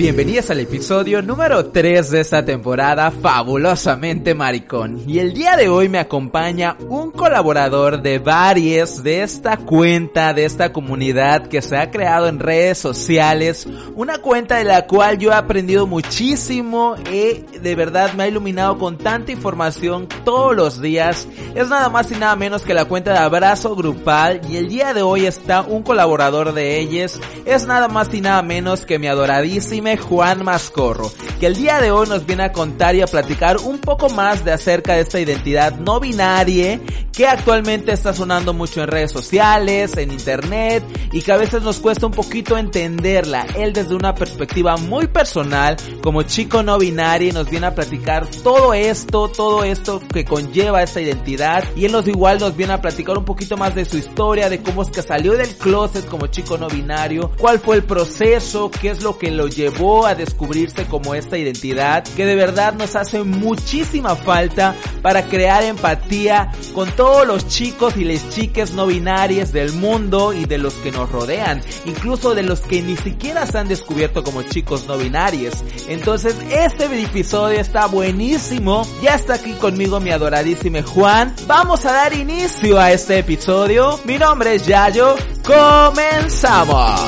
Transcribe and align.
Bienvenidos 0.00 0.48
al 0.48 0.60
episodio 0.60 1.20
número 1.20 1.66
3 1.66 2.10
de 2.10 2.20
esta 2.20 2.42
temporada 2.42 3.10
fabulosamente 3.10 4.34
maricón. 4.34 5.02
Y 5.06 5.18
el 5.18 5.34
día 5.34 5.58
de 5.58 5.68
hoy 5.68 5.90
me 5.90 5.98
acompaña 5.98 6.78
un 6.88 7.10
colaborador 7.10 8.00
de 8.00 8.18
varias 8.18 9.02
de 9.02 9.22
esta 9.22 9.58
cuenta, 9.58 10.32
de 10.32 10.46
esta 10.46 10.72
comunidad 10.72 11.48
que 11.48 11.60
se 11.60 11.76
ha 11.76 11.90
creado 11.90 12.28
en 12.28 12.38
redes 12.38 12.78
sociales. 12.78 13.68
Una 13.94 14.22
cuenta 14.22 14.56
de 14.56 14.64
la 14.64 14.86
cual 14.86 15.18
yo 15.18 15.32
he 15.32 15.34
aprendido 15.34 15.86
muchísimo 15.86 16.96
y 17.12 17.58
de 17.58 17.74
verdad 17.74 18.14
me 18.14 18.22
ha 18.22 18.28
iluminado 18.28 18.78
con 18.78 18.96
tanta 18.96 19.32
información 19.32 20.08
todos 20.24 20.56
los 20.56 20.80
días. 20.80 21.28
Es 21.54 21.68
nada 21.68 21.90
más 21.90 22.10
y 22.10 22.14
nada 22.14 22.36
menos 22.36 22.62
que 22.62 22.72
la 22.72 22.86
cuenta 22.86 23.12
de 23.12 23.18
Abrazo 23.18 23.76
Grupal 23.76 24.40
y 24.48 24.56
el 24.56 24.70
día 24.70 24.94
de 24.94 25.02
hoy 25.02 25.26
está 25.26 25.60
un 25.60 25.82
colaborador 25.82 26.54
de 26.54 26.78
ellos. 26.78 27.20
Es 27.44 27.66
nada 27.66 27.88
más 27.88 28.14
y 28.14 28.22
nada 28.22 28.40
menos 28.40 28.86
que 28.86 28.98
mi 28.98 29.06
adoradísima 29.06 29.89
Juan 29.96 30.44
Mascorro, 30.44 31.10
que 31.38 31.46
el 31.46 31.56
día 31.56 31.80
de 31.80 31.90
hoy 31.90 32.08
nos 32.08 32.26
viene 32.26 32.44
a 32.44 32.52
contar 32.52 32.94
y 32.94 33.02
a 33.02 33.06
platicar 33.06 33.58
un 33.58 33.78
poco 33.78 34.08
más 34.08 34.44
de 34.44 34.52
acerca 34.52 34.94
de 34.94 35.00
esta 35.00 35.20
identidad 35.20 35.78
no 35.78 36.00
binaria 36.00 36.80
que 37.12 37.26
actualmente 37.26 37.92
está 37.92 38.12
sonando 38.12 38.54
mucho 38.54 38.82
en 38.82 38.88
redes 38.88 39.10
sociales, 39.10 39.96
en 39.96 40.12
internet 40.12 40.84
y 41.12 41.22
que 41.22 41.32
a 41.32 41.36
veces 41.36 41.62
nos 41.62 41.80
cuesta 41.80 42.06
un 42.06 42.12
poquito 42.12 42.56
entenderla. 42.56 43.46
Él 43.56 43.72
desde 43.72 43.94
una 43.94 44.14
perspectiva 44.14 44.76
muy 44.76 45.06
personal, 45.06 45.76
como 46.02 46.22
chico 46.22 46.62
no 46.62 46.78
binario, 46.78 47.32
nos 47.32 47.50
viene 47.50 47.66
a 47.66 47.74
platicar 47.74 48.26
todo 48.42 48.74
esto, 48.74 49.28
todo 49.28 49.64
esto 49.64 50.00
que 50.12 50.24
conlleva 50.24 50.82
esta 50.82 51.00
identidad 51.00 51.64
y 51.76 51.84
él 51.84 51.92
nos 51.92 52.06
igual 52.06 52.38
nos 52.38 52.56
viene 52.56 52.74
a 52.74 52.80
platicar 52.80 53.18
un 53.18 53.24
poquito 53.24 53.56
más 53.56 53.74
de 53.74 53.84
su 53.84 53.98
historia, 53.98 54.48
de 54.48 54.62
cómo 54.62 54.82
es 54.82 54.90
que 54.90 55.02
salió 55.02 55.32
del 55.32 55.54
closet 55.56 56.06
como 56.06 56.28
chico 56.28 56.58
no 56.58 56.68
binario, 56.68 57.32
cuál 57.38 57.58
fue 57.58 57.76
el 57.76 57.84
proceso, 57.84 58.70
qué 58.70 58.90
es 58.90 59.02
lo 59.02 59.18
que 59.18 59.30
lo 59.30 59.48
llevó 59.48 59.79
a 59.80 60.14
descubrirse 60.14 60.84
como 60.86 61.14
esta 61.14 61.38
identidad 61.38 62.04
que 62.04 62.26
de 62.26 62.34
verdad 62.34 62.74
nos 62.74 62.96
hace 62.96 63.22
muchísima 63.22 64.14
falta 64.14 64.74
para 65.02 65.24
crear 65.24 65.62
empatía 65.62 66.52
con 66.74 66.90
todos 66.92 67.26
los 67.26 67.48
chicos 67.48 67.96
y 67.96 68.04
las 68.04 68.28
chicas 68.30 68.72
no 68.72 68.86
binarias 68.86 69.52
del 69.52 69.72
mundo 69.72 70.32
y 70.32 70.44
de 70.44 70.58
los 70.58 70.74
que 70.74 70.92
nos 70.92 71.10
rodean, 71.10 71.62
incluso 71.86 72.34
de 72.34 72.42
los 72.42 72.60
que 72.60 72.82
ni 72.82 72.96
siquiera 72.96 73.46
se 73.46 73.58
han 73.58 73.68
descubierto 73.68 74.22
como 74.22 74.42
chicos 74.42 74.86
no 74.86 74.98
binarios. 74.98 75.54
Entonces 75.88 76.36
este 76.50 76.84
episodio 77.02 77.58
está 77.58 77.86
buenísimo. 77.86 78.86
Ya 79.02 79.14
está 79.14 79.34
aquí 79.34 79.52
conmigo 79.54 79.98
mi 80.00 80.10
adoradísimo 80.10 80.82
Juan. 80.82 81.34
Vamos 81.46 81.86
a 81.86 81.92
dar 81.92 82.12
inicio 82.12 82.78
a 82.78 82.92
este 82.92 83.18
episodio. 83.18 83.98
Mi 84.04 84.18
nombre 84.18 84.56
es 84.56 84.66
Yayo. 84.66 85.16
Comenzamos. 85.44 87.00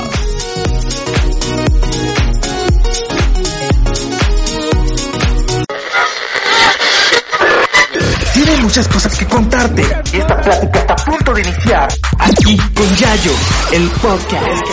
Tiene 8.52 8.64
muchas 8.64 8.86
cosas 8.86 9.16
que 9.16 9.24
contarte. 9.24 9.80
Esta 10.12 10.38
plática 10.42 10.78
está 10.80 10.92
a 10.92 10.96
punto 10.96 11.32
de 11.32 11.40
iniciar. 11.40 11.88
Aquí 12.18 12.58
con 12.58 12.96
Yayo, 12.96 13.32
el 13.72 13.88
podcast. 13.92 14.66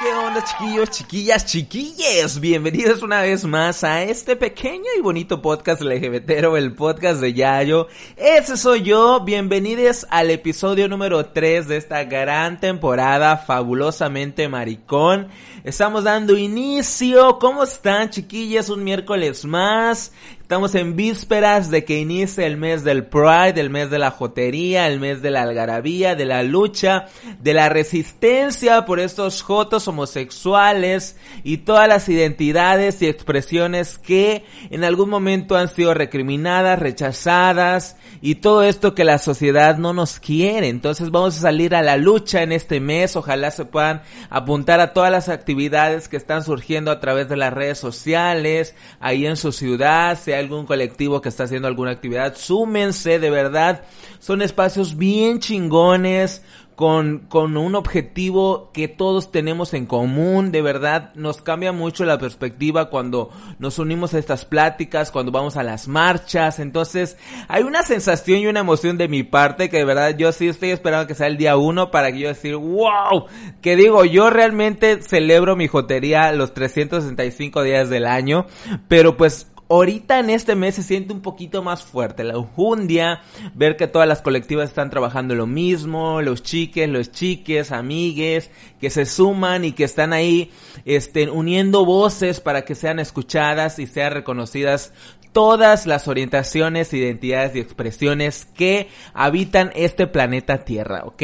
¿Qué 0.00 0.14
chiquillos, 0.42 0.90
chiquillas, 0.90 1.46
chiquilles? 1.46 2.40
Bienvenidos 2.40 3.02
una 3.02 3.20
vez 3.22 3.44
más 3.44 3.84
a 3.84 4.02
este 4.02 4.34
pequeño 4.34 4.84
y 4.98 5.00
bonito 5.00 5.40
podcast 5.40 5.80
LGBTero, 5.80 6.56
el 6.56 6.72
podcast 6.74 7.20
de 7.20 7.34
Yayo. 7.34 7.86
Ese 8.16 8.56
soy 8.56 8.82
yo, 8.82 9.20
bienvenidos 9.20 10.06
al 10.10 10.30
episodio 10.30 10.88
número 10.88 11.26
3 11.26 11.68
de 11.68 11.76
esta 11.76 12.04
gran 12.04 12.58
temporada 12.58 13.36
fabulosamente 13.36 14.48
maricón. 14.48 15.28
Estamos 15.62 16.02
dando 16.02 16.36
inicio, 16.36 17.38
¿cómo 17.38 17.62
están 17.62 18.10
chiquillas? 18.10 18.70
Un 18.70 18.82
miércoles 18.82 19.44
más. 19.44 20.12
Estamos 20.54 20.76
en 20.76 20.94
vísperas 20.94 21.68
de 21.68 21.84
que 21.84 21.98
inicie 21.98 22.46
el 22.46 22.56
mes 22.56 22.84
del 22.84 23.06
Pride, 23.06 23.60
el 23.60 23.70
mes 23.70 23.90
de 23.90 23.98
la 23.98 24.12
jotería, 24.12 24.86
el 24.86 25.00
mes 25.00 25.20
de 25.20 25.32
la 25.32 25.42
algarabía, 25.42 26.14
de 26.14 26.26
la 26.26 26.44
lucha, 26.44 27.06
de 27.40 27.54
la 27.54 27.68
resistencia 27.68 28.84
por 28.84 29.00
estos 29.00 29.42
jotos 29.42 29.88
homosexuales 29.88 31.16
y 31.42 31.56
todas 31.56 31.88
las 31.88 32.08
identidades 32.08 33.02
y 33.02 33.08
expresiones 33.08 33.98
que 33.98 34.44
en 34.70 34.84
algún 34.84 35.10
momento 35.10 35.56
han 35.56 35.66
sido 35.66 35.92
recriminadas, 35.92 36.78
rechazadas 36.78 37.96
y 38.22 38.36
todo 38.36 38.62
esto 38.62 38.94
que 38.94 39.02
la 39.02 39.18
sociedad 39.18 39.76
no 39.76 39.92
nos 39.92 40.20
quiere. 40.20 40.68
Entonces 40.68 41.10
vamos 41.10 41.36
a 41.36 41.40
salir 41.40 41.74
a 41.74 41.82
la 41.82 41.96
lucha 41.96 42.44
en 42.44 42.52
este 42.52 42.78
mes. 42.78 43.16
Ojalá 43.16 43.50
se 43.50 43.64
puedan 43.64 44.02
apuntar 44.30 44.78
a 44.78 44.92
todas 44.92 45.10
las 45.10 45.28
actividades 45.28 46.06
que 46.06 46.16
están 46.16 46.44
surgiendo 46.44 46.92
a 46.92 47.00
través 47.00 47.28
de 47.28 47.36
las 47.36 47.52
redes 47.52 47.78
sociales, 47.78 48.76
ahí 49.00 49.26
en 49.26 49.36
su 49.36 49.50
ciudad, 49.50 50.16
algún 50.44 50.66
colectivo 50.66 51.20
que 51.20 51.28
está 51.28 51.44
haciendo 51.44 51.68
alguna 51.68 51.90
actividad, 51.90 52.36
súmense 52.36 53.18
de 53.18 53.30
verdad. 53.30 53.82
Son 54.18 54.42
espacios 54.42 54.96
bien 54.96 55.40
chingones, 55.40 56.42
con, 56.74 57.20
con 57.28 57.56
un 57.56 57.74
objetivo 57.74 58.70
que 58.72 58.88
todos 58.88 59.30
tenemos 59.30 59.74
en 59.74 59.86
común, 59.86 60.50
de 60.50 60.62
verdad 60.62 61.12
nos 61.14 61.40
cambia 61.40 61.72
mucho 61.72 62.04
la 62.04 62.18
perspectiva 62.18 62.90
cuando 62.90 63.30
nos 63.58 63.78
unimos 63.78 64.14
a 64.14 64.18
estas 64.18 64.44
pláticas, 64.44 65.10
cuando 65.10 65.30
vamos 65.30 65.56
a 65.56 65.62
las 65.62 65.86
marchas, 65.86 66.58
entonces 66.58 67.16
hay 67.48 67.62
una 67.62 67.82
sensación 67.82 68.40
y 68.40 68.46
una 68.46 68.60
emoción 68.60 68.98
de 68.98 69.08
mi 69.08 69.22
parte 69.22 69.70
que 69.70 69.78
de 69.78 69.84
verdad 69.84 70.16
yo 70.16 70.32
sí 70.32 70.48
estoy 70.48 70.70
esperando 70.70 71.06
que 71.06 71.14
sea 71.14 71.28
el 71.28 71.36
día 71.36 71.56
uno 71.56 71.90
para 71.90 72.10
que 72.10 72.18
yo 72.18 72.28
decir, 72.28 72.56
wow, 72.56 73.26
que 73.60 73.76
digo, 73.76 74.04
yo 74.04 74.30
realmente 74.30 75.00
celebro 75.02 75.54
mi 75.54 75.68
jotería 75.68 76.32
los 76.32 76.54
365 76.54 77.62
días 77.62 77.88
del 77.88 78.06
año, 78.06 78.46
pero 78.88 79.16
pues 79.16 79.46
ahorita 79.74 80.20
en 80.20 80.30
este 80.30 80.54
mes 80.54 80.76
se 80.76 80.82
siente 80.82 81.12
un 81.12 81.20
poquito 81.20 81.62
más 81.62 81.82
fuerte 81.82 82.24
la 82.24 82.38
unjundia, 82.38 83.22
ver 83.54 83.76
que 83.76 83.88
todas 83.88 84.06
las 84.06 84.22
colectivas 84.22 84.68
están 84.68 84.90
trabajando 84.90 85.34
lo 85.34 85.46
mismo, 85.46 86.22
los 86.22 86.42
chiques, 86.42 86.88
los 86.88 87.10
chiques, 87.10 87.72
amigues, 87.72 88.50
que 88.80 88.90
se 88.90 89.04
suman 89.04 89.64
y 89.64 89.72
que 89.72 89.84
están 89.84 90.12
ahí, 90.12 90.50
estén 90.84 91.28
uniendo 91.28 91.84
voces 91.84 92.40
para 92.40 92.62
que 92.62 92.74
sean 92.74 92.98
escuchadas 92.98 93.78
y 93.78 93.86
sean 93.86 94.12
reconocidas 94.12 94.92
todas 95.32 95.86
las 95.86 96.06
orientaciones, 96.06 96.92
identidades 96.92 97.56
y 97.56 97.58
expresiones 97.58 98.46
que 98.54 98.88
habitan 99.12 99.72
este 99.74 100.06
planeta 100.06 100.64
Tierra, 100.64 101.02
¿ok? 101.04 101.22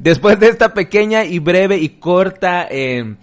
Después 0.00 0.40
de 0.40 0.48
esta 0.48 0.74
pequeña 0.74 1.24
y 1.24 1.38
breve 1.38 1.78
y 1.78 1.90
corta 1.90 2.66
eh, 2.68 3.14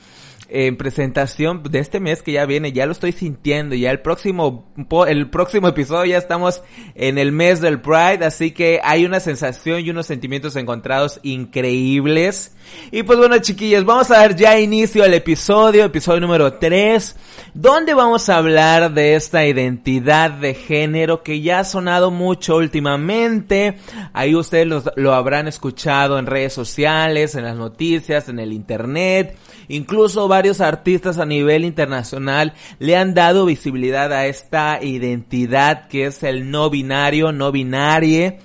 en 0.54 0.76
presentación 0.76 1.64
de 1.64 1.80
este 1.80 2.02
mes 2.02 2.22
que 2.22 2.34
ya 2.34 2.46
viene, 2.46 2.74
ya 2.74 2.86
lo 2.86 2.92
estoy 2.92 3.14
sintiendo, 3.14 3.74
ya 3.74 3.90
el 3.90 4.02
próximo, 4.02 4.66
el 5.08 5.30
próximo 5.30 5.70
episodio 5.70 6.12
ya 6.12 6.18
estamos 6.18 6.62
en 6.94 7.18
el 7.18 7.32
mes 7.32 7.62
del 7.62 7.80
Pride, 7.80 8.26
así 8.26 8.52
que 8.52 8.82
hay 8.84 9.06
una 9.06 9.22
sensación 9.22 9.80
y 9.80 9.90
unos 9.90 10.08
sentimientos 10.08 10.58
encontrados 10.58 11.22
increíbles. 11.24 12.54
Y 12.92 13.04
pues 13.04 13.18
bueno 13.18 13.38
chiquillos, 13.40 13.86
vamos 13.86 14.12
a 14.12 14.18
dar 14.18 14.36
ya 14.36 14.60
inicio 14.60 15.06
al 15.06 15.14
episodio, 15.14 15.86
episodio 15.86 16.20
número 16.20 16.54
3, 16.54 17.16
donde 17.54 17.94
vamos 17.94 18.28
a 18.28 18.38
hablar 18.38 18.94
de 18.94 19.16
esta 19.16 19.46
identidad 19.46 20.32
de 20.32 20.54
género 20.54 21.24
que 21.24 21.40
ya 21.40 21.60
ha 21.60 21.64
sonado 21.64 22.12
mucho 22.12 22.58
últimamente, 22.58 23.78
ahí 24.12 24.36
ustedes 24.36 24.68
lo, 24.68 24.84
lo 24.98 25.14
habrán 25.14 25.48
escuchado 25.48 26.20
en 26.20 26.26
redes 26.26 26.52
sociales, 26.52 27.36
en 27.36 27.46
las 27.46 27.56
noticias, 27.56 28.28
en 28.28 28.40
el 28.40 28.52
internet, 28.52 29.38
incluso 29.72 30.28
varios 30.28 30.62
artistas 30.62 31.18
a 31.18 31.26
nivel 31.26 31.66
internacional 31.66 32.54
le 32.80 32.96
han 32.96 33.14
dado 33.14 33.46
visibilidad 33.46 34.12
a 34.14 34.26
esta 34.28 34.84
identidad 34.84 35.88
que 35.88 36.06
es 36.06 36.24
el 36.24 36.52
no 36.52 36.70
binario, 36.70 37.32
no 37.32 37.52
binarie, 37.52 38.40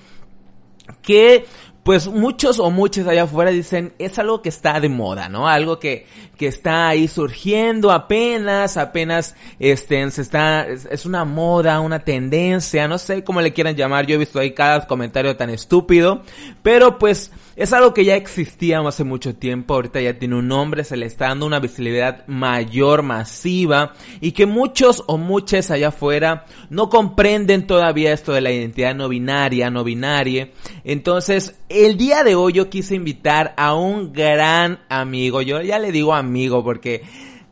que 1.02 1.44
pues 1.86 2.08
muchos 2.08 2.58
o 2.58 2.68
muchos 2.68 3.06
allá 3.06 3.22
afuera 3.22 3.52
dicen 3.52 3.94
es 4.00 4.18
algo 4.18 4.42
que 4.42 4.48
está 4.48 4.80
de 4.80 4.88
moda, 4.88 5.28
¿no? 5.28 5.46
Algo 5.46 5.78
que, 5.78 6.04
que 6.36 6.48
está 6.48 6.88
ahí 6.88 7.06
surgiendo 7.06 7.92
apenas, 7.92 8.76
apenas 8.76 9.36
este, 9.60 10.10
se 10.10 10.22
está, 10.22 10.66
es, 10.66 10.88
es, 10.90 11.06
una 11.06 11.24
moda, 11.24 11.78
una 11.78 12.00
tendencia, 12.00 12.88
no 12.88 12.98
sé 12.98 13.22
cómo 13.22 13.40
le 13.40 13.52
quieran 13.52 13.76
llamar, 13.76 14.04
yo 14.04 14.16
he 14.16 14.18
visto 14.18 14.40
ahí 14.40 14.52
cada 14.52 14.84
comentario 14.88 15.36
tan 15.36 15.48
estúpido, 15.48 16.22
pero 16.60 16.98
pues 16.98 17.30
es 17.56 17.72
algo 17.72 17.94
que 17.94 18.04
ya 18.04 18.16
existía 18.16 18.80
hace 18.80 19.02
mucho 19.02 19.34
tiempo, 19.34 19.74
ahorita 19.74 19.98
ya 20.02 20.18
tiene 20.18 20.36
un 20.36 20.46
nombre, 20.46 20.84
se 20.84 20.98
le 20.98 21.06
está 21.06 21.28
dando 21.28 21.46
una 21.46 21.58
visibilidad 21.58 22.26
mayor, 22.26 23.02
masiva, 23.02 23.94
y 24.20 24.32
que 24.32 24.44
muchos 24.44 25.02
o 25.06 25.16
muchas 25.16 25.70
allá 25.70 25.88
afuera 25.88 26.44
no 26.68 26.90
comprenden 26.90 27.66
todavía 27.66 28.12
esto 28.12 28.32
de 28.32 28.42
la 28.42 28.52
identidad 28.52 28.94
no 28.94 29.08
binaria, 29.08 29.70
no 29.70 29.84
binaria. 29.84 30.50
Entonces, 30.84 31.58
el 31.70 31.96
día 31.96 32.22
de 32.24 32.34
hoy 32.34 32.52
yo 32.52 32.68
quise 32.68 32.94
invitar 32.94 33.54
a 33.56 33.74
un 33.74 34.12
gran 34.12 34.80
amigo, 34.90 35.40
yo 35.40 35.62
ya 35.62 35.78
le 35.78 35.92
digo 35.92 36.14
amigo 36.14 36.62
porque 36.62 37.02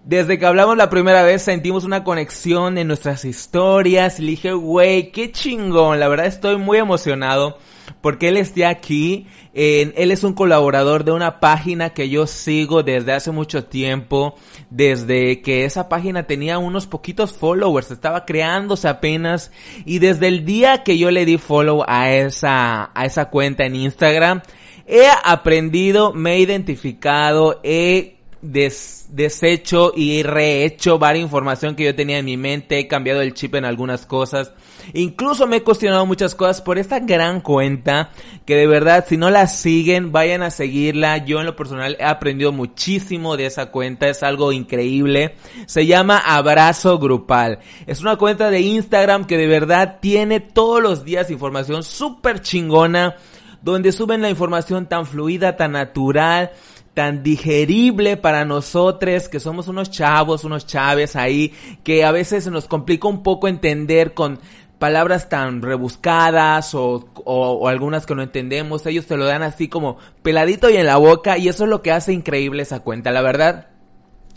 Desde 0.05 0.39
que 0.39 0.45
hablamos 0.45 0.77
la 0.77 0.91
primera 0.91 1.23
vez 1.23 1.41
sentimos 1.41 1.83
una 1.83 2.05
conexión 2.05 2.77
en 2.77 2.89
nuestras 2.89 3.25
historias. 3.25 4.21
Y 4.21 4.27
dije, 4.27 4.53
güey, 4.53 5.11
qué 5.13 5.33
chingón. 5.33 5.99
La 5.99 6.09
verdad 6.09 6.27
estoy 6.27 6.59
muy 6.59 6.77
emocionado 6.77 7.57
porque 8.01 8.29
él 8.29 8.37
esté 8.37 8.67
aquí. 8.67 9.27
él 9.53 10.11
es 10.11 10.25
un 10.25 10.35
colaborador 10.35 11.05
de 11.05 11.13
una 11.13 11.41
página 11.41 11.91
que 11.91 12.09
yo 12.09 12.27
sigo 12.27 12.83
desde 12.83 13.13
hace 13.13 13.31
mucho 13.31 13.65
tiempo. 13.65 14.37
Desde 14.71 15.43
que 15.43 15.65
esa 15.65 15.89
página 15.89 16.27
tenía 16.27 16.59
unos 16.59 16.87
poquitos 16.87 17.33
followers. 17.33 17.91
Estaba 17.91 18.25
creándose 18.25 18.89
apenas. 18.89 19.51
Y 19.85 19.99
desde 19.99 20.29
el 20.29 20.45
día 20.45 20.83
que 20.83 20.99
yo 20.99 21.11
le 21.11 21.25
di 21.25 21.39
follow 21.39 21.85
a 21.87 22.13
esa, 22.13 22.91
a 22.95 23.07
esa 23.07 23.31
cuenta 23.31 23.65
en 23.65 23.77
Instagram. 23.77 24.43
He 24.87 25.07
aprendido, 25.25 26.13
me 26.13 26.35
he 26.35 26.41
identificado, 26.41 27.61
he 27.63 28.15
des, 28.45 29.07
deshecho 29.11 29.93
y 29.97 30.23
rehecho 30.23 30.99
varias 30.99 31.25
información 31.25 31.75
que 31.75 31.85
yo 31.85 31.95
tenía 31.95 32.19
en 32.19 32.25
mi 32.25 32.37
mente, 32.37 32.79
he 32.79 32.87
cambiado 32.87 33.23
el 33.23 33.35
chip 33.35 33.55
en 33.55 33.65
algunas 33.65 34.07
cosas. 34.07 34.53
Incluso 34.93 35.47
me 35.47 35.57
he 35.57 35.63
cuestionado 35.63 36.07
muchas 36.07 36.35
cosas 36.35 36.61
por 36.61 36.79
esta 36.79 37.01
gran 37.01 37.41
cuenta 37.41 38.11
que 38.45 38.57
de 38.57 38.67
verdad 38.67 39.05
si 39.09 39.17
no 39.17 39.31
la 39.31 39.47
siguen 39.47 40.13
vayan 40.13 40.43
a 40.43 40.51
seguirla. 40.51 41.19
Yo 41.19 41.41
en 41.41 41.47
lo 41.47 41.57
personal 41.57 41.97
he 41.99 42.05
aprendido 42.05 42.53
muchísimo 42.53 43.37
de 43.37 43.47
esa 43.47 43.71
cuenta, 43.71 44.09
es 44.09 44.23
algo 44.23 44.53
increíble. 44.53 45.37
Se 45.67 45.87
llama 45.87 46.19
Abrazo 46.19 46.99
Grupal. 46.99 47.61
Es 47.87 48.01
una 48.01 48.17
cuenta 48.17 48.51
de 48.51 48.61
Instagram 48.61 49.25
que 49.25 49.37
de 49.37 49.47
verdad 49.47 49.99
tiene 50.01 50.41
todos 50.41 50.83
los 50.83 51.05
días 51.05 51.31
información 51.31 51.83
súper 51.83 52.41
chingona 52.41 53.17
donde 53.63 53.93
suben 53.93 54.21
la 54.21 54.29
información 54.29 54.87
tan 54.87 55.07
fluida, 55.07 55.57
tan 55.57 55.73
natural 55.73 56.51
tan 56.95 57.25
digerible 57.25 58.17
para 58.17 58.45
nosotros, 58.45 59.29
que 59.29 59.41
somos 59.41 59.67
unos 59.67 59.91
chavos, 59.91 60.45
unos 60.45 60.65
chaves 60.65 61.17
ahí, 61.17 61.53
que 61.83 62.05
a 62.05 62.13
veces 62.13 62.47
nos 62.47 62.67
complica 62.69 63.09
un 63.09 63.23
poco 63.23 63.49
entender 63.49 64.15
con 64.15 64.39
palabras 64.85 65.31
tan 65.31 65.63
rebuscadas 65.63 66.75
o, 66.75 67.09
o, 67.25 67.69
algunas 67.69 68.05
que 68.05 68.15
no 68.15 68.23
entendemos, 68.23 68.85
ellos 68.85 69.07
te 69.07 69.17
lo 69.17 69.25
dan 69.25 69.43
así 69.43 69.67
como 69.67 69.97
peladito 70.23 70.69
y 70.69 70.77
en 70.77 70.85
la 70.85 70.99
boca 70.99 71.39
y 71.39 71.49
eso 71.49 71.65
es 71.65 71.71
lo 71.71 71.81
que 71.81 71.91
hace 71.91 72.13
increíble 72.13 72.65
esa 72.65 72.81
cuenta, 72.81 73.11
la 73.11 73.23
verdad. 73.23 73.69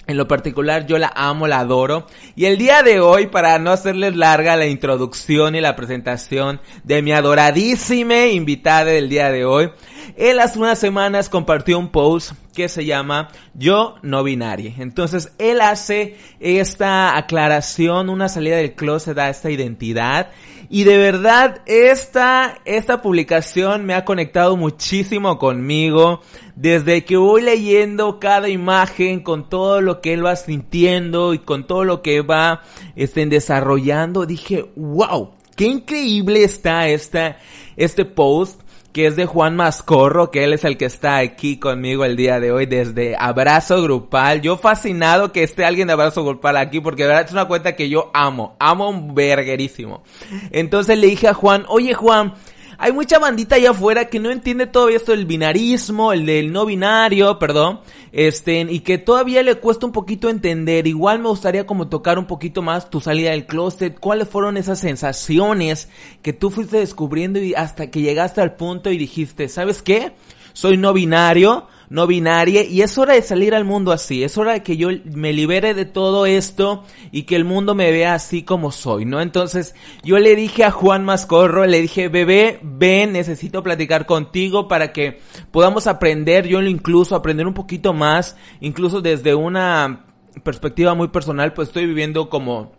En 0.08 0.16
lo 0.16 0.26
particular 0.30 0.86
yo 0.86 0.98
la 1.00 1.12
amo, 1.14 1.48
la 1.48 1.60
adoro. 1.60 2.08
Y 2.38 2.46
el 2.46 2.58
día 2.58 2.82
de 2.82 3.02
hoy, 3.02 3.28
para 3.28 3.60
no 3.60 3.72
hacerles 3.72 4.16
larga 4.16 4.56
la 4.56 4.68
introducción 4.68 5.54
y 5.54 5.60
la 5.60 5.76
presentación 5.76 6.62
de 6.86 7.02
mi 7.02 7.12
adoradísima 7.12 8.28
invitada 8.28 8.86
del 8.86 9.10
día 9.10 9.30
de 9.30 9.44
hoy, 9.44 9.72
él 10.16 10.40
hace 10.40 10.60
unas 10.60 10.80
semanas 10.80 11.30
compartió 11.30 11.78
un 11.78 11.90
post 11.90 12.32
que 12.54 12.70
se 12.70 12.86
llama 12.86 13.30
Yo 13.54 13.96
no 14.02 14.24
binaria. 14.24 14.74
Entonces 14.78 15.32
él 15.38 15.62
hace 15.62 16.16
esta 16.40 17.18
aclaración, 17.18 18.10
una 18.10 18.30
salida 18.30 18.58
del 18.58 18.74
closet 18.74 19.18
a 19.18 19.30
esta 19.30 19.52
identidad. 19.52 20.32
Y 20.70 20.84
de 20.84 20.98
verdad, 20.98 21.62
esta, 21.66 22.60
esta 22.66 23.02
publicación 23.02 23.86
me 23.86 23.94
ha 23.94 24.06
conectado 24.06 24.58
muchísimo 24.58 25.38
conmigo. 25.38 26.22
Desde 26.56 27.06
que 27.06 27.16
voy 27.16 27.42
leyendo 27.42 28.20
cada 28.20 28.50
imagen 28.50 29.22
con 29.22 29.50
todo 29.50 29.80
lo 29.80 30.02
que 30.02 30.14
él 30.14 30.26
va 30.26 30.36
sintiendo 30.36 31.34
y 31.34 31.40
con 31.40 31.68
todo 31.68 31.84
lo 31.84 32.02
que 32.02 32.22
va 32.22 32.64
este, 32.96 33.26
desarrollando, 33.28 34.26
dije, 34.26 34.66
wow, 34.76 35.32
qué 35.56 35.66
increíble 35.66 36.44
está 36.44 36.88
esta, 36.88 37.38
este 37.78 38.04
post 38.04 38.62
que 38.92 39.06
es 39.06 39.16
de 39.16 39.26
Juan 39.26 39.56
Mascorro, 39.56 40.32
que 40.32 40.44
él 40.44 40.54
es 40.54 40.64
el 40.64 40.78
que 40.78 40.86
está 40.86 41.18
aquí 41.18 41.58
conmigo 41.58 42.04
el 42.04 42.16
día 42.16 42.40
de 42.40 42.52
hoy 42.52 42.66
desde 42.66 43.16
Abrazo 43.18 43.82
Grupal. 43.82 44.42
Yo 44.42 44.58
fascinado 44.58 45.32
que 45.32 45.44
esté 45.44 45.66
alguien 45.66 45.88
de 45.88 45.94
Abrazo 45.94 46.24
Grupal 46.24 46.58
aquí 46.58 46.80
porque 46.80 47.04
de 47.04 47.10
verdad 47.10 47.26
es 47.26 47.32
una 47.32 47.46
cuenta 47.46 47.76
que 47.76 47.90
yo 47.90 48.10
amo, 48.14 48.56
amo 48.60 48.90
un 48.90 49.14
verguerísimo. 49.14 50.04
Entonces 50.52 50.98
le 50.98 51.08
dije 51.08 51.28
a 51.28 51.34
Juan, 51.34 51.66
oye 51.68 51.94
Juan, 51.94 52.34
hay 52.80 52.92
mucha 52.92 53.18
bandita 53.18 53.56
allá 53.56 53.72
afuera 53.72 54.06
que 54.06 54.20
no 54.20 54.30
entiende 54.30 54.68
todavía 54.68 54.98
esto 54.98 55.12
del 55.12 55.26
binarismo, 55.26 56.14
el 56.14 56.26
del 56.26 56.52
no 56.52 56.66
binario, 56.66 57.40
perdón, 57.40 57.80
este, 58.12 58.62
y 58.62 58.82
que 58.82 59.00
todavía 59.00 59.42
le 59.42 59.56
cuesta 59.56 59.88
un 59.88 59.92
poquito 59.92 60.30
entender. 60.30 60.86
Igual 60.86 61.20
me 61.20 61.30
gustaría 61.30 61.66
como 61.66 61.88
tocar 61.88 62.20
un 62.20 62.26
poquito 62.26 62.62
más 62.62 62.90
tu 62.90 63.02
salida 63.02 63.32
del 63.32 63.48
closet, 63.48 64.00
cuáles 64.00 64.30
fueron 64.30 64.58
esas 64.58 64.80
sensaciones 64.80 65.90
que 66.22 66.34
tú 66.34 66.52
fuiste 66.52 66.78
descubriendo 66.78 67.40
y 67.40 67.56
hasta 67.56 67.90
que 67.90 68.02
llegaste 68.02 68.42
al 68.42 68.56
punto 68.56 68.92
y 68.92 68.98
dijiste, 68.98 69.50
¿sabes 69.50 69.82
qué? 69.82 70.14
Soy 70.54 70.78
no 70.78 70.94
binario, 70.94 71.68
no 71.90 72.08
binaria 72.08 72.64
y 72.64 72.82
es 72.82 72.98
hora 72.98 73.14
de 73.14 73.22
salir 73.22 73.56
al 73.56 73.66
mundo 73.66 73.92
así, 73.92 74.24
es 74.24 74.38
hora 74.38 74.54
de 74.54 74.64
que 74.64 74.78
yo 74.78 74.90
me 75.06 75.34
libere 75.34 75.74
de 75.74 75.86
todo 75.86 76.26
esto 76.26 76.84
y 77.12 77.24
que 77.24 77.36
el 77.36 77.46
mundo 77.46 77.76
me 77.76 77.92
vea 77.92 78.14
así 78.14 78.44
como 78.44 78.72
soy, 78.72 79.06
¿no? 79.06 79.22
Entonces 79.22 79.76
yo 80.04 80.20
le 80.20 80.36
dije 80.36 80.64
a 80.64 80.72
Juan 80.72 81.06
Mascorro, 81.06 81.66
le 81.66 81.82
dije, 81.82 82.10
bebé, 82.10 82.60
ven, 82.62 83.14
necesito 83.14 83.64
platicar 83.64 84.06
contigo 84.06 84.68
para 84.68 84.92
que 84.92 85.20
podamos 85.52 85.88
aprender, 85.88 86.48
yo 86.48 86.62
incluso 86.62 87.16
aprender 87.16 87.48
un 87.48 87.54
poquito 87.54 87.94
más, 87.94 88.36
incluso 88.60 89.02
desde 89.02 89.36
una 89.36 90.06
perspectiva 90.44 90.94
muy 90.94 91.08
personal, 91.08 91.54
pues 91.54 91.70
estoy 91.70 91.86
viviendo 91.86 92.30
como 92.30 92.78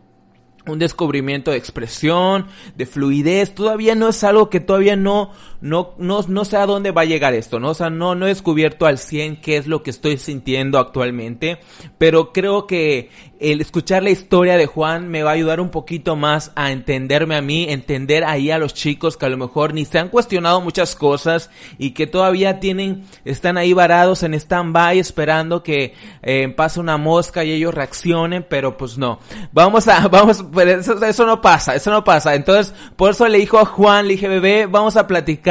un 0.67 0.79
descubrimiento 0.79 1.51
de 1.51 1.57
expresión, 1.57 2.47
de 2.77 2.87
fluidez, 2.87 3.55
todavía 3.55 3.95
no 3.95 4.09
es 4.09 4.23
algo 4.25 4.51
que 4.51 4.61
todavía 4.61 4.97
no, 4.97 5.31
no, 5.61 5.95
no, 5.99 6.21
no 6.29 6.45
sé 6.45 6.57
a 6.57 6.67
dónde 6.67 6.93
va 6.93 7.03
a 7.03 7.07
llegar 7.07 7.35
esto, 7.35 7.59
¿no? 7.59 7.71
O 7.71 7.75
sea, 7.75 7.91
no, 7.91 8.15
no 8.15 8.27
he 8.27 8.29
descubierto 8.29 8.87
al 8.87 8.99
100 8.99 9.41
qué 9.41 9.57
es 9.57 9.67
lo 9.67 9.83
que 9.83 9.91
estoy 9.91 10.17
sintiendo 10.17 10.79
actualmente, 10.79 11.59
pero 11.99 12.33
creo 12.33 12.67
que 12.67 13.11
el 13.41 13.61
escuchar 13.61 14.03
la 14.03 14.11
historia 14.11 14.57
de 14.57 14.67
Juan 14.67 15.09
me 15.09 15.23
va 15.23 15.31
a 15.31 15.35
ayudar 15.35 15.61
un 15.61 15.71
poquito 15.71 16.17
más 16.17 16.53
a 16.57 16.71
entenderme 16.71 17.37
a 17.37 17.43
mí, 17.43 17.67
entender 17.69 18.25
ahí 18.25 18.51
a 18.51 18.59
los 18.59 18.75
chicos 18.75 19.17
que 19.17 19.27
a 19.27 19.29
lo 19.29 19.37
mejor 19.37 19.75
ni 19.75 19.85
se 19.85 19.99
han 19.99 20.09
cuestionado 20.09 20.61
muchas 20.61 20.97
cosas 20.97 21.51
y 21.79 21.91
que 21.91 22.07
todavía 22.07 22.61
tienen, 22.61 23.05
están 23.25 23.57
ahí 23.57 23.73
varados 23.73 24.23
en 24.23 24.35
stand-by 24.35 24.99
esperando 24.99 25.63
que 25.63 25.95
eh, 26.23 26.49
pase 26.57 26.81
una 26.81 26.97
mosca 26.97 27.45
y 27.45 27.53
ellos 27.53 27.75
reaccionen, 27.75 28.45
pero 28.49 28.77
pues 28.77 28.99
no. 28.99 29.21
Vamos 29.53 29.89
a, 29.89 30.07
vamos, 30.09 30.45
eso, 30.67 31.05
eso 31.05 31.27
no 31.27 31.41
pasa, 31.41 31.75
eso 31.75 31.91
no 31.91 32.05
pasa. 32.05 32.35
Entonces, 32.35 32.75
por 32.97 33.11
eso 33.11 33.27
le 33.29 33.39
dijo 33.39 33.59
a 33.59 33.65
Juan, 33.65 34.07
le 34.07 34.15
dije, 34.15 34.29
bebé, 34.29 34.67
vamos 34.67 34.97
a 34.97 35.07
platicar 35.07 35.48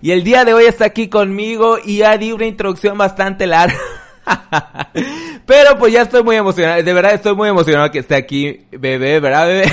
y 0.00 0.10
el 0.12 0.24
día 0.24 0.44
de 0.44 0.54
hoy 0.54 0.64
está 0.64 0.86
aquí 0.86 1.08
conmigo 1.08 1.78
y 1.84 1.98
ya 1.98 2.16
di 2.16 2.32
una 2.32 2.46
introducción 2.46 2.96
bastante 2.96 3.46
larga. 3.46 3.76
Pero 5.46 5.78
pues 5.78 5.92
ya 5.92 6.02
estoy 6.02 6.22
muy 6.22 6.36
emocionado, 6.36 6.82
de 6.82 6.92
verdad 6.92 7.14
estoy 7.14 7.34
muy 7.34 7.48
emocionado 7.48 7.90
que 7.90 8.00
esté 8.00 8.14
aquí, 8.14 8.66
bebé, 8.70 9.18
¿verdad, 9.18 9.46
bebé? 9.46 9.72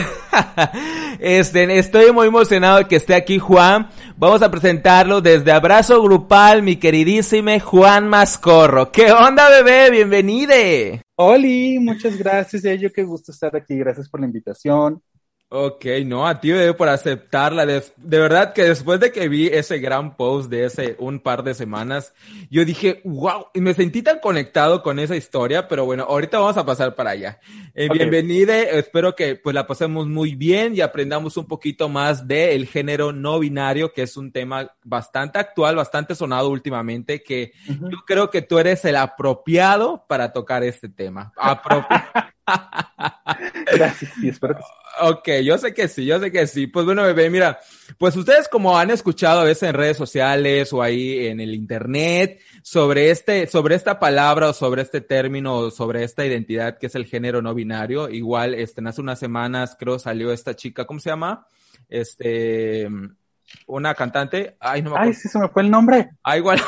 este, 1.20 1.78
estoy 1.78 2.12
muy 2.12 2.28
emocionado 2.28 2.88
que 2.88 2.96
esté 2.96 3.14
aquí 3.14 3.40
Juan. 3.40 3.90
Vamos 4.16 4.42
a 4.42 4.50
presentarlo 4.50 5.22
desde 5.22 5.52
Abrazo 5.52 6.02
Grupal, 6.02 6.64
mi 6.64 6.78
queridísimo 6.78 7.60
Juan 7.60 8.08
Mascorro. 8.08 8.92
¿Qué 8.92 9.12
onda, 9.12 9.50
bebé? 9.50 9.92
Bienvenide. 9.92 11.02
Oli, 11.16 11.80
muchas 11.80 12.18
gracias, 12.18 12.64
yo 12.80 12.92
qué 12.92 13.04
gusto 13.04 13.32
estar 13.32 13.56
aquí, 13.56 13.78
gracias 13.78 14.10
por 14.10 14.20
la 14.20 14.28
invitación. 14.28 15.02
Ok, 15.50 15.86
no, 16.06 16.28
a 16.28 16.42
ti 16.42 16.52
bebé 16.52 16.74
por 16.74 16.90
aceptarla. 16.90 17.66
De, 17.66 17.82
de, 17.96 18.20
verdad 18.20 18.52
que 18.52 18.64
después 18.64 19.00
de 19.00 19.14
que 19.14 19.30
vi 19.30 19.48
ese 19.48 19.80
gran 19.80 20.18
post 20.18 20.50
de 20.50 20.66
ese 20.66 20.98
un 21.00 21.22
par 21.22 21.42
de 21.42 21.54
semanas, 21.54 22.14
yo 22.50 22.66
dije, 22.66 23.00
wow, 23.06 23.46
y 23.54 23.62
me 23.62 23.74
sentí 23.74 24.02
tan 24.02 24.20
conectado 24.20 24.84
con 24.84 25.00
esa 25.00 25.16
historia, 25.16 25.70
pero 25.70 25.86
bueno, 25.86 26.04
ahorita 26.04 26.38
vamos 26.40 26.58
a 26.58 26.66
pasar 26.66 26.96
para 26.96 27.12
allá. 27.12 27.40
Eh, 27.74 27.88
Bienvenida, 27.90 28.60
espero 28.60 29.16
que 29.16 29.36
pues 29.36 29.54
la 29.54 29.66
pasemos 29.66 30.06
muy 30.06 30.36
bien 30.36 30.76
y 30.76 30.82
aprendamos 30.82 31.38
un 31.38 31.48
poquito 31.48 31.88
más 31.88 32.28
del 32.28 32.68
género 32.68 33.14
no 33.14 33.40
binario, 33.40 33.94
que 33.94 34.02
es 34.02 34.18
un 34.18 34.34
tema 34.34 34.70
bastante 34.84 35.40
actual, 35.40 35.78
bastante 35.78 36.14
sonado 36.14 36.50
últimamente, 36.50 37.24
que 37.24 37.54
yo 37.68 38.00
creo 38.06 38.30
que 38.30 38.42
tú 38.42 38.60
eres 38.60 38.84
el 38.84 38.98
apropiado 38.98 40.04
para 40.10 40.34
tocar 40.34 40.66
este 40.66 40.90
tema. 40.90 41.32
Gracias, 43.74 44.12
espero 44.24 44.56
que 44.56 44.64
Ok, 45.00 45.30
yo 45.44 45.58
sé 45.58 45.74
que 45.74 45.88
sí, 45.88 46.06
yo 46.06 46.20
sé 46.20 46.32
que 46.32 46.48
sí. 46.48 46.68
Pues 46.68 46.86
bueno, 46.86 47.04
bebé, 47.04 47.30
mira, 47.30 47.60
pues 47.98 48.16
ustedes 48.16 48.48
como 48.48 48.78
han 48.80 48.90
escuchado 48.90 49.42
a 49.42 49.44
veces 49.44 49.70
en 49.70 49.76
redes 49.76 49.98
sociales 49.98 50.74
o 50.74 50.82
ahí 50.82 51.28
en 51.28 51.40
el 51.40 51.54
internet 51.54 52.40
sobre 52.64 53.12
este, 53.12 53.48
sobre 53.48 53.76
esta 53.76 54.00
palabra 54.00 54.50
o 54.50 54.54
sobre 54.54 54.82
este 54.82 55.02
término 55.02 55.56
o 55.56 55.72
sobre 55.72 56.04
esta 56.04 56.26
identidad 56.26 56.78
que 56.80 56.88
es 56.88 56.96
el 56.96 57.06
género 57.06 57.42
no 57.42 57.54
binario, 57.54 58.10
igual, 58.10 58.56
este, 58.56 58.82
hace 58.88 59.02
unas 59.02 59.20
semanas 59.20 59.76
creo 59.80 60.00
salió 60.00 60.32
esta 60.32 60.56
chica, 60.56 60.86
¿cómo 60.86 61.00
se 61.00 61.10
llama? 61.10 61.48
Este, 61.90 62.90
una 63.66 63.94
cantante. 63.94 64.56
Ay, 64.60 64.82
no 64.82 64.92
me 64.92 64.98
Ay, 65.00 65.14
sí, 65.14 65.28
se 65.28 65.40
me 65.40 65.48
fue 65.50 65.62
el 65.62 65.72
nombre. 65.72 66.10
Ah, 66.24 66.38
igual. 66.38 66.60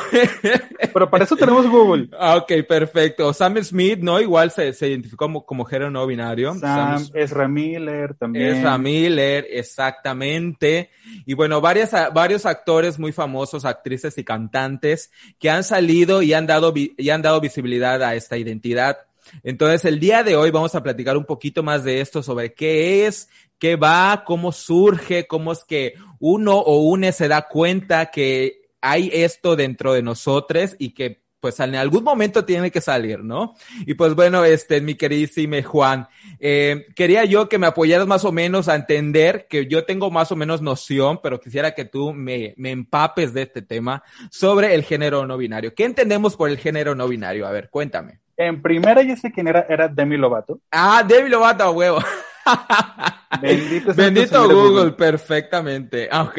Pero 0.92 1.10
para 1.10 1.24
eso 1.24 1.36
tenemos 1.36 1.66
Google. 1.68 2.08
Ah, 2.18 2.36
ok, 2.36 2.52
perfecto. 2.68 3.32
Sam 3.32 3.62
Smith, 3.62 4.00
¿no? 4.00 4.20
Igual 4.20 4.50
se, 4.50 4.72
se 4.72 4.88
identificó 4.88 5.24
como, 5.24 5.44
como, 5.44 5.64
género 5.64 5.90
no 5.90 6.06
binario. 6.06 6.54
Sam, 6.54 7.06
Ezra 7.14 7.48
Miller 7.48 8.14
también. 8.14 8.56
Ezra 8.56 8.78
Miller, 8.78 9.46
exactamente. 9.50 10.90
Y 11.26 11.34
bueno, 11.34 11.60
varias, 11.60 11.92
varios 12.12 12.46
actores 12.46 12.98
muy 12.98 13.12
famosos, 13.12 13.64
actrices 13.64 14.16
y 14.18 14.24
cantantes 14.24 15.10
que 15.38 15.50
han 15.50 15.64
salido 15.64 16.22
y 16.22 16.32
han 16.32 16.46
dado, 16.46 16.72
y 16.74 17.10
han 17.10 17.22
dado 17.22 17.40
visibilidad 17.40 18.02
a 18.02 18.14
esta 18.14 18.36
identidad. 18.36 18.98
Entonces, 19.42 19.84
el 19.84 20.00
día 20.00 20.22
de 20.22 20.36
hoy 20.36 20.50
vamos 20.50 20.74
a 20.74 20.82
platicar 20.82 21.16
un 21.16 21.24
poquito 21.24 21.62
más 21.62 21.84
de 21.84 22.00
esto 22.00 22.22
sobre 22.22 22.54
qué 22.54 23.06
es, 23.06 23.28
qué 23.58 23.76
va, 23.76 24.24
cómo 24.26 24.52
surge, 24.52 25.26
cómo 25.26 25.52
es 25.52 25.64
que 25.64 25.94
uno 26.18 26.58
o 26.58 26.82
une 26.82 27.12
se 27.12 27.28
da 27.28 27.48
cuenta 27.48 28.10
que 28.10 28.70
hay 28.80 29.10
esto 29.12 29.56
dentro 29.56 29.92
de 29.92 30.02
nosotros 30.02 30.76
y 30.78 30.90
que 30.94 31.20
pues 31.40 31.58
en 31.60 31.74
algún 31.74 32.04
momento 32.04 32.44
tiene 32.44 32.70
que 32.70 32.80
salir, 32.80 33.24
¿no? 33.24 33.54
Y 33.86 33.94
pues 33.94 34.14
bueno, 34.14 34.44
este, 34.44 34.80
mi 34.80 34.94
queridísimo 34.94 35.56
Juan, 35.64 36.06
eh, 36.38 36.86
quería 36.94 37.24
yo 37.24 37.48
que 37.48 37.58
me 37.58 37.66
apoyaras 37.66 38.06
más 38.06 38.24
o 38.24 38.32
menos 38.32 38.68
a 38.68 38.74
entender 38.74 39.46
que 39.48 39.66
yo 39.66 39.84
tengo 39.84 40.10
más 40.10 40.30
o 40.30 40.36
menos 40.36 40.60
noción, 40.60 41.20
pero 41.22 41.40
quisiera 41.40 41.74
que 41.74 41.86
tú 41.86 42.12
me, 42.12 42.54
me 42.58 42.70
empapes 42.70 43.32
de 43.32 43.42
este 43.42 43.62
tema 43.62 44.02
sobre 44.30 44.74
el 44.74 44.84
género 44.84 45.26
no 45.26 45.38
binario. 45.38 45.74
¿Qué 45.74 45.84
entendemos 45.84 46.36
por 46.36 46.50
el 46.50 46.58
género 46.58 46.94
no 46.94 47.08
binario? 47.08 47.46
A 47.46 47.52
ver, 47.52 47.70
cuéntame. 47.70 48.20
En 48.40 48.62
primera, 48.62 49.02
ya 49.02 49.14
sé 49.16 49.30
quién 49.30 49.48
era, 49.48 49.66
era 49.68 49.86
Demi 49.86 50.16
Lovato. 50.16 50.62
Ah, 50.70 51.04
Demi 51.06 51.28
Lovato, 51.28 51.70
huevo. 51.72 51.98
Bendito, 53.42 53.92
Bendito 53.92 54.48
Google, 54.48 54.92
perfectamente. 54.92 56.08
Ah, 56.10 56.22
ok. 56.22 56.38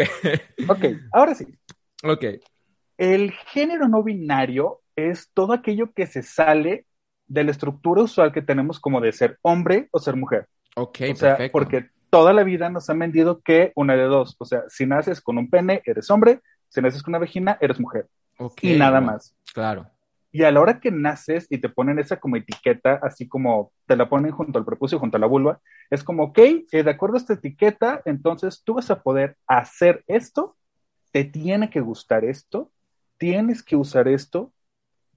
Ok, 0.67 0.85
ahora 1.11 1.35
sí. 1.35 1.45
ok. 2.03 2.25
El 2.97 3.31
género 3.45 3.87
no 3.87 4.01
binario 4.01 4.81
es 4.95 5.29
todo 5.31 5.53
aquello 5.53 5.91
que 5.93 6.07
se 6.07 6.23
sale 6.23 6.87
de 7.27 7.43
la 7.43 7.51
estructura 7.51 8.01
usual 8.01 8.31
que 8.31 8.41
tenemos 8.41 8.79
como 8.79 8.99
de 8.99 9.11
ser 9.11 9.37
hombre 9.43 9.87
o 9.91 9.99
ser 9.99 10.15
mujer. 10.15 10.47
Ok, 10.75 11.01
o 11.11 11.15
sea, 11.15 11.37
perfecto. 11.37 11.51
porque 11.51 11.89
toda 12.09 12.33
la 12.33 12.41
vida 12.43 12.71
nos 12.71 12.89
han 12.89 12.97
vendido 12.97 13.41
que 13.41 13.73
una 13.75 13.95
de 13.95 14.05
dos. 14.05 14.35
O 14.39 14.45
sea, 14.45 14.63
si 14.69 14.87
naces 14.87 15.21
con 15.21 15.37
un 15.37 15.51
pene, 15.51 15.83
eres 15.85 16.09
hombre. 16.09 16.39
Si 16.67 16.81
naces 16.81 17.03
con 17.03 17.11
una 17.11 17.19
vagina, 17.19 17.59
eres 17.61 17.79
mujer. 17.79 18.07
Ok, 18.39 18.63
y 18.63 18.75
nada 18.75 19.01
más. 19.01 19.35
Claro. 19.53 19.85
Y 20.31 20.43
a 20.43 20.51
la 20.51 20.61
hora 20.61 20.79
que 20.79 20.91
naces 20.91 21.47
y 21.49 21.57
te 21.57 21.69
ponen 21.69 21.99
esa 21.99 22.19
como 22.19 22.37
etiqueta, 22.37 22.99
así 23.03 23.27
como 23.27 23.73
te 23.85 23.95
la 23.95 24.07
ponen 24.07 24.31
junto 24.31 24.57
al 24.57 24.65
prepucio, 24.65 24.99
junto 24.99 25.17
a 25.17 25.19
la 25.19 25.27
vulva, 25.27 25.59
es 25.89 26.03
como, 26.03 26.23
ok, 26.23 26.39
eh, 26.39 26.83
de 26.83 26.89
acuerdo 26.89 27.15
a 27.15 27.19
esta 27.19 27.33
etiqueta, 27.33 28.01
entonces 28.05 28.61
tú 28.63 28.75
vas 28.75 28.89
a 28.89 29.01
poder 29.01 29.37
hacer 29.45 30.03
esto, 30.07 30.55
te 31.11 31.25
tiene 31.25 31.69
que 31.69 31.81
gustar 31.81 32.23
esto, 32.23 32.71
tienes 33.17 33.61
que 33.61 33.75
usar 33.75 34.07
esto, 34.07 34.53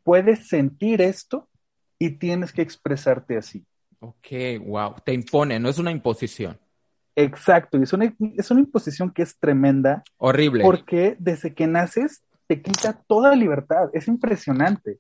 puedes 0.03 0.49
sentir 0.49 1.01
esto 1.01 1.49
y 1.99 2.11
tienes 2.11 2.53
que 2.53 2.63
expresarte 2.63 3.37
así. 3.37 3.65
Ok, 4.01 4.27
wow. 4.67 4.97
Te 5.05 5.15
impone, 5.15 5.59
no 5.59 5.69
es 5.69 5.79
una 5.79 5.91
imposición. 5.91 6.59
Exacto, 7.17 7.79
y 7.79 7.83
es 7.85 7.93
una, 7.93 8.13
es 8.37 8.51
una 8.51 8.61
imposición 8.61 9.11
que 9.13 9.23
es 9.23 9.39
tremenda 9.39 10.03
Horrible. 10.19 10.65
porque 10.65 11.17
desde 11.21 11.55
que 11.55 11.67
naces 11.67 12.25
te 12.47 12.61
quita 12.61 13.01
toda 13.07 13.35
libertad, 13.37 13.89
es 13.93 14.09
impresionante. 14.09 14.99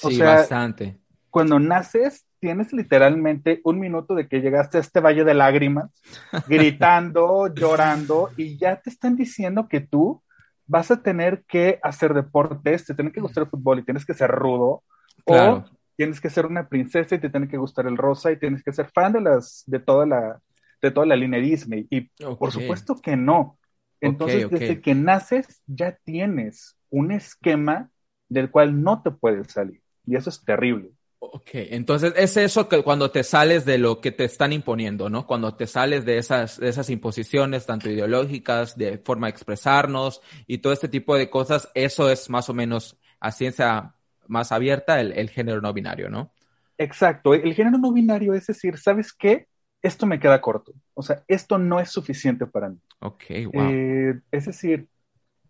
O 0.00 0.10
Sí, 0.10 0.16
sea, 0.16 0.26
bastante. 0.36 1.00
cuando 1.30 1.58
naces, 1.60 2.26
tienes 2.40 2.72
literalmente 2.72 3.60
un 3.64 3.80
minuto 3.80 4.14
de 4.14 4.28
que 4.28 4.40
llegaste 4.40 4.78
a 4.78 4.80
este 4.82 5.00
valle 5.00 5.24
de 5.24 5.34
lágrimas, 5.34 5.90
gritando, 6.46 7.54
llorando, 7.54 8.30
y 8.36 8.58
ya 8.58 8.80
te 8.80 8.90
están 8.90 9.16
diciendo 9.16 9.68
que 9.68 9.80
tú 9.80 10.22
vas 10.66 10.90
a 10.90 11.02
tener 11.02 11.44
que 11.46 11.78
hacer 11.82 12.14
deportes, 12.14 12.86
te 12.86 12.94
tiene 12.94 13.12
que 13.12 13.20
gustar 13.20 13.44
el 13.44 13.50
fútbol 13.50 13.80
y 13.80 13.84
tienes 13.84 14.06
que 14.06 14.14
ser 14.14 14.30
rudo, 14.30 14.84
Claro. 15.26 15.64
o 15.64 15.70
tienes 15.96 16.20
que 16.20 16.30
ser 16.30 16.46
una 16.46 16.68
princesa 16.68 17.14
y 17.14 17.20
te 17.20 17.30
tiene 17.30 17.48
que 17.48 17.56
gustar 17.58 17.86
el 17.86 17.96
rosa 17.96 18.32
y 18.32 18.38
tienes 18.38 18.62
que 18.64 18.72
ser 18.72 18.90
fan 18.92 19.12
de 19.12 19.20
las 19.20 19.62
de 19.66 19.78
toda 19.80 20.06
la 20.06 20.40
de 20.82 20.90
toda 20.90 21.06
la 21.06 21.16
línea 21.16 21.40
Disney 21.40 21.86
y 21.90 22.10
por 22.36 22.52
supuesto 22.52 22.96
que 23.02 23.16
no. 23.16 23.58
Entonces, 24.00 24.50
desde 24.50 24.80
que 24.82 24.94
naces 24.94 25.62
ya 25.66 25.96
tienes 26.04 26.76
un 26.90 27.10
esquema 27.12 27.90
del 28.28 28.50
cual 28.50 28.82
no 28.82 29.02
te 29.02 29.10
puedes 29.12 29.52
salir 29.52 29.82
y 30.06 30.16
eso 30.16 30.30
es 30.30 30.44
terrible. 30.44 30.90
Ok, 31.18 31.50
entonces 31.52 32.12
es 32.16 32.36
eso 32.36 32.68
que 32.68 32.82
cuando 32.82 33.10
te 33.10 33.24
sales 33.24 33.64
de 33.64 33.78
lo 33.78 34.00
que 34.00 34.12
te 34.12 34.24
están 34.24 34.52
imponiendo, 34.52 35.08
¿no? 35.08 35.26
Cuando 35.26 35.54
te 35.54 35.66
sales 35.66 36.04
de 36.04 36.18
esas, 36.18 36.58
de 36.58 36.68
esas 36.68 36.90
imposiciones, 36.90 37.66
tanto 37.66 37.90
ideológicas, 37.90 38.76
de 38.76 38.98
forma 38.98 39.26
de 39.26 39.30
expresarnos 39.30 40.20
y 40.46 40.58
todo 40.58 40.72
este 40.72 40.88
tipo 40.88 41.16
de 41.16 41.30
cosas, 41.30 41.70
eso 41.74 42.10
es 42.10 42.28
más 42.28 42.48
o 42.50 42.54
menos 42.54 42.98
a 43.20 43.32
ciencia 43.32 43.94
más 44.28 44.52
abierta 44.52 45.00
el, 45.00 45.12
el 45.12 45.30
género 45.30 45.60
no 45.60 45.72
binario, 45.72 46.10
¿no? 46.10 46.32
Exacto, 46.76 47.34
el 47.34 47.54
género 47.54 47.78
no 47.78 47.92
binario 47.92 48.34
es 48.34 48.46
decir, 48.46 48.78
¿sabes 48.78 49.12
qué? 49.12 49.46
Esto 49.80 50.06
me 50.06 50.18
queda 50.18 50.40
corto, 50.40 50.72
o 50.94 51.02
sea, 51.02 51.22
esto 51.28 51.58
no 51.58 51.78
es 51.78 51.90
suficiente 51.90 52.46
para 52.46 52.68
mí. 52.70 52.78
Ok, 53.00 53.24
wow. 53.52 53.64
Eh, 53.64 54.20
es 54.30 54.46
decir, 54.46 54.88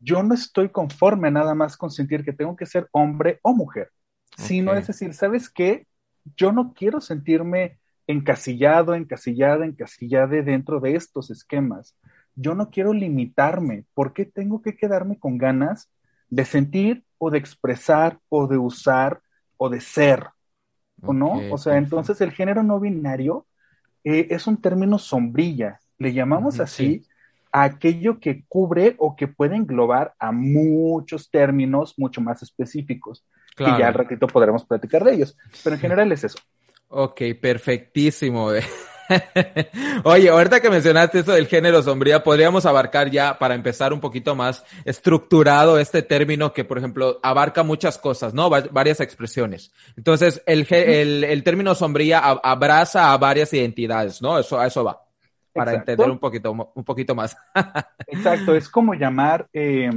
yo 0.00 0.22
no 0.22 0.34
estoy 0.34 0.68
conforme 0.68 1.30
nada 1.30 1.54
más 1.54 1.76
con 1.76 1.90
sentir 1.90 2.24
que 2.24 2.32
tengo 2.32 2.56
que 2.56 2.66
ser 2.66 2.88
hombre 2.92 3.38
o 3.42 3.54
mujer, 3.54 3.90
sino 4.36 4.72
Ok. 4.72 4.78
es 4.78 4.86
decir, 4.88 5.14
¿sabes 5.14 5.48
qué? 5.50 5.86
Yo 6.36 6.52
no 6.52 6.72
quiero 6.74 7.00
sentirme 7.00 7.78
encasillado, 8.06 8.94
encasillada, 8.94 9.64
encasillada 9.66 10.42
dentro 10.42 10.80
de 10.80 10.96
estos 10.96 11.30
esquemas. 11.30 11.96
Yo 12.34 12.54
no 12.54 12.70
quiero 12.70 12.92
limitarme. 12.92 13.84
¿Por 13.94 14.12
qué 14.12 14.24
tengo 14.26 14.62
que 14.62 14.76
quedarme 14.76 15.18
con 15.18 15.38
ganas 15.38 15.90
de 16.30 16.44
sentir 16.44 17.04
o 17.18 17.30
de 17.30 17.38
expresar 17.38 18.20
o 18.28 18.46
de 18.46 18.58
usar 18.58 19.22
o 19.56 19.68
de 19.68 19.80
ser? 19.80 20.26
¿O 21.02 21.12
no? 21.12 21.44
O 21.48 21.58
sea, 21.58 21.74
perfecto. 21.74 21.76
entonces 21.76 22.20
el 22.20 22.32
género 22.32 22.62
no 22.62 22.80
binario 22.80 23.46
eh, 24.04 24.28
es 24.30 24.46
un 24.46 24.60
término 24.60 24.98
sombrilla. 24.98 25.80
Le 25.98 26.12
llamamos 26.12 26.60
así 26.60 27.00
sí. 27.00 27.08
a 27.52 27.64
aquello 27.64 28.20
que 28.20 28.44
cubre 28.48 28.96
o 28.98 29.16
que 29.16 29.28
puede 29.28 29.56
englobar 29.56 30.14
a 30.18 30.32
muchos 30.32 31.30
términos 31.30 31.94
mucho 31.98 32.20
más 32.20 32.42
específicos. 32.42 33.24
Claro. 33.54 33.76
Y 33.76 33.80
ya 33.80 33.88
al 33.88 33.94
ratito 33.94 34.26
podremos 34.26 34.64
platicar 34.64 35.04
de 35.04 35.14
ellos. 35.14 35.36
Pero 35.62 35.76
en 35.76 35.80
general 35.80 36.12
es 36.12 36.24
eso. 36.24 36.38
Ok, 36.88 37.22
perfectísimo. 37.40 38.50
Oye, 40.04 40.28
ahorita 40.30 40.60
que 40.60 40.70
mencionaste 40.70 41.20
eso 41.20 41.32
del 41.32 41.46
género 41.46 41.82
sombría, 41.82 42.22
podríamos 42.22 42.66
abarcar 42.66 43.10
ya 43.10 43.38
para 43.38 43.54
empezar 43.54 43.92
un 43.92 44.00
poquito 44.00 44.34
más 44.34 44.64
estructurado 44.84 45.78
este 45.78 46.02
término 46.02 46.52
que, 46.52 46.64
por 46.64 46.78
ejemplo, 46.78 47.20
abarca 47.22 47.62
muchas 47.62 47.98
cosas, 47.98 48.32
¿no? 48.34 48.48
Va- 48.48 48.64
varias 48.70 49.00
expresiones. 49.00 49.72
Entonces, 49.96 50.42
el, 50.46 50.66
el, 50.70 51.24
el 51.24 51.42
término 51.44 51.74
sombría 51.74 52.20
abraza 52.20 53.12
a 53.12 53.18
varias 53.18 53.52
identidades, 53.52 54.22
¿no? 54.22 54.38
Eso, 54.38 54.58
a 54.58 54.66
eso 54.66 54.84
va. 54.84 55.00
Para 55.52 55.72
Exacto. 55.72 55.92
entender 55.92 56.10
un 56.10 56.18
poquito, 56.18 56.52
un 56.74 56.84
poquito 56.84 57.14
más. 57.14 57.36
Exacto, 58.06 58.54
es 58.56 58.68
como 58.68 58.94
llamar, 58.94 59.46
eh, 59.52 59.90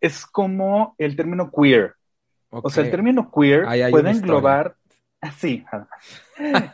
es 0.00 0.26
como 0.26 0.94
el 0.98 1.16
término 1.16 1.50
queer. 1.50 1.94
O 2.62 2.70
sea, 2.70 2.84
el 2.84 2.90
término 2.90 3.30
queer 3.30 3.64
Ahí 3.66 3.90
puede 3.90 4.10
englobar, 4.10 4.76
así, 5.20 5.64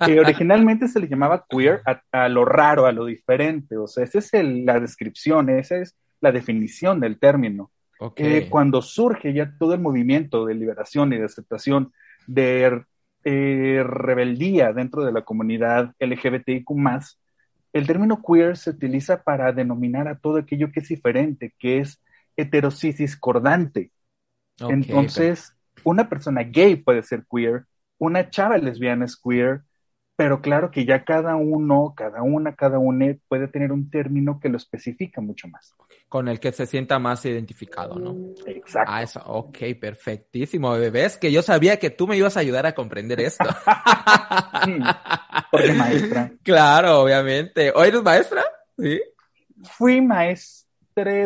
que 0.05 0.21
originalmente 0.21 0.89
se 0.89 1.01
le 1.01 1.09
llamaba 1.09 1.45
queer 1.49 1.81
a, 1.87 2.03
a 2.25 2.29
lo 2.29 2.45
raro, 2.45 2.87
a 2.87 2.93
lo 2.93 3.07
diferente. 3.07 3.77
O 3.77 3.87
sea, 3.87 4.05
esa 4.05 4.19
es 4.19 4.35
el- 4.35 4.65
la 4.65 4.81
descripción, 4.81 5.49
esa 5.49 5.77
es 5.77 5.97
la 6.21 6.33
definición 6.33 7.01
del 7.01 7.19
término. 7.19 7.71
Ok. 7.99 8.21
Eh, 8.21 8.47
cuando 8.51 8.83
surge 8.83 9.33
ya 9.33 9.53
todo 9.59 9.75
el 9.75 9.81
movimiento 9.81 10.45
de 10.45 10.55
liberación 10.55 11.13
y 11.13 11.19
de 11.19 11.25
aceptación, 11.25 11.93
de 12.27 12.83
eh, 13.25 13.83
rebeldía 13.85 14.73
dentro 14.73 15.05
de 15.05 15.13
la 15.13 15.23
comunidad 15.23 15.95
LGBTIQ, 15.99 16.67
el 17.73 17.87
término 17.87 18.21
queer 18.23 18.57
se 18.57 18.71
utiliza 18.71 19.23
para 19.23 19.53
denominar 19.53 20.09
a 20.09 20.19
todo 20.19 20.39
aquello 20.39 20.71
que 20.73 20.81
es 20.81 20.89
diferente, 20.89 21.55
que 21.59 21.79
es 21.79 22.03
heterosis 22.37 22.99
discordante. 22.99 23.93
Ok, 24.61 24.71
Entonces, 24.73 25.57
una 25.85 26.09
persona 26.09 26.43
gay 26.43 26.77
puede 26.77 27.03
ser 27.03 27.25
queer, 27.31 27.65
una 27.99 28.31
chava 28.31 28.59
lesbiana 28.59 29.05
es 29.05 29.17
queer, 29.17 29.63
pero 30.17 30.41
claro 30.41 30.71
que 30.71 30.85
ya 30.85 31.05
cada 31.05 31.37
uno, 31.37 31.95
cada 31.97 32.23
una, 32.23 32.55
cada 32.55 32.79
una 32.79 33.17
puede 33.29 33.49
tener 33.49 33.73
un 33.73 33.91
término 33.91 34.39
que 34.41 34.49
lo 34.49 34.57
especifica 34.57 35.21
mucho 35.21 35.49
más. 35.49 35.75
con 36.09 36.29
el 36.29 36.39
que 36.39 36.53
se 36.53 36.67
sienta 36.67 36.99
más 36.99 37.25
identificado, 37.25 37.99
¿no? 37.99 38.15
Exacto. 38.47 38.93
Ah, 38.93 39.03
eso, 39.03 39.23
ok, 39.25 39.59
perfectísimo, 39.81 40.73
bebés, 40.73 41.17
que 41.17 41.33
yo 41.33 41.43
sabía 41.43 41.79
que 41.79 41.91
tú 41.91 42.07
me 42.07 42.17
ibas 42.17 42.37
a 42.37 42.41
ayudar 42.41 42.67
a 42.67 42.75
comprender 42.75 43.21
esto. 43.21 43.45
Porque 45.51 45.73
maestra. 45.73 46.33
Claro, 46.43 47.01
obviamente. 47.01 47.73
¿Hoy 47.75 47.89
eres 47.89 48.03
maestra? 48.03 48.45
Sí. 48.79 49.01
Fui 49.65 50.01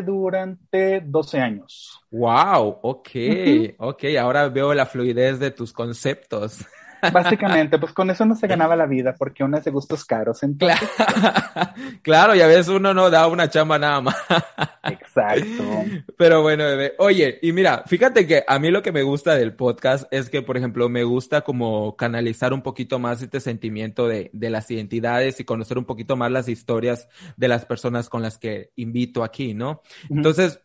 durante 0.04 1.00
12 1.00 1.38
años. 1.38 2.00
Wow, 2.11 2.78
ok, 2.82 3.08
Ujú. 3.14 3.75
ok, 3.78 4.04
ahora 4.20 4.49
veo 4.49 4.73
la 4.75 4.87
fluidez 4.87 5.38
de 5.38 5.50
tus 5.50 5.73
conceptos. 5.73 6.64
Básicamente, 7.12 7.78
pues 7.78 7.92
con 7.92 8.10
eso 8.10 8.25
no 8.25 8.34
se 8.34 8.46
ganaba 8.46 8.76
la 8.76 8.86
vida, 8.86 9.14
porque 9.18 9.44
uno 9.44 9.58
es 9.58 9.64
de 9.64 9.70
gustos 9.70 10.04
caros. 10.04 10.42
Entonces, 10.42 10.78
Claro, 10.96 11.72
claro, 12.02 12.34
y 12.34 12.40
a 12.40 12.46
veces 12.46 12.68
uno 12.68 12.94
no 12.94 13.10
da 13.10 13.26
una 13.26 13.48
chamba 13.48 13.78
nada 13.78 14.00
más. 14.00 14.16
exacto. 14.84 15.84
Pero 16.16 16.42
bueno, 16.42 16.64
bebé. 16.64 16.94
Oye, 16.98 17.38
y 17.42 17.52
mira, 17.52 17.84
fíjate 17.86 18.26
que 18.26 18.44
a 18.46 18.58
mí 18.58 18.70
lo 18.70 18.82
que 18.82 18.92
me 18.92 19.02
gusta 19.02 19.34
del 19.34 19.54
podcast 19.54 20.06
es 20.10 20.30
que, 20.30 20.42
por 20.42 20.56
ejemplo, 20.56 20.88
me 20.88 21.04
gusta 21.04 21.42
como 21.42 21.96
canalizar 21.96 22.52
un 22.52 22.62
poquito 22.62 22.98
más 22.98 23.22
este 23.22 23.40
sentimiento 23.40 24.08
de, 24.08 24.30
de 24.32 24.50
las 24.50 24.70
identidades 24.70 25.40
y 25.40 25.44
conocer 25.44 25.78
un 25.78 25.84
poquito 25.84 26.16
más 26.16 26.30
las 26.30 26.48
historias 26.48 27.08
de 27.36 27.48
las 27.48 27.64
personas 27.64 28.08
con 28.08 28.22
las 28.22 28.38
que 28.38 28.72
invito 28.76 29.25
aquí, 29.25 29.54
¿no? 29.54 29.82
Entonces, 30.10 30.60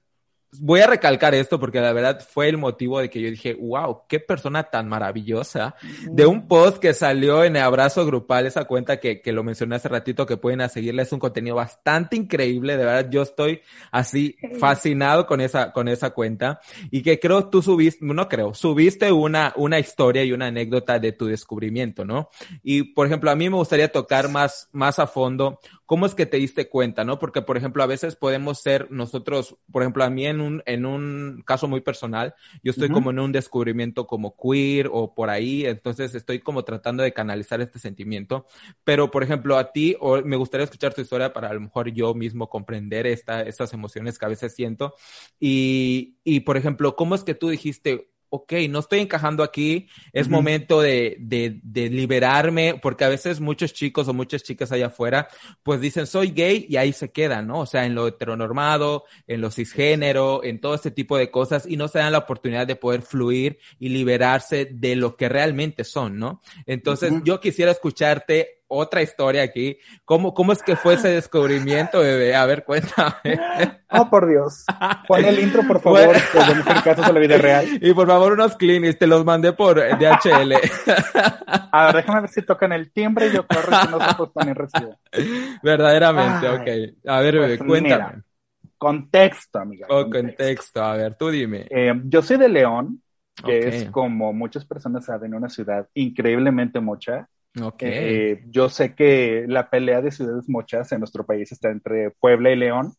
voy 0.60 0.82
a 0.82 0.88
recalcar 0.88 1.34
esto 1.34 1.60
porque 1.60 1.80
la 1.80 1.94
verdad 1.94 2.26
fue 2.28 2.50
el 2.50 2.58
motivo 2.58 3.00
de 3.00 3.10
que 3.10 3.22
yo 3.22 3.30
dije, 3.30 3.54
wow, 3.54 4.02
qué 4.08 4.20
persona 4.20 4.64
tan 4.64 4.90
maravillosa. 4.90 5.76
De 6.12 6.26
un 6.26 6.48
post 6.48 6.80
que 6.80 6.94
salió 6.94 7.44
en 7.44 7.56
el 7.56 7.62
Abrazo 7.62 8.06
Grupal, 8.06 8.46
esa 8.46 8.66
cuenta 8.66 9.00
que, 9.00 9.22
que 9.22 9.32
lo 9.32 9.44
mencioné 9.44 9.76
hace 9.76 9.88
ratito, 9.88 10.26
que 10.26 10.38
pueden 10.38 10.68
seguirle, 10.70 11.04
es 11.04 11.12
un 11.14 11.20
contenido 11.20 11.56
bastante 11.56 12.16
increíble. 12.16 12.78
De 12.78 12.86
verdad, 12.86 13.10
yo 13.10 13.22
estoy 13.22 13.62
así 13.92 14.36
fascinado 14.60 15.26
con 15.26 15.40
esa, 15.42 15.72
con 15.72 15.88
esa 15.88 16.10
cuenta. 16.10 16.60
Y 16.90 17.02
que 17.02 17.20
creo 17.20 17.48
tú 17.48 17.62
subiste, 17.62 18.04
no 18.06 18.28
creo, 18.28 18.54
subiste 18.54 19.12
una, 19.12 19.54
una 19.56 19.80
historia 19.80 20.24
y 20.24 20.34
una 20.34 20.48
anécdota 20.48 21.00
de 21.00 21.14
tu 21.14 21.28
descubrimiento, 21.28 22.04
¿no? 22.04 22.30
Y 22.62 22.94
por 22.94 23.08
ejemplo, 23.08 23.32
a 23.32 23.36
mí 23.36 23.50
me 23.50 23.56
gustaría 23.56 23.92
tocar 23.92 24.30
más, 24.30 24.70
más 24.74 25.00
a 25.00 25.08
fondo 25.08 25.60
¿cómo 25.92 26.06
es 26.06 26.16
que 26.16 26.26
te 26.26 26.38
diste 26.38 26.70
cuenta, 26.70 27.04
no? 27.04 27.20
Porque, 27.20 27.42
por 27.42 27.58
ejemplo, 27.58 27.84
a 27.84 27.86
veces 27.86 28.16
podemos 28.16 28.62
ser 28.62 28.90
nosotros, 28.92 29.58
por 29.70 29.82
ejemplo, 29.84 30.06
a 30.06 30.10
mí 30.10 30.26
en 30.26 30.40
un, 30.40 30.64
en 30.66 30.86
un 30.86 31.44
caso 31.46 31.68
muy 31.68 31.82
personal, 31.82 32.34
yo 32.64 32.72
estoy 32.72 32.88
como 32.88 33.12
en 33.12 33.20
un 33.20 33.34
descubrimiento 33.34 34.08
como 34.08 34.38
queer 34.38 34.88
o 34.90 35.14
por 35.14 35.30
ahí, 35.30 35.66
entonces 35.66 36.16
estoy 36.16 36.40
como 36.40 36.64
tratando 36.64 37.04
de 37.04 37.12
canalizar 37.12 37.60
este 37.60 37.78
sentimiento. 37.78 38.46
Pero, 38.86 39.12
por 39.12 39.22
ejemplo, 39.22 39.58
a 39.58 39.74
ti, 39.74 39.98
o 40.00 40.22
me 40.22 40.38
gustaría 40.38 40.64
escuchar 40.64 40.94
tu 40.94 41.02
historia 41.02 41.34
para 41.34 41.50
a 41.50 41.54
lo 41.54 41.60
mejor 41.60 41.92
yo 41.92 42.14
mismo 42.14 42.48
comprender 42.48 43.06
esta, 43.06 43.42
estas 43.42 43.74
emociones 43.74 44.18
que 44.18 44.26
a 44.26 44.30
veces 44.30 44.56
siento. 44.56 44.96
Y, 45.42 46.16
y, 46.24 46.40
por 46.40 46.56
ejemplo, 46.56 46.96
¿cómo 46.96 47.16
es 47.16 47.26
que 47.26 47.36
tú 47.36 47.50
dijiste, 47.50 48.11
ok, 48.34 48.54
no 48.70 48.80
estoy 48.80 49.00
encajando 49.00 49.44
aquí, 49.44 49.90
es 50.14 50.30
momento 50.30 50.80
de, 50.80 51.18
de, 51.20 51.60
de, 51.64 51.90
liberarme, 51.90 52.80
porque 52.82 53.04
a 53.04 53.10
veces 53.10 53.42
muchos 53.42 53.74
chicos 53.74 54.08
o 54.08 54.14
muchas 54.14 54.42
chicas 54.42 54.72
allá 54.72 54.88
afuera, 54.88 55.28
pues 55.64 55.82
dicen, 55.82 56.08
soy 56.08 56.32
gay 56.32 56.66
y 56.70 56.78
ahí 56.78 56.94
se 56.94 57.12
quedan, 57.12 57.48
¿no? 57.48 57.60
O 57.60 57.66
sea, 57.66 57.86
en 57.86 57.94
lo 57.94 58.08
heteronormado, 58.08 59.04
en 59.28 59.42
lo 59.42 59.52
cisgénero, 59.52 60.46
en 60.46 60.62
todo 60.62 60.76
este 60.76 60.92
tipo 60.92 61.18
de 61.18 61.30
cosas, 61.30 61.66
y 61.68 61.76
no 61.76 61.90
se 61.90 62.00
dan 62.00 62.14
la 62.14 62.20
oportunidad 62.20 62.66
de 62.66 62.78
poder 62.78 63.02
fluir 63.02 63.60
y 63.80 63.90
liberarse 63.90 64.64
de 64.72 64.96
lo 64.96 65.18
que 65.18 65.28
realmente 65.28 65.84
son, 65.84 66.18
¿no? 66.18 66.42
Entonces, 66.66 67.12
yo 67.26 67.42
quisiera 67.42 67.72
escucharte 67.72 68.61
otra 68.72 69.02
historia 69.02 69.44
aquí. 69.44 69.78
¿Cómo, 70.06 70.34
cómo 70.34 70.54
es 70.54 70.64
que 70.64 70.76
fue 70.76 70.94
ese 70.94 71.10
descubrimiento, 71.10 72.00
bebé? 72.00 72.36
A 72.36 72.46
ver, 72.46 72.64
cuéntame. 72.64 73.12
Oh, 73.94 74.10
por 74.10 74.26
Dios. 74.26 74.64
Pon 75.06 75.26
el 75.26 75.38
intro, 75.38 75.64
por 75.68 75.82
favor, 75.82 76.06
bueno. 76.06 76.64
de 76.64 76.82
casos 76.82 77.06
de 77.06 77.12
la 77.12 77.20
vida 77.20 77.38
real. 77.38 77.66
Y 77.82 77.94
por 77.94 78.08
favor, 78.08 78.32
unos 78.32 78.56
clinics, 78.56 78.98
te 78.98 79.06
los 79.06 79.26
mandé 79.26 79.52
por 79.52 79.76
DHL. 79.76 80.54
A 81.74 81.88
ver, 81.88 81.96
déjame 81.98 82.22
ver 82.22 82.30
si 82.30 82.42
tocan 82.42 82.72
el 82.72 82.90
timbre 82.94 83.28
y 83.28 83.34
yo 83.34 83.46
corro 83.46 83.78
si 83.82 83.88
no 83.90 84.00
se 84.00 84.46
ni 84.46 84.54
recibo. 84.54 84.98
Verdaderamente, 85.62 86.48
ok. 86.48 87.06
A 87.06 87.20
ver, 87.20 87.34
bebé, 87.34 87.58
pues, 87.58 87.68
cuéntame. 87.68 88.04
Mira, 88.06 88.24
contexto, 88.78 89.60
amiga. 89.60 89.88
Oh, 89.90 90.10
contexto. 90.10 90.82
a 90.82 90.96
ver, 90.96 91.16
tú 91.16 91.30
dime. 91.30 91.68
Eh, 91.70 91.94
yo 92.06 92.22
soy 92.22 92.38
de 92.38 92.48
León, 92.48 93.02
que 93.46 93.68
es 93.68 93.90
como 93.90 94.32
muchas 94.32 94.64
personas 94.64 95.06
saben, 95.06 95.34
una 95.34 95.50
ciudad 95.50 95.88
increíblemente 95.94 96.80
mocha. 96.80 97.28
Okay. 97.60 97.92
Eh, 97.92 98.44
yo 98.50 98.70
sé 98.70 98.96
que 98.96 99.46
la 99.48 99.70
pelea 99.70 100.02
de 100.02 100.12
ciudades 100.12 100.48
mochas 100.48 100.92
en 100.92 101.00
nuestro 101.00 101.26
país 101.26 101.52
está 101.52 101.70
entre 101.70 102.12
Puebla 102.12 102.52
y 102.52 102.56
León, 102.56 102.94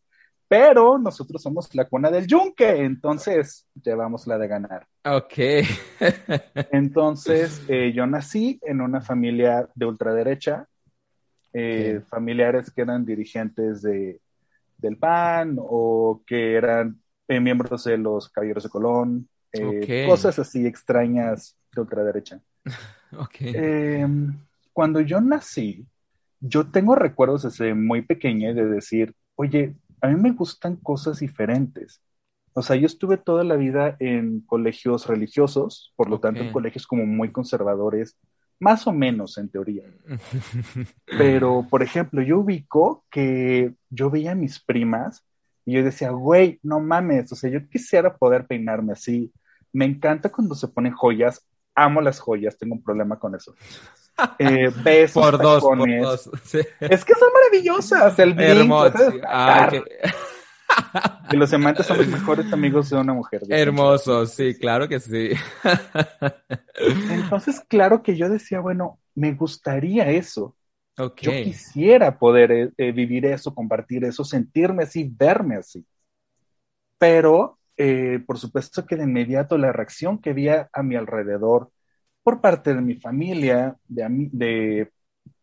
pero 0.47 0.99
nosotros 0.99 1.40
somos 1.40 1.75
la 1.75 1.87
cuna 1.87 2.11
del 2.11 2.26
yunque, 2.26 2.85
entonces 2.85 3.66
llevamos 3.82 4.26
la 4.26 4.37
de 4.37 4.49
ganar. 4.49 4.87
Ok. 5.04 5.64
entonces, 6.71 7.62
eh, 7.68 7.92
yo 7.94 8.06
nací 8.06 8.59
en 8.62 8.82
una 8.82 9.00
familia 9.00 9.66
de 9.75 9.87
ultraderecha, 9.87 10.66
eh, 11.54 12.02
familiares 12.09 12.71
que 12.71 12.82
eran 12.82 13.06
dirigentes 13.06 13.80
de, 13.80 14.21
del 14.76 14.99
PAN 14.99 15.56
o 15.59 16.23
que 16.26 16.54
eran 16.54 16.99
miembros 17.28 17.85
de 17.85 17.97
los 17.97 18.28
Caballeros 18.28 18.64
de 18.64 18.68
Colón, 18.68 19.28
cosas 20.06 20.38
así 20.38 20.66
extrañas 20.66 21.56
de 21.75 21.80
ultraderecha. 21.80 22.40
Okay. 23.19 23.52
Eh, 23.54 24.07
cuando 24.73 25.00
yo 25.00 25.21
nací, 25.21 25.87
yo 26.40 26.66
tengo 26.66 26.95
recuerdos 26.95 27.42
desde 27.42 27.75
muy 27.75 28.02
pequeña 28.02 28.52
de 28.52 28.66
decir, 28.66 29.14
oye, 29.37 29.75
a 30.00 30.09
mí 30.09 30.21
me 30.21 30.33
gustan 30.33 30.76
cosas 30.76 31.21
diferentes. 31.21 32.00
O 32.54 32.62
sea, 32.62 32.76
yo 32.76 32.87
estuve 32.87 33.16
toda 33.16 33.45
la 33.45 33.57
vida 33.57 33.97
en 33.99 34.41
colegios 34.41 35.06
religiosos, 35.06 35.93
por 35.97 36.10
lo 36.10 36.21
tanto, 36.21 36.43
en 36.43 36.52
colegios 36.52 36.86
como 36.86 37.06
muy 37.06 37.30
conservadores, 37.30 38.17
más 38.58 38.86
o 38.86 38.93
menos 38.93 39.39
en 39.39 39.49
teoría. 39.49 39.84
Pero, 41.06 41.67
por 41.71 41.82
ejemplo, 41.82 42.21
yo 42.23 42.41
ubico 42.41 43.04
que 43.10 43.73
yo 43.89 44.10
veía 44.10 44.32
a 44.32 44.36
mis 44.36 44.63
primas 44.63 45.25
y 45.65 45.75
yo 45.75 45.84
decía, 45.84 46.10
güey, 46.10 46.58
no 46.63 46.80
mames, 46.80 47.32
o 47.32 47.36
sea, 47.36 47.49
yo 47.49 47.67
quisiera 47.69 48.17
poder 48.17 48.47
peinarme 48.47 48.93
así. 48.93 49.32
Me 49.73 49.86
encanta 49.86 50.28
cuando 50.30 50.54
se 50.54 50.69
ponen 50.69 50.93
joyas 50.93 51.47
amo 51.75 52.00
las 52.00 52.21
joyas, 52.21 52.56
tengo 52.56 52.75
un 52.75 52.82
problema 52.82 53.19
con 53.19 53.35
eso. 53.35 53.54
Eh, 54.39 54.71
besos, 54.85 55.23
por 55.23 55.39
dos, 55.39 55.63
por 55.63 56.00
dos. 56.00 56.30
Es 56.80 57.04
que 57.04 57.15
son 57.15 57.28
maravillosas, 57.32 58.19
el 58.19 58.35
brinco, 58.35 58.87
Y 61.30 61.37
los 61.37 61.52
amantes 61.52 61.87
son 61.87 61.99
los 61.99 62.08
mejores 62.08 62.52
amigos 62.52 62.91
de 62.91 62.97
una 62.97 63.15
mujer. 63.15 63.43
Hermosos, 63.49 64.32
sí, 64.32 64.54
claro 64.54 64.89
que 64.89 65.00
sí. 65.00 65.30
Entonces, 67.11 67.61
claro 67.69 68.02
que 68.02 68.17
yo 68.17 68.28
decía, 68.28 68.61
bueno, 68.61 68.99
me 69.15 69.32
gustaría 69.32 70.11
eso. 70.11 70.56
Okay. 70.97 71.26
Yo 71.26 71.45
quisiera 71.45 72.19
poder 72.19 72.52
eh, 72.52 72.71
eh, 72.76 72.93
vivir 72.93 73.25
eso, 73.25 73.54
compartir 73.54 74.04
eso, 74.04 74.25
sentirme 74.25 74.85
así, 74.85 75.08
verme 75.11 75.56
así. 75.56 75.85
Pero 76.99 77.58
eh, 77.76 78.23
por 78.26 78.39
supuesto 78.39 78.87
que 78.87 78.97
de 78.97 79.04
inmediato 79.04 79.56
la 79.58 79.73
reacción 79.73 80.19
que 80.19 80.30
había 80.30 80.69
a 80.73 80.82
mi 80.82 80.97
alrededor 80.97 81.71
por 82.23 82.41
parte 82.41 82.75
de 82.75 82.80
mi 82.80 82.95
familia, 82.97 83.76
de, 83.89 84.06
de 84.32 84.93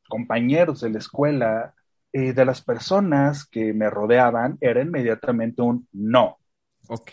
compañeros 0.07 0.81
de 0.81 0.89
la 0.89 0.99
escuela, 0.99 1.73
eh, 2.11 2.33
de 2.33 2.45
las 2.45 2.61
personas 2.61 3.45
que 3.45 3.73
me 3.73 3.89
rodeaban, 3.89 4.57
era 4.61 4.81
inmediatamente 4.81 5.61
un 5.61 5.87
no. 5.91 6.37
Ok. 6.87 7.11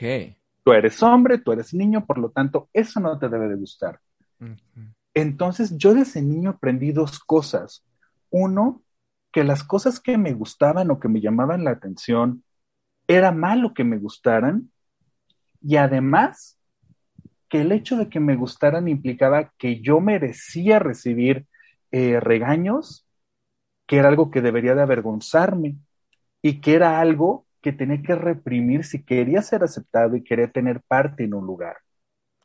Tú 0.64 0.72
eres 0.72 1.02
hombre, 1.02 1.38
tú 1.38 1.52
eres 1.52 1.74
niño, 1.74 2.04
por 2.06 2.18
lo 2.18 2.30
tanto, 2.30 2.68
eso 2.72 2.98
no 3.00 3.18
te 3.18 3.28
debe 3.28 3.48
de 3.48 3.56
gustar. 3.56 4.00
Entonces, 5.14 5.76
yo 5.76 5.94
desde 5.94 6.22
niño 6.22 6.50
aprendí 6.50 6.92
dos 6.92 7.18
cosas. 7.20 7.84
Uno, 8.30 8.82
que 9.32 9.44
las 9.44 9.64
cosas 9.64 10.00
que 10.00 10.18
me 10.18 10.32
gustaban 10.32 10.90
o 10.90 10.98
que 10.98 11.08
me 11.08 11.20
llamaban 11.20 11.64
la 11.64 11.72
atención, 11.72 12.42
era 13.06 13.32
malo 13.32 13.74
que 13.74 13.84
me 13.84 13.98
gustaran 13.98 14.70
y 15.60 15.76
además, 15.76 16.58
que 17.48 17.60
el 17.60 17.72
hecho 17.72 17.96
de 17.96 18.08
que 18.08 18.20
me 18.20 18.36
gustaran 18.36 18.88
implicaba 18.88 19.52
que 19.58 19.80
yo 19.80 20.00
merecía 20.00 20.78
recibir 20.78 21.46
eh, 21.92 22.20
regaños, 22.20 23.06
que 23.86 23.98
era 23.98 24.08
algo 24.08 24.30
que 24.30 24.42
debería 24.42 24.74
de 24.74 24.82
avergonzarme 24.82 25.76
y 26.42 26.60
que 26.60 26.74
era 26.74 27.00
algo 27.00 27.46
que 27.60 27.72
tenía 27.72 28.02
que 28.02 28.14
reprimir 28.14 28.84
si 28.84 29.04
quería 29.04 29.42
ser 29.42 29.62
aceptado 29.62 30.16
y 30.16 30.24
quería 30.24 30.50
tener 30.50 30.80
parte 30.82 31.24
en 31.24 31.34
un 31.34 31.46
lugar. 31.46 31.76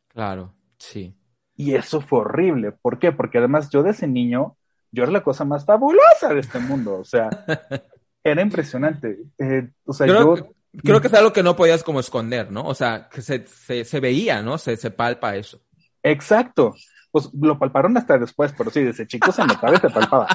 Claro, 0.08 0.54
sí. 0.78 1.14
Y 1.56 1.74
eso 1.74 2.00
fue 2.00 2.20
horrible. 2.20 2.72
¿Por 2.72 2.98
qué? 2.98 3.12
Porque 3.12 3.38
además 3.38 3.70
yo 3.70 3.82
de 3.82 3.90
ese 3.90 4.08
niño, 4.08 4.56
yo 4.90 5.04
era 5.04 5.12
la 5.12 5.22
cosa 5.22 5.44
más 5.44 5.64
fabulosa 5.64 6.32
de 6.32 6.40
este 6.40 6.58
mundo. 6.58 6.98
O 6.98 7.04
sea, 7.04 7.28
era 8.24 8.42
impresionante. 8.42 9.18
Eh, 9.38 9.68
o 9.84 9.92
sea, 9.92 10.06
yo 10.06 10.54
creo 10.82 11.00
que 11.00 11.08
es 11.08 11.14
algo 11.14 11.32
que 11.32 11.42
no 11.42 11.56
podías 11.56 11.82
como 11.82 12.00
esconder, 12.00 12.50
¿no? 12.50 12.64
O 12.64 12.74
sea, 12.74 13.08
que 13.08 13.22
se, 13.22 13.46
se, 13.46 14.00
veía, 14.00 14.42
¿no? 14.42 14.58
Se, 14.58 14.76
se 14.76 14.90
palpa 14.90 15.36
eso. 15.36 15.60
Exacto. 16.02 16.74
Pues 17.10 17.28
lo 17.34 17.58
palparon 17.58 17.96
hasta 17.96 18.18
después, 18.18 18.54
pero 18.56 18.70
sí, 18.70 18.82
desde 18.82 19.06
chico 19.06 19.30
se 19.32 19.44
notaba 19.44 19.74
y 19.74 19.78
se 19.78 19.90
palpaba. 19.90 20.26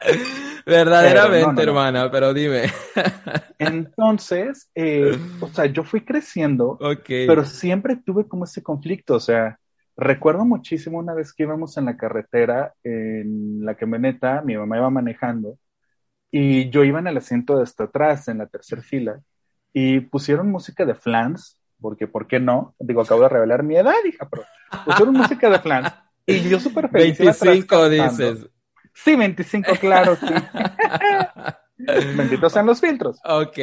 Verdaderamente, 0.66 1.62
hermana, 1.62 2.10
pero 2.10 2.32
dime. 2.34 2.64
Entonces, 3.58 4.70
eh, 4.74 5.16
o 5.40 5.48
sea, 5.48 5.66
yo 5.66 5.84
fui 5.84 6.04
creciendo, 6.04 6.78
pero 7.06 7.44
siempre 7.44 7.96
tuve 7.96 8.26
como 8.26 8.44
ese 8.44 8.62
conflicto, 8.62 9.14
o 9.14 9.20
sea, 9.20 9.58
recuerdo 9.96 10.44
muchísimo 10.44 10.98
una 10.98 11.14
vez 11.14 11.32
que 11.32 11.44
íbamos 11.44 11.76
en 11.76 11.84
la 11.84 11.96
carretera, 11.96 12.74
en 12.82 13.64
la 13.64 13.74
camioneta, 13.74 14.42
mi 14.42 14.56
mamá 14.56 14.78
iba 14.78 14.90
manejando, 14.90 15.58
y 16.30 16.70
yo 16.70 16.82
iba 16.82 16.98
en 16.98 17.06
el 17.06 17.18
asiento 17.18 17.56
de 17.56 17.62
hasta 17.62 17.84
atrás, 17.84 18.28
en 18.28 18.38
la 18.38 18.46
tercera 18.46 18.82
fila, 18.82 19.20
y 19.74 20.00
pusieron 20.00 20.50
música 20.50 20.86
de 20.86 20.94
Flans, 20.94 21.58
porque 21.80 22.06
¿por 22.06 22.26
qué 22.26 22.40
no? 22.40 22.74
Digo, 22.78 23.02
acabo 23.02 23.22
de 23.22 23.28
revelar 23.28 23.64
mi 23.64 23.76
edad, 23.76 23.92
hija, 24.06 24.26
pero 24.30 24.44
pusieron 24.86 25.14
música 25.14 25.50
de 25.50 25.58
Flans. 25.58 25.92
Y 26.24 26.48
yo 26.48 26.58
súper 26.58 26.88
feliz. 26.88 27.18
25 27.18 27.90
dices. 27.90 28.48
Sí, 28.94 29.16
25, 29.16 29.72
claro, 29.80 30.16
sí. 30.16 30.26
Benditos 32.16 32.52
sean 32.52 32.66
los 32.66 32.80
filtros. 32.80 33.18
Ok, 33.24 33.58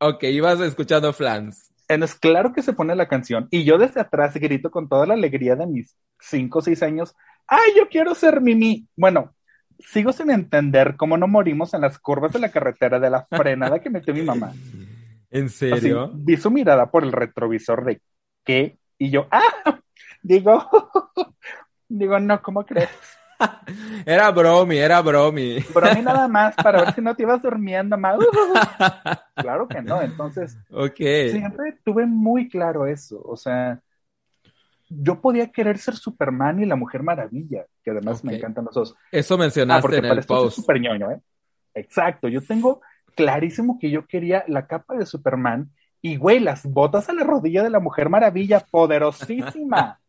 ok, 0.00 0.24
ibas 0.24 0.60
escuchando 0.60 1.12
Flans. 1.12 1.72
Es 1.88 2.14
claro 2.16 2.52
que 2.52 2.62
se 2.62 2.72
pone 2.72 2.96
la 2.96 3.06
canción 3.06 3.48
y 3.50 3.64
yo 3.64 3.78
desde 3.78 4.00
atrás 4.00 4.34
grito 4.34 4.70
con 4.70 4.88
toda 4.88 5.06
la 5.06 5.14
alegría 5.14 5.56
de 5.56 5.66
mis 5.66 5.96
5 6.20 6.58
o 6.58 6.62
6 6.62 6.82
años, 6.82 7.14
¡ay, 7.46 7.72
yo 7.76 7.88
quiero 7.88 8.14
ser 8.14 8.40
Mimi! 8.40 8.88
Bueno, 8.96 9.34
sigo 9.78 10.12
sin 10.12 10.30
entender 10.30 10.96
cómo 10.96 11.16
no 11.16 11.28
morimos 11.28 11.74
en 11.74 11.82
las 11.82 11.98
curvas 11.98 12.32
de 12.32 12.38
la 12.38 12.50
carretera 12.50 12.98
de 12.98 13.10
la 13.10 13.26
frenada 13.30 13.80
que 13.80 13.90
metió 13.90 14.14
mi 14.14 14.22
mamá. 14.22 14.52
¿En 15.32 15.48
serio? 15.48 16.10
vi 16.14 16.36
su 16.36 16.50
mirada 16.50 16.90
por 16.90 17.04
el 17.04 17.10
retrovisor 17.10 17.84
de 17.86 18.02
qué, 18.44 18.78
y 18.98 19.10
yo, 19.10 19.26
ah, 19.30 19.40
digo, 20.22 20.68
digo, 21.88 22.20
no, 22.20 22.40
¿cómo 22.42 22.64
crees? 22.66 22.90
Era 24.06 24.30
bromi, 24.30 24.78
era 24.78 25.00
bromi. 25.00 25.58
Bromi 25.74 26.00
nada 26.00 26.28
más, 26.28 26.54
para 26.54 26.82
ver 26.82 26.94
si 26.94 27.00
no 27.00 27.16
te 27.16 27.24
ibas 27.24 27.42
durmiendo 27.42 27.98
más. 27.98 28.16
claro 29.34 29.66
que 29.66 29.82
no, 29.82 30.00
entonces, 30.00 30.56
okay. 30.70 31.30
siempre 31.30 31.76
tuve 31.84 32.06
muy 32.06 32.48
claro 32.48 32.86
eso, 32.86 33.20
o 33.24 33.36
sea, 33.36 33.80
yo 34.88 35.20
podía 35.20 35.50
querer 35.50 35.78
ser 35.78 35.96
Superman 35.96 36.62
y 36.62 36.66
la 36.66 36.76
Mujer 36.76 37.02
Maravilla, 37.02 37.66
que 37.82 37.90
además 37.90 38.22
me 38.22 38.36
encantan 38.36 38.66
los 38.66 38.74
dos. 38.74 38.96
Eso 39.10 39.36
mencionaste 39.36 39.96
ah, 39.96 39.98
en 39.98 40.04
el 40.04 40.24
post. 40.24 40.56
Super 40.56 40.80
ñoño, 40.80 41.10
¿eh? 41.10 41.20
Exacto, 41.74 42.28
yo 42.28 42.42
tengo 42.42 42.80
clarísimo 43.14 43.78
que 43.78 43.90
yo 43.90 44.06
quería 44.06 44.44
la 44.48 44.66
capa 44.66 44.94
de 44.94 45.06
Superman 45.06 45.70
y, 46.00 46.16
güey, 46.16 46.40
las 46.40 46.66
botas 46.66 47.08
a 47.08 47.12
la 47.12 47.24
rodilla 47.24 47.62
de 47.62 47.70
la 47.70 47.80
Mujer 47.80 48.08
Maravilla, 48.08 48.60
poderosísima. 48.70 50.00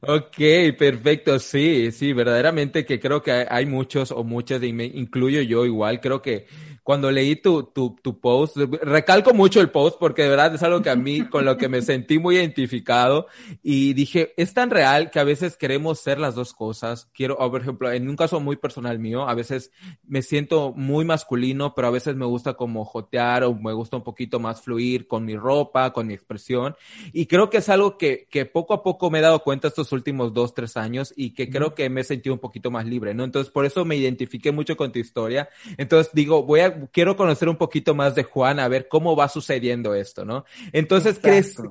Ok, 0.00 0.36
perfecto, 0.78 1.38
sí, 1.38 1.90
sí, 1.90 2.12
verdaderamente 2.12 2.84
que 2.84 3.00
creo 3.00 3.22
que 3.22 3.46
hay 3.48 3.66
muchos 3.66 4.10
o 4.12 4.22
muchas, 4.22 4.62
y 4.62 4.72
me 4.72 4.84
incluyo 4.84 5.40
yo 5.40 5.64
igual, 5.64 6.00
creo 6.00 6.22
que 6.22 6.46
cuando 6.84 7.10
leí 7.10 7.36
tu, 7.36 7.62
tu, 7.62 7.96
tu, 8.02 8.20
post, 8.20 8.58
recalco 8.58 9.32
mucho 9.32 9.62
el 9.62 9.70
post 9.70 9.96
porque 9.98 10.24
de 10.24 10.28
verdad 10.28 10.54
es 10.54 10.62
algo 10.62 10.82
que 10.82 10.90
a 10.90 10.96
mí, 10.96 11.22
con 11.22 11.46
lo 11.46 11.56
que 11.56 11.70
me 11.70 11.80
sentí 11.80 12.18
muy 12.18 12.36
identificado 12.36 13.26
y 13.62 13.94
dije, 13.94 14.34
es 14.36 14.52
tan 14.52 14.68
real 14.68 15.10
que 15.10 15.18
a 15.18 15.24
veces 15.24 15.56
queremos 15.56 15.98
ser 16.00 16.18
las 16.18 16.34
dos 16.34 16.52
cosas. 16.52 17.10
Quiero, 17.14 17.38
por 17.38 17.62
ejemplo, 17.62 17.90
en 17.90 18.06
un 18.06 18.16
caso 18.16 18.38
muy 18.38 18.56
personal 18.56 18.98
mío, 18.98 19.26
a 19.26 19.32
veces 19.32 19.72
me 20.06 20.20
siento 20.20 20.74
muy 20.76 21.06
masculino, 21.06 21.74
pero 21.74 21.88
a 21.88 21.90
veces 21.90 22.16
me 22.16 22.26
gusta 22.26 22.52
como 22.52 22.84
jotear 22.84 23.44
o 23.44 23.54
me 23.54 23.72
gusta 23.72 23.96
un 23.96 24.04
poquito 24.04 24.38
más 24.38 24.60
fluir 24.60 25.08
con 25.08 25.24
mi 25.24 25.36
ropa, 25.36 25.90
con 25.90 26.06
mi 26.06 26.12
expresión. 26.12 26.76
Y 27.14 27.24
creo 27.24 27.48
que 27.48 27.58
es 27.58 27.68
algo 27.70 27.96
que, 27.96 28.28
que 28.30 28.44
poco 28.44 28.74
a 28.74 28.82
poco 28.82 29.10
me 29.10 29.20
he 29.20 29.22
dado 29.24 29.42
cuenta 29.42 29.68
estos 29.68 29.92
últimos 29.92 30.32
dos, 30.32 30.54
tres 30.54 30.76
años 30.76 31.12
y 31.16 31.34
que 31.34 31.50
creo 31.50 31.74
que 31.74 31.90
me 31.90 32.02
he 32.02 32.04
sentido 32.04 32.34
un 32.34 32.40
poquito 32.40 32.70
más 32.70 32.86
libre, 32.86 33.14
¿no? 33.14 33.24
Entonces, 33.24 33.50
por 33.52 33.64
eso 33.64 33.84
me 33.84 33.96
identifiqué 33.96 34.52
mucho 34.52 34.76
con 34.76 34.92
tu 34.92 34.98
historia. 34.98 35.48
Entonces, 35.76 36.12
digo, 36.14 36.42
voy 36.44 36.60
a 36.60 36.86
quiero 36.86 37.16
conocer 37.16 37.48
un 37.48 37.56
poquito 37.56 37.94
más 37.94 38.14
de 38.14 38.24
Juan, 38.24 38.60
a 38.60 38.68
ver 38.68 38.88
cómo 38.88 39.16
va 39.16 39.28
sucediendo 39.28 39.94
esto, 39.94 40.24
¿no? 40.24 40.44
Entonces, 40.72 41.20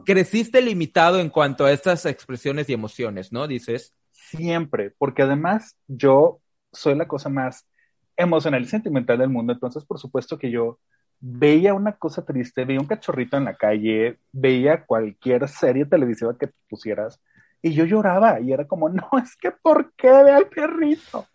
creciste 0.05 0.61
limitado 0.61 1.19
en 1.19 1.29
cuanto 1.29 1.65
a 1.65 1.71
estas 1.71 2.05
expresiones 2.05 2.69
y 2.69 2.73
emociones, 2.73 3.31
¿no? 3.31 3.47
Dices. 3.47 3.93
Siempre, 4.11 4.91
porque 4.97 5.21
además 5.21 5.77
yo 5.87 6.41
soy 6.71 6.95
la 6.95 7.07
cosa 7.07 7.29
más 7.29 7.67
emocional 8.17 8.63
y 8.63 8.67
sentimental 8.67 9.17
del 9.17 9.29
mundo, 9.29 9.53
entonces 9.53 9.85
por 9.85 9.99
supuesto 9.99 10.37
que 10.37 10.51
yo 10.51 10.79
veía 11.19 11.73
una 11.73 11.93
cosa 11.93 12.25
triste, 12.25 12.65
veía 12.65 12.81
un 12.81 12.85
cachorrito 12.85 13.37
en 13.37 13.45
la 13.45 13.55
calle, 13.55 14.19
veía 14.31 14.85
cualquier 14.85 15.47
serie 15.47 15.85
televisiva 15.85 16.37
que 16.37 16.49
pusieras 16.67 17.21
y 17.63 17.73
yo 17.73 17.85
lloraba 17.85 18.39
y 18.39 18.53
era 18.53 18.67
como, 18.67 18.89
no, 18.89 19.09
es 19.23 19.35
que 19.37 19.51
¿por 19.51 19.93
qué 19.95 20.11
ve 20.11 20.31
al 20.31 20.47
perrito? 20.47 21.25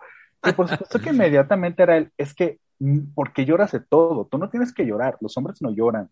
Y 0.44 0.52
por 0.52 0.68
supuesto 0.68 1.00
que 1.00 1.10
inmediatamente 1.10 1.82
era 1.82 1.96
el, 1.96 2.12
es 2.16 2.32
que 2.34 2.60
Mm, 2.80 3.12
porque 3.14 3.44
lloras 3.44 3.72
de 3.72 3.80
todo. 3.80 4.26
Tú 4.26 4.38
no 4.38 4.48
tienes 4.50 4.72
que 4.72 4.86
llorar, 4.86 5.16
los 5.20 5.36
hombres 5.36 5.60
no 5.62 5.70
lloran. 5.70 6.10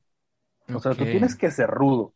O 0.72 0.80
sea, 0.80 0.94
tú 0.94 1.04
tienes 1.04 1.36
que 1.36 1.50
ser 1.50 1.70
rudo. 1.70 2.12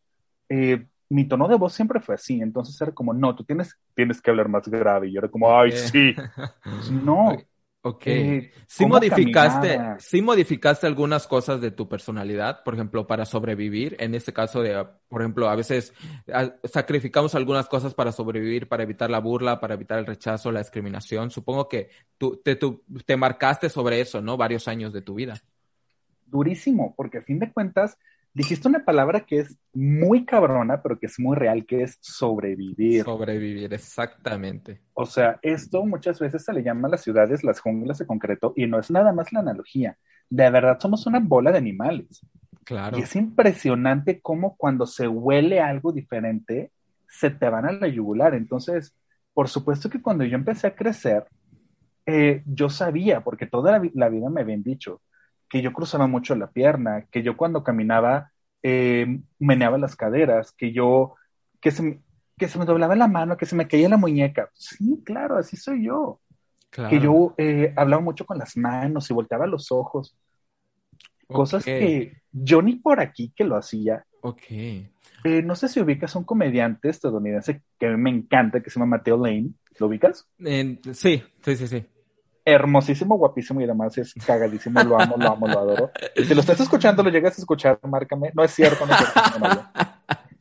Eh, 0.49 0.85
mi 1.09 1.25
tono 1.27 1.47
de 1.47 1.55
voz 1.55 1.73
siempre 1.73 1.99
fue 1.99 2.15
así, 2.15 2.41
entonces 2.41 2.79
era 2.81 2.91
como, 2.91 3.13
no, 3.13 3.35
tú 3.35 3.43
tienes, 3.43 3.77
tienes 3.95 4.21
que 4.21 4.29
hablar 4.29 4.49
más 4.49 4.67
grave. 4.67 5.07
Y 5.07 5.13
yo 5.13 5.19
era 5.19 5.29
como, 5.29 5.57
ay, 5.57 5.71
sí. 5.71 6.13
Pues, 6.63 6.91
no, 6.91 7.37
Ok. 7.83 8.03
Eh, 8.05 8.51
¿Sí 8.67 8.85
modificaste, 8.85 9.79
¿Sí 9.97 10.21
modificaste 10.21 10.85
algunas 10.85 11.25
cosas 11.25 11.61
de 11.61 11.71
tu 11.71 11.89
personalidad? 11.89 12.63
Por 12.63 12.75
ejemplo, 12.75 13.07
para 13.07 13.25
sobrevivir. 13.25 13.95
En 13.99 14.13
este 14.13 14.31
caso 14.31 14.61
de, 14.61 14.85
por 15.07 15.21
ejemplo, 15.21 15.49
a 15.49 15.55
veces 15.55 15.91
sacrificamos 16.63 17.33
algunas 17.33 17.67
cosas 17.67 17.95
para 17.95 18.11
sobrevivir, 18.11 18.67
para 18.67 18.83
evitar 18.83 19.09
la 19.09 19.19
burla, 19.19 19.59
para 19.59 19.73
evitar 19.73 19.97
el 19.97 20.05
rechazo, 20.05 20.51
la 20.51 20.59
discriminación. 20.59 21.31
Supongo 21.31 21.67
que 21.67 21.89
tú 22.19 22.39
te, 22.43 22.55
tú, 22.55 22.83
te 23.03 23.17
marcaste 23.17 23.67
sobre 23.67 23.99
eso, 23.99 24.21
¿no? 24.21 24.37
Varios 24.37 24.67
años 24.67 24.93
de 24.93 25.01
tu 25.01 25.15
vida. 25.15 25.41
Durísimo, 26.27 26.93
porque 26.95 27.17
a 27.17 27.23
fin 27.23 27.39
de 27.39 27.51
cuentas, 27.51 27.97
dijiste 28.33 28.67
una 28.67 28.83
palabra 28.85 29.21
que 29.21 29.39
es 29.39 29.57
muy 29.73 30.25
cabrona, 30.25 30.81
pero 30.81 30.99
que 30.99 31.07
es 31.07 31.19
muy 31.19 31.35
real, 31.35 31.65
que 31.65 31.83
es 31.83 31.97
sobrevivir. 32.01 33.03
Sobrevivir, 33.03 33.73
exactamente. 33.73 34.81
O 34.93 35.05
sea, 35.05 35.39
esto 35.41 35.85
muchas 35.85 36.19
veces 36.19 36.43
se 36.43 36.53
le 36.53 36.63
llama 36.63 36.87
a 36.87 36.91
las 36.91 37.01
ciudades 37.01 37.43
las 37.43 37.59
junglas 37.59 37.97
de 37.97 38.07
concreto 38.07 38.53
y 38.55 38.67
no 38.67 38.79
es 38.79 38.89
nada 38.89 39.11
más 39.11 39.31
la 39.33 39.41
analogía. 39.41 39.97
De 40.29 40.49
verdad 40.49 40.79
somos 40.79 41.05
una 41.07 41.19
bola 41.19 41.51
de 41.51 41.57
animales. 41.57 42.21
Claro. 42.63 42.97
Y 42.97 43.01
es 43.01 43.15
impresionante 43.15 44.21
cómo 44.21 44.55
cuando 44.55 44.85
se 44.85 45.07
huele 45.07 45.59
algo 45.59 45.91
diferente, 45.91 46.71
se 47.09 47.29
te 47.31 47.49
van 47.49 47.65
a 47.65 47.71
la 47.73 47.87
yugular. 47.87 48.33
Entonces, 48.33 48.95
por 49.33 49.49
supuesto 49.49 49.89
que 49.89 50.01
cuando 50.01 50.23
yo 50.23 50.35
empecé 50.35 50.67
a 50.67 50.75
crecer, 50.75 51.25
eh, 52.05 52.43
yo 52.45 52.69
sabía, 52.69 53.21
porque 53.21 53.45
toda 53.45 53.81
la 53.93 54.09
vida 54.09 54.29
me 54.29 54.41
habían 54.41 54.63
dicho, 54.63 55.01
que 55.51 55.61
yo 55.61 55.73
cruzaba 55.73 56.07
mucho 56.07 56.33
la 56.33 56.47
pierna, 56.47 57.05
que 57.11 57.21
yo 57.21 57.35
cuando 57.35 57.61
caminaba 57.61 58.31
eh, 58.63 59.19
meneaba 59.37 59.77
las 59.77 59.97
caderas, 59.97 60.53
que 60.53 60.71
yo, 60.71 61.15
que 61.59 61.71
se, 61.71 61.99
que 62.37 62.47
se 62.47 62.57
me 62.57 62.63
doblaba 62.63 62.95
la 62.95 63.09
mano, 63.09 63.35
que 63.35 63.45
se 63.45 63.57
me 63.57 63.67
caía 63.67 63.89
la 63.89 63.97
muñeca. 63.97 64.49
Sí, 64.53 65.01
claro, 65.03 65.37
así 65.37 65.57
soy 65.57 65.85
yo. 65.85 66.21
Que 66.71 67.01
yo 67.01 67.33
eh, 67.37 67.73
hablaba 67.75 68.01
mucho 68.01 68.25
con 68.25 68.37
las 68.37 68.55
manos 68.55 69.09
y 69.09 69.13
volteaba 69.13 69.45
los 69.45 69.73
ojos. 69.73 70.15
Cosas 71.27 71.65
que 71.65 72.21
yo 72.31 72.61
ni 72.61 72.77
por 72.77 73.01
aquí 73.01 73.33
que 73.35 73.43
lo 73.43 73.57
hacía. 73.57 74.05
Ok. 74.21 74.43
Eh, 74.51 74.87
no 75.43 75.55
sé 75.55 75.67
si 75.67 75.81
ubicas 75.81 76.15
a 76.15 76.19
un 76.19 76.23
comediante 76.23 76.87
estadounidense 76.87 77.61
que 77.77 77.89
me 77.89 78.09
encanta, 78.09 78.61
que 78.61 78.69
se 78.69 78.79
llama 78.79 78.97
Mateo 78.97 79.17
Lane. 79.17 79.49
¿Lo 79.79 79.87
ubicas? 79.87 80.29
sí, 80.93 81.23
sí, 81.41 81.55
sí, 81.57 81.67
sí 81.67 81.85
hermosísimo, 82.43 83.17
guapísimo 83.17 83.61
y 83.61 83.65
además 83.65 83.97
es 83.97 84.13
cagadísimo, 84.25 84.81
lo 84.83 84.99
amo, 84.99 85.15
lo 85.17 85.31
amo, 85.31 85.47
lo 85.47 85.59
adoro. 85.59 85.91
Si 86.15 86.33
lo 86.33 86.41
estás 86.41 86.59
escuchando, 86.59 87.03
lo 87.03 87.09
llegas 87.09 87.37
a 87.37 87.41
escuchar, 87.41 87.79
márcame. 87.87 88.31
No 88.33 88.43
es 88.43 88.51
cierto, 88.51 88.85
no 88.85 88.93
es 88.93 88.99
cierto. 88.99 89.69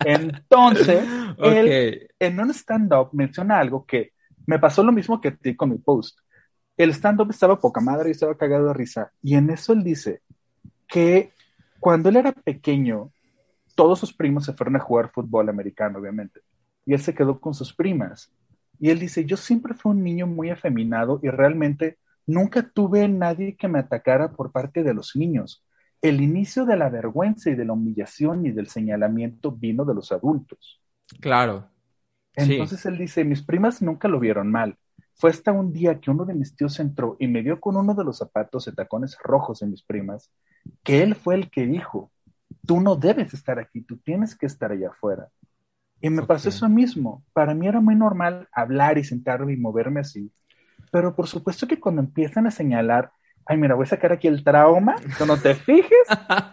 Entonces, 0.04 1.04
él 1.38 2.08
en 2.18 2.40
un 2.40 2.50
stand-up 2.50 3.10
menciona 3.12 3.58
algo 3.58 3.84
que 3.84 4.12
me 4.46 4.58
pasó 4.58 4.82
lo 4.82 4.92
mismo 4.92 5.20
que 5.20 5.28
a 5.28 5.36
ti 5.36 5.54
con 5.54 5.70
mi 5.70 5.78
post. 5.78 6.18
El 6.76 6.90
stand-up 6.90 7.30
estaba 7.30 7.58
poca 7.58 7.80
madre 7.80 8.08
y 8.08 8.12
estaba 8.12 8.36
cagado 8.36 8.68
de 8.68 8.74
risa. 8.74 9.12
Y 9.22 9.34
en 9.34 9.50
eso 9.50 9.72
él 9.72 9.84
dice 9.84 10.22
que 10.88 11.34
cuando 11.78 12.08
él 12.08 12.16
era 12.16 12.32
pequeño, 12.32 13.12
todos 13.74 13.98
sus 13.98 14.12
primos 14.12 14.44
se 14.44 14.52
fueron 14.54 14.76
a 14.76 14.80
jugar 14.80 15.10
fútbol 15.12 15.48
americano, 15.48 15.98
obviamente. 15.98 16.40
Y 16.86 16.94
él 16.94 17.00
se 17.00 17.14
quedó 17.14 17.38
con 17.38 17.54
sus 17.54 17.74
primas. 17.74 18.32
Y 18.80 18.90
él 18.90 18.98
dice, 18.98 19.26
yo 19.26 19.36
siempre 19.36 19.74
fui 19.74 19.92
un 19.92 20.02
niño 20.02 20.26
muy 20.26 20.48
afeminado 20.50 21.20
y 21.22 21.28
realmente 21.28 21.98
nunca 22.26 22.62
tuve 22.62 23.06
nadie 23.08 23.54
que 23.54 23.68
me 23.68 23.78
atacara 23.78 24.32
por 24.32 24.50
parte 24.50 24.82
de 24.82 24.94
los 24.94 25.14
niños. 25.14 25.64
El 26.00 26.22
inicio 26.22 26.64
de 26.64 26.78
la 26.78 26.88
vergüenza 26.88 27.50
y 27.50 27.54
de 27.54 27.66
la 27.66 27.74
humillación 27.74 28.46
y 28.46 28.52
del 28.52 28.68
señalamiento 28.68 29.52
vino 29.52 29.84
de 29.84 29.94
los 29.94 30.12
adultos. 30.12 30.80
Claro. 31.20 31.68
Entonces 32.34 32.86
él 32.86 32.96
dice, 32.96 33.22
mis 33.22 33.42
primas 33.42 33.82
nunca 33.82 34.08
lo 34.08 34.18
vieron 34.18 34.50
mal. 34.50 34.78
Fue 35.14 35.28
hasta 35.28 35.52
un 35.52 35.72
día 35.72 36.00
que 36.00 36.10
uno 36.10 36.24
de 36.24 36.32
mis 36.32 36.56
tíos 36.56 36.80
entró 36.80 37.16
y 37.18 37.28
me 37.28 37.42
dio 37.42 37.60
con 37.60 37.76
uno 37.76 37.94
de 37.94 38.04
los 38.04 38.16
zapatos 38.16 38.64
de 38.64 38.72
tacones 38.72 39.18
rojos 39.22 39.60
de 39.60 39.66
mis 39.66 39.82
primas, 39.82 40.32
que 40.82 41.02
él 41.02 41.14
fue 41.14 41.34
el 41.34 41.50
que 41.50 41.66
dijo, 41.66 42.10
tú 42.66 42.80
no 42.80 42.96
debes 42.96 43.34
estar 43.34 43.58
aquí, 43.58 43.82
tú 43.82 43.98
tienes 43.98 44.34
que 44.34 44.46
estar 44.46 44.72
allá 44.72 44.88
afuera. 44.88 45.28
Y 46.00 46.10
me 46.10 46.22
pasó 46.22 46.48
eso 46.48 46.68
mismo. 46.68 47.22
Para 47.32 47.54
mí 47.54 47.66
era 47.68 47.80
muy 47.80 47.94
normal 47.94 48.48
hablar 48.52 48.98
y 48.98 49.04
sentarme 49.04 49.52
y 49.52 49.56
moverme 49.56 50.00
así. 50.00 50.30
Pero 50.90 51.14
por 51.14 51.26
supuesto 51.26 51.66
que 51.66 51.78
cuando 51.78 52.00
empiezan 52.00 52.46
a 52.46 52.50
señalar, 52.50 53.12
ay, 53.46 53.56
mira, 53.56 53.74
voy 53.74 53.84
a 53.84 53.88
sacar 53.88 54.12
aquí 54.12 54.28
el 54.28 54.42
trauma, 54.42 54.96
cuando 55.16 55.36
te 55.36 55.54
fijes, 55.54 56.06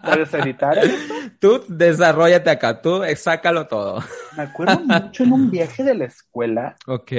puedes 0.04 0.32
evitar 0.34 0.78
eso. 0.78 1.14
Tú 1.38 1.64
desarrollate 1.68 2.50
acá, 2.50 2.82
tú 2.82 3.02
sácalo 3.16 3.68
todo. 3.68 4.02
Me 4.36 4.42
acuerdo 4.42 4.80
mucho 4.80 5.22
en 5.22 5.32
un 5.32 5.50
viaje 5.50 5.84
de 5.84 5.94
la 5.94 6.06
escuela. 6.06 6.74
Ok. 6.86 7.12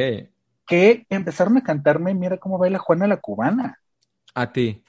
Que 0.67 1.05
empezaron 1.09 1.57
a 1.57 1.63
cantarme, 1.63 2.13
mira 2.13 2.37
cómo 2.37 2.57
baila 2.57 2.77
Juana 2.77 3.07
la 3.07 3.17
cubana. 3.17 3.79
A 4.35 4.51
ti. 4.51 4.83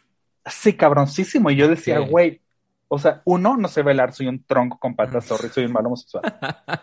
Sí, 0.46 0.72
cabroncísimo. 0.74 1.50
Y 1.50 1.56
yo 1.56 1.68
decía, 1.68 2.00
güey, 2.00 2.40
o 2.92 2.98
sea, 2.98 3.22
uno, 3.24 3.56
no 3.56 3.68
sé 3.68 3.82
bailar, 3.82 4.12
soy 4.12 4.26
un 4.26 4.42
tronco 4.42 4.76
con 4.76 4.96
patas, 4.96 5.24
sorry, 5.24 5.48
soy 5.48 5.66
un 5.66 5.72
mal 5.72 5.86
homosexual. 5.86 6.24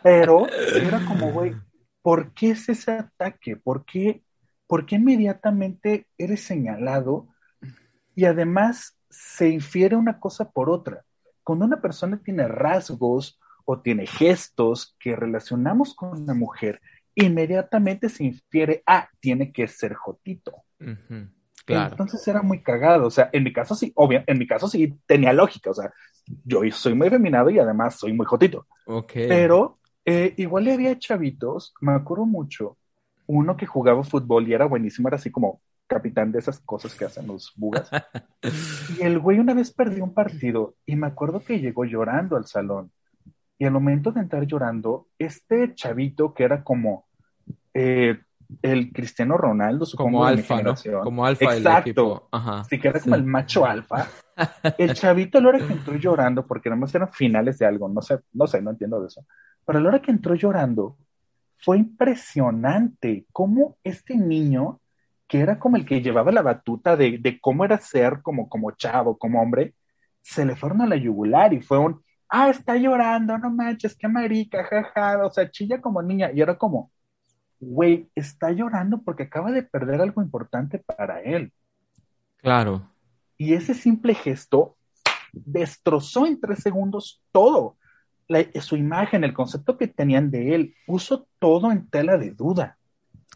Pero 0.01 0.47
era 0.47 1.03
como, 1.05 1.33
güey, 1.33 1.53
¿por 2.01 2.33
qué 2.33 2.51
es 2.51 2.69
ese 2.69 2.93
ataque? 2.93 3.57
¿Por 3.57 3.83
qué, 3.83 4.23
¿Por 4.67 4.85
qué 4.85 4.95
inmediatamente 4.95 6.07
eres 6.17 6.45
señalado? 6.45 7.27
Y 8.15 8.23
además 8.23 8.97
se 9.09 9.49
infiere 9.49 9.97
una 9.97 10.17
cosa 10.21 10.49
por 10.49 10.69
otra. 10.69 11.03
Cuando 11.43 11.65
una 11.65 11.81
persona 11.81 12.21
tiene 12.23 12.47
rasgos 12.47 13.37
o 13.65 13.81
tiene 13.81 14.07
gestos 14.07 14.95
que 14.99 15.13
relacionamos 15.13 15.93
con 15.93 16.21
una 16.21 16.33
mujer, 16.33 16.79
inmediatamente 17.15 18.07
se 18.07 18.23
infiere, 18.23 18.81
ah, 18.87 19.09
tiene 19.19 19.51
que 19.51 19.67
ser 19.67 19.93
jotito. 19.93 20.63
Entonces 21.67 22.25
era 22.27 22.41
muy 22.41 22.61
cagado, 22.61 23.07
o 23.07 23.11
sea, 23.11 23.29
en 23.33 23.43
mi 23.43 23.51
caso 23.51 23.75
sí, 23.75 23.91
obvio, 23.95 24.23
en 24.25 24.37
mi 24.39 24.47
caso 24.47 24.67
sí 24.67 24.95
tenía 25.05 25.33
lógica, 25.33 25.71
o 25.71 25.73
sea, 25.73 25.91
yo 26.45 26.61
soy 26.71 26.93
muy 26.93 27.09
feminado 27.09 27.49
y 27.49 27.59
además 27.59 27.95
soy 27.95 28.13
muy 28.13 28.25
jotito. 28.25 28.67
Ok. 28.85 29.13
Pero 29.13 29.79
eh, 30.05 30.33
igual 30.37 30.67
había 30.69 30.97
chavitos, 30.97 31.73
me 31.81 31.91
acuerdo 31.91 32.25
mucho, 32.25 32.77
uno 33.25 33.57
que 33.57 33.65
jugaba 33.65 34.03
fútbol 34.03 34.47
y 34.47 34.53
era 34.53 34.65
buenísimo, 34.65 35.09
era 35.09 35.17
así 35.17 35.29
como 35.31 35.61
capitán 35.87 36.31
de 36.31 36.39
esas 36.39 36.59
cosas 36.59 36.95
que 36.95 37.05
hacen 37.05 37.27
los 37.27 37.53
bugas. 37.55 37.89
y 38.99 39.03
el 39.03 39.19
güey 39.19 39.39
una 39.39 39.53
vez 39.53 39.73
perdió 39.73 40.03
un 40.03 40.13
partido 40.13 40.75
y 40.85 40.95
me 40.95 41.07
acuerdo 41.07 41.41
que 41.41 41.59
llegó 41.59 41.85
llorando 41.85 42.35
al 42.37 42.45
salón. 42.45 42.91
Y 43.59 43.65
al 43.65 43.71
momento 43.71 44.11
de 44.11 44.21
entrar 44.21 44.45
llorando, 44.45 45.07
este 45.17 45.73
chavito 45.73 46.33
que 46.33 46.43
era 46.43 46.63
como 46.63 47.05
eh, 47.73 48.19
el 48.61 48.91
Cristiano 48.91 49.37
Ronaldo, 49.37 49.85
supongo, 49.85 50.19
Como 50.19 50.25
alfa, 50.25 50.61
¿no? 50.61 50.75
Como 51.03 51.25
alfa 51.25 51.49
del 51.49 51.59
Exacto. 51.59 51.89
equipo. 51.89 52.27
Ajá. 52.31 52.63
Sí, 52.63 52.79
que 52.79 52.87
era 52.87 52.99
como 52.99 53.15
el 53.15 53.23
macho 53.25 53.65
alfa. 53.65 54.07
El 54.77 54.93
chavito 54.93 55.39
a 55.39 55.41
la 55.41 55.47
hora 55.49 55.57
que 55.57 55.73
entró 55.73 55.95
llorando, 55.95 56.45
porque 56.45 56.69
nada 56.69 56.79
más 56.79 56.93
eran 56.93 57.11
finales 57.11 57.57
de 57.57 57.65
algo, 57.65 57.89
no 57.89 58.03
sé, 58.03 58.19
no 58.33 58.45
sé, 58.45 58.61
no 58.61 58.69
entiendo 58.69 59.01
de 59.01 59.07
eso. 59.07 59.25
Pero 59.65 59.79
a 59.79 59.81
la 59.81 59.89
hora 59.89 59.99
que 59.99 60.11
entró 60.11 60.35
llorando, 60.35 60.95
fue 61.57 61.79
impresionante 61.79 63.25
cómo 63.31 63.77
este 63.83 64.15
niño, 64.15 64.79
que 65.27 65.39
era 65.39 65.57
como 65.57 65.75
el 65.75 65.85
que 65.85 66.01
llevaba 66.01 66.31
la 66.31 66.43
batuta 66.43 66.95
de, 66.95 67.17
de 67.17 67.39
cómo 67.39 67.65
era 67.65 67.79
ser 67.79 68.21
como, 68.21 68.47
como 68.47 68.69
chavo, 68.71 69.17
como 69.17 69.41
hombre, 69.41 69.73
se 70.21 70.45
le 70.45 70.55
fueron 70.55 70.81
a 70.81 70.87
la 70.87 70.97
yugular 70.97 71.53
y 71.53 71.61
fue 71.61 71.79
un, 71.79 72.01
ah, 72.29 72.49
está 72.49 72.75
llorando, 72.75 73.37
no 73.37 73.49
manches, 73.49 73.95
qué 73.95 74.07
marica, 74.07 74.63
jaja, 74.65 75.25
o 75.25 75.31
sea, 75.31 75.49
chilla 75.49 75.81
como 75.81 76.01
niña. 76.01 76.31
Y 76.33 76.41
era 76.41 76.57
como, 76.57 76.91
güey, 77.59 78.09
está 78.15 78.51
llorando 78.51 79.01
porque 79.01 79.23
acaba 79.23 79.51
de 79.51 79.63
perder 79.63 80.01
algo 80.01 80.21
importante 80.21 80.79
para 80.79 81.21
él. 81.21 81.51
Claro. 82.37 82.89
Y 83.37 83.53
ese 83.53 83.73
simple 83.73 84.13
gesto 84.13 84.77
destrozó 85.33 86.25
en 86.25 86.39
tres 86.39 86.59
segundos 86.59 87.21
todo. 87.31 87.77
La- 88.27 88.45
su 88.61 88.75
imagen, 88.75 89.23
el 89.23 89.33
concepto 89.33 89.77
que 89.77 89.87
tenían 89.87 90.31
de 90.31 90.55
él, 90.55 90.75
puso 90.85 91.27
todo 91.39 91.71
en 91.71 91.87
tela 91.89 92.17
de 92.17 92.31
duda. 92.31 92.76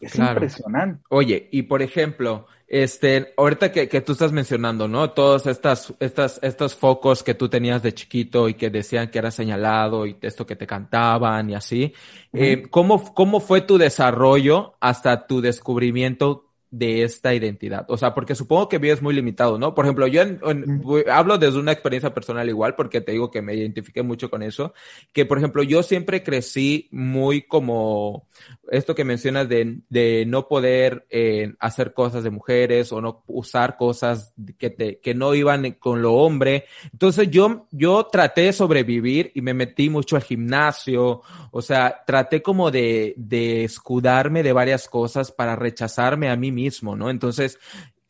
Es 0.01 0.13
Claro. 0.13 0.31
impresionante. 0.33 1.03
Oye, 1.09 1.47
y 1.51 1.63
por 1.63 1.81
ejemplo, 1.81 2.47
este, 2.67 3.33
ahorita 3.37 3.71
que, 3.71 3.87
que 3.87 4.01
tú 4.01 4.13
estás 4.13 4.31
mencionando, 4.31 4.87
¿no? 4.87 5.11
Todos 5.11 5.45
estas, 5.45 5.93
estas, 5.99 6.39
estos 6.41 6.75
focos 6.75 7.21
que 7.23 7.33
tú 7.35 7.49
tenías 7.49 7.83
de 7.83 7.93
chiquito 7.93 8.49
y 8.49 8.55
que 8.55 8.69
decían 8.69 9.09
que 9.11 9.19
era 9.19 9.29
señalado 9.29 10.05
y 10.07 10.17
esto 10.21 10.45
que 10.45 10.55
te 10.55 10.65
cantaban 10.67 11.49
y 11.49 11.55
así. 11.55 11.93
eh, 12.33 12.63
¿cómo, 12.69 13.13
¿Cómo 13.13 13.39
fue 13.41 13.61
tu 13.61 13.77
desarrollo 13.77 14.75
hasta 14.79 15.27
tu 15.27 15.41
descubrimiento 15.41 16.50
de 16.71 17.03
esta 17.03 17.34
identidad? 17.36 17.86
O 17.89 17.97
sea, 17.97 18.13
porque 18.15 18.34
supongo 18.34 18.67
que 18.69 18.77
vives 18.79 19.01
muy 19.01 19.13
limitado, 19.13 19.60
¿no? 19.60 19.75
Por 19.75 19.86
ejemplo, 19.86 20.07
yo 20.07 20.21
en- 20.23 20.39
en- 20.43 20.81
voy- 20.81 21.03
hablo 21.12 21.38
desde 21.38 21.60
una 21.60 21.73
experiencia 21.73 22.13
personal 22.13 22.47
igual, 22.49 22.75
porque 22.75 23.01
te 23.01 23.12
digo 23.12 23.29
que 23.29 23.41
me 23.41 23.53
identifiqué 23.53 24.01
mucho 24.01 24.29
con 24.29 24.41
eso, 24.41 24.73
que 25.13 25.25
por 25.25 25.38
ejemplo, 25.38 25.62
yo 25.63 25.84
siempre 25.84 26.23
crecí 26.23 26.88
muy 26.91 27.43
como 27.43 28.25
esto 28.71 28.95
que 28.95 29.03
mencionas 29.03 29.49
de, 29.49 29.79
de 29.89 30.25
no 30.25 30.47
poder 30.47 31.05
eh, 31.10 31.53
hacer 31.60 31.93
cosas 31.93 32.23
de 32.23 32.29
mujeres 32.29 32.91
o 32.93 33.01
no 33.01 33.23
usar 33.27 33.75
cosas 33.75 34.34
que, 34.57 34.69
te, 34.69 34.99
que 34.99 35.13
no 35.13 35.36
iban 35.36 35.71
con 35.73 36.01
lo 36.01 36.13
hombre. 36.13 36.65
Entonces 36.93 37.29
yo, 37.29 37.67
yo 37.71 38.05
traté 38.05 38.41
de 38.43 38.53
sobrevivir 38.53 39.31
y 39.36 39.41
me 39.41 39.53
metí 39.53 39.89
mucho 39.89 40.15
al 40.15 40.23
gimnasio, 40.23 41.21
o 41.51 41.62
sea, 41.62 42.03
traté 42.07 42.41
como 42.41 42.71
de, 42.71 43.13
de 43.17 43.65
escudarme 43.65 44.41
de 44.41 44.53
varias 44.53 44.88
cosas 44.88 45.31
para 45.31 45.55
rechazarme 45.57 46.29
a 46.29 46.36
mí 46.38 46.51
mismo, 46.51 46.61
¿no? 46.95 47.10
Entonces, 47.10 47.60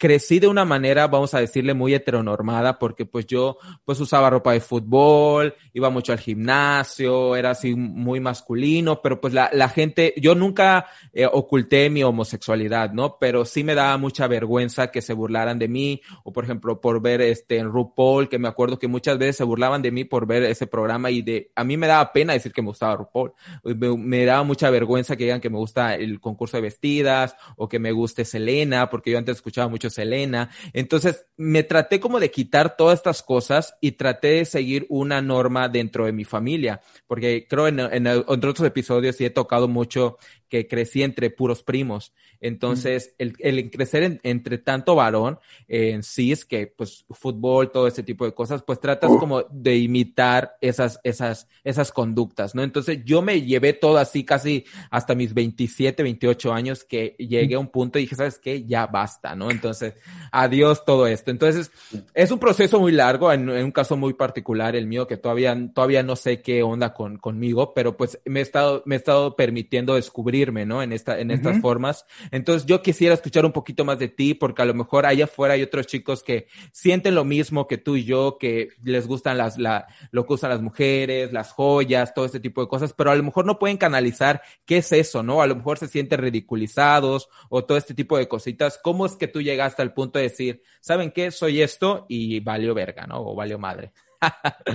crecí 0.01 0.39
de 0.39 0.47
una 0.47 0.65
manera, 0.65 1.05
vamos 1.05 1.35
a 1.35 1.39
decirle, 1.39 1.75
muy 1.75 1.93
heteronormada, 1.93 2.79
porque 2.79 3.05
pues 3.05 3.27
yo 3.27 3.59
pues 3.85 3.99
usaba 3.99 4.31
ropa 4.31 4.53
de 4.53 4.59
fútbol, 4.59 5.53
iba 5.73 5.91
mucho 5.91 6.11
al 6.11 6.17
gimnasio, 6.17 7.35
era 7.35 7.51
así 7.51 7.75
muy 7.75 8.19
masculino, 8.19 8.99
pero 9.03 9.21
pues 9.21 9.31
la, 9.35 9.51
la 9.53 9.69
gente, 9.69 10.15
yo 10.17 10.33
nunca 10.33 10.87
eh, 11.13 11.27
oculté 11.31 11.91
mi 11.91 12.01
homosexualidad, 12.01 12.93
¿no? 12.93 13.19
Pero 13.19 13.45
sí 13.45 13.63
me 13.63 13.75
daba 13.75 13.95
mucha 13.99 14.25
vergüenza 14.25 14.89
que 14.89 15.03
se 15.03 15.13
burlaran 15.13 15.59
de 15.59 15.67
mí, 15.67 16.01
o 16.23 16.33
por 16.33 16.45
ejemplo, 16.45 16.81
por 16.81 16.99
ver 16.99 17.21
este 17.21 17.59
en 17.59 17.71
RuPaul, 17.71 18.27
que 18.27 18.39
me 18.39 18.47
acuerdo 18.47 18.79
que 18.79 18.87
muchas 18.87 19.19
veces 19.19 19.35
se 19.35 19.43
burlaban 19.43 19.83
de 19.83 19.91
mí 19.91 20.03
por 20.03 20.25
ver 20.25 20.41
ese 20.45 20.65
programa 20.65 21.11
y 21.11 21.21
de, 21.21 21.51
a 21.55 21.63
mí 21.63 21.77
me 21.77 21.85
daba 21.85 22.11
pena 22.11 22.33
decir 22.33 22.51
que 22.51 22.63
me 22.63 22.69
gustaba 22.69 22.95
RuPaul, 22.95 23.33
me, 23.63 23.95
me 23.95 24.25
daba 24.25 24.41
mucha 24.41 24.71
vergüenza 24.71 25.15
que 25.15 25.25
digan 25.25 25.41
que 25.41 25.51
me 25.51 25.59
gusta 25.59 25.93
el 25.93 26.19
concurso 26.19 26.57
de 26.57 26.61
vestidas, 26.61 27.35
o 27.55 27.69
que 27.69 27.77
me 27.77 27.91
guste 27.91 28.25
Selena, 28.25 28.89
porque 28.89 29.11
yo 29.11 29.19
antes 29.19 29.35
escuchaba 29.35 29.67
mucho 29.67 29.90
Selena. 29.91 30.49
Entonces 30.73 31.27
me 31.37 31.63
traté 31.63 31.99
como 31.99 32.19
de 32.19 32.31
quitar 32.31 32.75
todas 32.75 32.99
estas 32.99 33.21
cosas 33.21 33.75
y 33.81 33.93
traté 33.93 34.29
de 34.29 34.45
seguir 34.45 34.85
una 34.89 35.21
norma 35.21 35.69
dentro 35.69 36.05
de 36.05 36.13
mi 36.13 36.23
familia, 36.23 36.81
porque 37.07 37.45
creo 37.47 37.67
en, 37.67 37.79
en 37.79 38.07
otros 38.07 38.61
episodios 38.61 39.15
sí 39.15 39.25
he 39.25 39.29
tocado 39.29 39.67
mucho 39.67 40.17
que 40.49 40.67
crecí 40.67 41.03
entre 41.03 41.29
puros 41.29 41.63
primos. 41.63 42.13
Entonces, 42.41 43.15
el, 43.17 43.35
el 43.39 43.69
crecer 43.69 44.03
en, 44.03 44.19
entre 44.23 44.57
tanto 44.57 44.95
varón 44.95 45.39
en 45.67 46.03
sí 46.03 46.31
es 46.31 46.43
que, 46.43 46.67
pues, 46.67 47.05
fútbol, 47.09 47.71
todo 47.71 47.87
ese 47.87 48.03
tipo 48.03 48.25
de 48.25 48.33
cosas, 48.33 48.63
pues 48.63 48.79
tratas 48.79 49.11
como 49.17 49.43
de 49.43 49.77
imitar 49.77 50.57
esas, 50.59 50.99
esas, 51.03 51.47
esas 51.63 51.91
conductas, 51.91 52.55
¿no? 52.55 52.63
Entonces, 52.63 52.99
yo 53.05 53.21
me 53.21 53.41
llevé 53.41 53.73
todo 53.73 53.97
así 53.97 54.23
casi 54.23 54.65
hasta 54.89 55.15
mis 55.15 55.33
27, 55.33 56.03
28 56.03 56.51
años 56.51 56.83
que 56.83 57.15
llegué 57.17 57.55
a 57.55 57.59
un 57.59 57.69
punto 57.69 57.99
y 57.99 58.03
dije, 58.03 58.15
¿sabes 58.15 58.39
qué? 58.39 58.65
Ya 58.65 58.87
basta, 58.87 59.35
¿no? 59.35 59.51
Entonces, 59.51 59.93
adiós 60.31 60.83
todo 60.83 61.07
esto. 61.07 61.31
Entonces, 61.31 61.71
es 62.13 62.31
un 62.31 62.39
proceso 62.39 62.79
muy 62.79 62.91
largo, 62.91 63.31
en, 63.31 63.49
en 63.49 63.65
un 63.65 63.71
caso 63.71 63.95
muy 63.95 64.13
particular, 64.13 64.75
el 64.75 64.87
mío, 64.87 65.07
que 65.07 65.17
todavía, 65.17 65.57
todavía 65.73 66.03
no 66.03 66.15
sé 66.15 66.41
qué 66.41 66.63
onda 66.63 66.93
con, 66.93 67.17
conmigo, 67.17 67.73
pero 67.73 67.95
pues 67.95 68.19
me 68.25 68.39
he 68.39 68.43
estado, 68.43 68.81
me 68.85 68.95
he 68.95 68.97
estado 68.97 69.35
permitiendo 69.35 69.95
descubrir 69.95 70.41
¿no? 70.65 70.81
En, 70.81 70.93
esta, 70.93 71.19
en 71.19 71.31
estas 71.31 71.55
uh 71.55 71.59
-huh. 71.59 71.61
formas. 71.61 72.05
Entonces 72.31 72.65
yo 72.65 72.81
quisiera 72.81 73.13
escuchar 73.13 73.45
un 73.45 73.51
poquito 73.51 73.85
más 73.85 73.99
de 73.99 74.07
ti, 74.07 74.33
porque 74.33 74.61
a 74.61 74.65
lo 74.65 74.73
mejor 74.73 75.05
allá 75.05 75.25
afuera 75.25 75.53
hay 75.53 75.61
otros 75.61 75.87
chicos 75.87 76.23
que 76.23 76.47
sienten 76.71 77.13
lo 77.13 77.25
mismo 77.25 77.67
que 77.67 77.77
tú 77.77 77.97
y 77.97 78.05
yo, 78.05 78.37
que 78.39 78.69
les 78.83 79.05
gustan 79.05 79.37
las, 79.37 79.57
la, 79.57 79.87
lo 80.11 80.25
que 80.25 80.33
usan 80.33 80.49
las 80.49 80.61
mujeres, 80.61 81.33
las 81.33 81.51
joyas, 81.51 82.13
todo 82.13 82.25
este 82.25 82.39
tipo 82.39 82.61
de 82.61 82.67
cosas, 82.67 82.93
pero 82.93 83.11
a 83.11 83.15
lo 83.15 83.23
mejor 83.23 83.45
no 83.45 83.59
pueden 83.59 83.77
canalizar 83.77 84.41
qué 84.65 84.77
es 84.77 84.91
eso, 84.91 85.21
¿no? 85.23 85.41
A 85.41 85.47
lo 85.47 85.55
mejor 85.55 85.77
se 85.77 85.87
sienten 85.87 86.21
ridiculizados 86.21 87.29
o 87.49 87.65
todo 87.65 87.77
este 87.77 87.93
tipo 87.93 88.17
de 88.17 88.27
cositas. 88.27 88.79
¿Cómo 88.81 89.05
es 89.05 89.15
que 89.15 89.27
tú 89.27 89.41
llegaste 89.41 89.81
al 89.81 89.93
punto 89.93 90.17
de 90.17 90.23
decir, 90.23 90.63
¿saben 90.79 91.11
qué? 91.11 91.31
Soy 91.31 91.61
esto 91.61 92.05
y 92.07 92.39
valió 92.39 92.73
verga, 92.73 93.05
¿no? 93.05 93.21
O 93.21 93.35
valió 93.35 93.59
madre. 93.59 93.91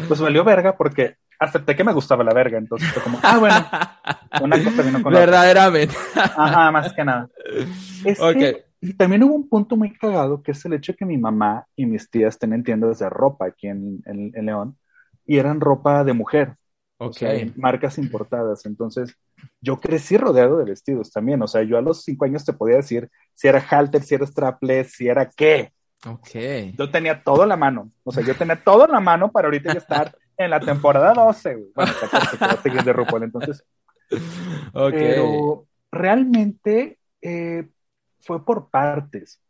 pues 0.09 0.21
valió 0.21 0.45
verga 0.45 0.77
porque 0.77 1.17
acepté 1.39 1.77
que 1.77 1.85
me 1.85 1.93
gustaba 1.93 2.25
la 2.25 2.35
verga, 2.35 2.59
entonces 2.59 2.89
fue 2.93 3.03
como, 3.03 3.19
ah, 3.23 3.39
bueno, 3.39 4.45
una 4.45 4.63
cosa 4.63 4.83
vino 4.83 5.03
con 5.03 5.13
Verdaderamente. 5.13 5.95
otra. 6.11 6.25
Ajá, 6.37 6.71
más 6.71 6.93
que 6.93 7.05
nada. 7.05 7.29
Es 8.05 8.21
okay. 8.21 8.55
que 8.85 8.95
también 8.95 9.23
hubo 9.25 9.35
un 9.35 9.49
punto 9.49 9.77
muy 9.77 9.93
cagado, 9.93 10.43
que 10.43 10.53
es 10.53 10.65
el 10.65 10.75
hecho 10.75 10.93
de 10.93 10.97
que 10.97 11.05
mi 11.05 11.19
mamá 11.19 11.67
y 11.75 11.87
mis 11.87 12.11
tías 12.11 12.39
tienen 12.39 12.63
tiendas 12.63 12.99
de 12.99 13.09
ropa 13.09 13.47
aquí 13.47 13.69
en, 13.69 14.03
en, 14.07 14.33
en 14.35 14.47
León, 14.47 14.79
y 15.27 15.39
eran 15.39 15.61
ropa 15.61 16.05
de 16.05 16.13
mujer, 16.13 16.55
okay. 16.99 17.43
o 17.43 17.45
sea, 17.45 17.53
marcas 17.57 17.99
importadas, 17.99 18.65
entonces 18.67 19.17
yo 19.61 19.81
crecí 19.81 20.17
rodeado 20.17 20.59
de 20.59 20.65
vestidos 20.65 21.11
también, 21.11 21.43
o 21.43 21.49
sea, 21.49 21.63
yo 21.63 21.77
a 21.77 21.83
los 21.83 22.05
cinco 22.05 22.25
años 22.25 22.45
te 22.45 22.53
podía 22.53 22.77
decir 22.77 23.11
si 23.35 23.49
era 23.49 23.61
halter, 23.61 24.03
si 24.03 24.15
era 24.15 24.27
strapless, 24.27 24.93
si 24.93 25.09
era 25.09 25.29
qué. 25.29 25.73
Ok. 26.07 26.31
Yo 26.79 26.91
tenía 26.91 27.23
todo 27.23 27.43
en 27.43 27.49
la 27.49 27.57
mano, 27.57 27.91
o 28.05 28.13
sea, 28.13 28.23
yo 28.23 28.35
tenía 28.37 28.63
todo 28.63 28.85
en 28.87 28.93
la 28.93 29.01
mano 29.01 29.31
para 29.31 29.49
ahorita 29.49 29.73
ya 29.73 29.79
estar 29.79 30.15
en 30.37 30.51
la 30.51 30.61
temporada 30.61 31.13
12, 31.15 31.55
güey. 31.55 31.73
Bueno, 31.75 31.93
14, 32.39 32.71
que 32.71 32.77
va 32.77 32.83
de 32.83 32.93
RuPaul, 32.93 33.23
entonces. 33.25 33.65
Okay. 34.73 35.01
Pero 35.01 35.67
realmente 35.91 37.01
eh, 37.21 37.69
fue 38.21 38.45
por 38.45 38.71
partes. 38.71 39.41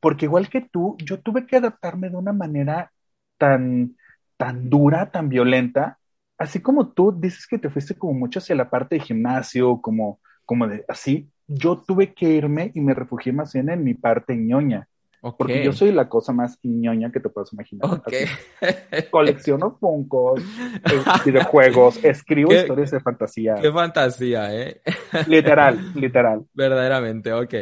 Porque 0.00 0.24
igual 0.24 0.48
que 0.48 0.62
tú, 0.62 0.96
yo 1.04 1.20
tuve 1.20 1.46
que 1.46 1.56
adaptarme 1.56 2.08
de 2.08 2.16
una 2.16 2.32
manera 2.32 2.92
tan, 3.36 3.96
tan 4.38 4.70
dura, 4.70 5.10
tan 5.10 5.28
violenta. 5.28 5.98
Así 6.38 6.60
como 6.60 6.92
tú 6.92 7.12
dices 7.18 7.46
que 7.46 7.58
te 7.58 7.68
fuiste 7.68 7.94
como 7.94 8.14
mucho 8.14 8.38
hacia 8.38 8.54
la 8.54 8.70
parte 8.70 8.94
de 8.94 9.02
gimnasio, 9.02 9.82
como, 9.82 10.20
como 10.46 10.66
de 10.66 10.84
así, 10.88 11.30
yo 11.46 11.82
tuve 11.82 12.14
que 12.14 12.30
irme 12.30 12.70
y 12.74 12.80
me 12.80 12.94
refugié 12.94 13.32
más 13.32 13.52
bien 13.52 13.68
en 13.68 13.84
mi 13.84 13.94
parte 13.94 14.36
ñoña. 14.36 14.88
Okay. 15.20 15.36
Porque 15.38 15.64
yo 15.64 15.72
soy 15.72 15.92
la 15.92 16.08
cosa 16.08 16.32
más 16.32 16.58
ñoña 16.62 17.10
que 17.10 17.20
te 17.20 17.28
puedes 17.28 17.52
imaginar. 17.52 17.90
Okay. 18.00 18.26
Colecciono 19.10 19.76
funcos, 19.78 20.42
videojuegos, 21.24 22.04
escribo 22.04 22.50
¿Qué, 22.50 22.60
historias 22.60 22.90
de 22.90 23.00
fantasía. 23.00 23.54
Qué 23.54 23.72
fantasía, 23.72 24.54
¿eh? 24.54 24.82
Literal, 25.26 25.92
literal. 25.94 26.44
Verdaderamente, 26.52 27.32
ok. 27.32 27.54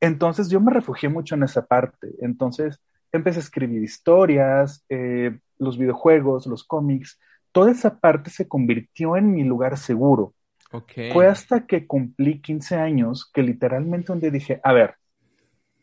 Entonces 0.00 0.48
yo 0.48 0.60
me 0.60 0.72
refugié 0.72 1.08
mucho 1.08 1.34
en 1.34 1.42
esa 1.42 1.66
parte. 1.66 2.08
Entonces 2.20 2.80
empecé 3.12 3.40
a 3.40 3.42
escribir 3.42 3.82
historias, 3.82 4.84
eh, 4.88 5.38
los 5.58 5.76
videojuegos, 5.76 6.46
los 6.46 6.64
cómics. 6.64 7.18
Toda 7.52 7.72
esa 7.72 7.98
parte 7.98 8.30
se 8.30 8.48
convirtió 8.48 9.16
en 9.16 9.32
mi 9.32 9.44
lugar 9.44 9.76
seguro. 9.76 10.34
Okay. 10.72 11.12
Fue 11.12 11.26
hasta 11.26 11.66
que 11.66 11.86
cumplí 11.86 12.40
15 12.40 12.76
años 12.76 13.28
que 13.32 13.42
literalmente 13.42 14.12
un 14.12 14.20
día 14.20 14.30
dije, 14.30 14.60
a 14.62 14.72
ver, 14.72 14.94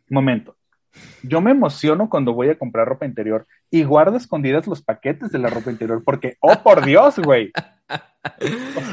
momento, 0.09 0.55
Yo 1.23 1.41
me 1.41 1.51
emociono 1.51 2.09
cuando 2.09 2.33
voy 2.33 2.49
a 2.49 2.57
comprar 2.57 2.87
ropa 2.87 3.05
interior 3.05 3.45
y 3.69 3.83
guardo 3.83 4.17
escondidas 4.17 4.67
los 4.67 4.81
paquetes 4.81 5.31
de 5.31 5.39
la 5.39 5.49
ropa 5.49 5.71
interior 5.71 6.01
porque, 6.03 6.37
oh 6.39 6.55
por 6.63 6.85
Dios, 6.85 7.19
güey. 7.19 7.51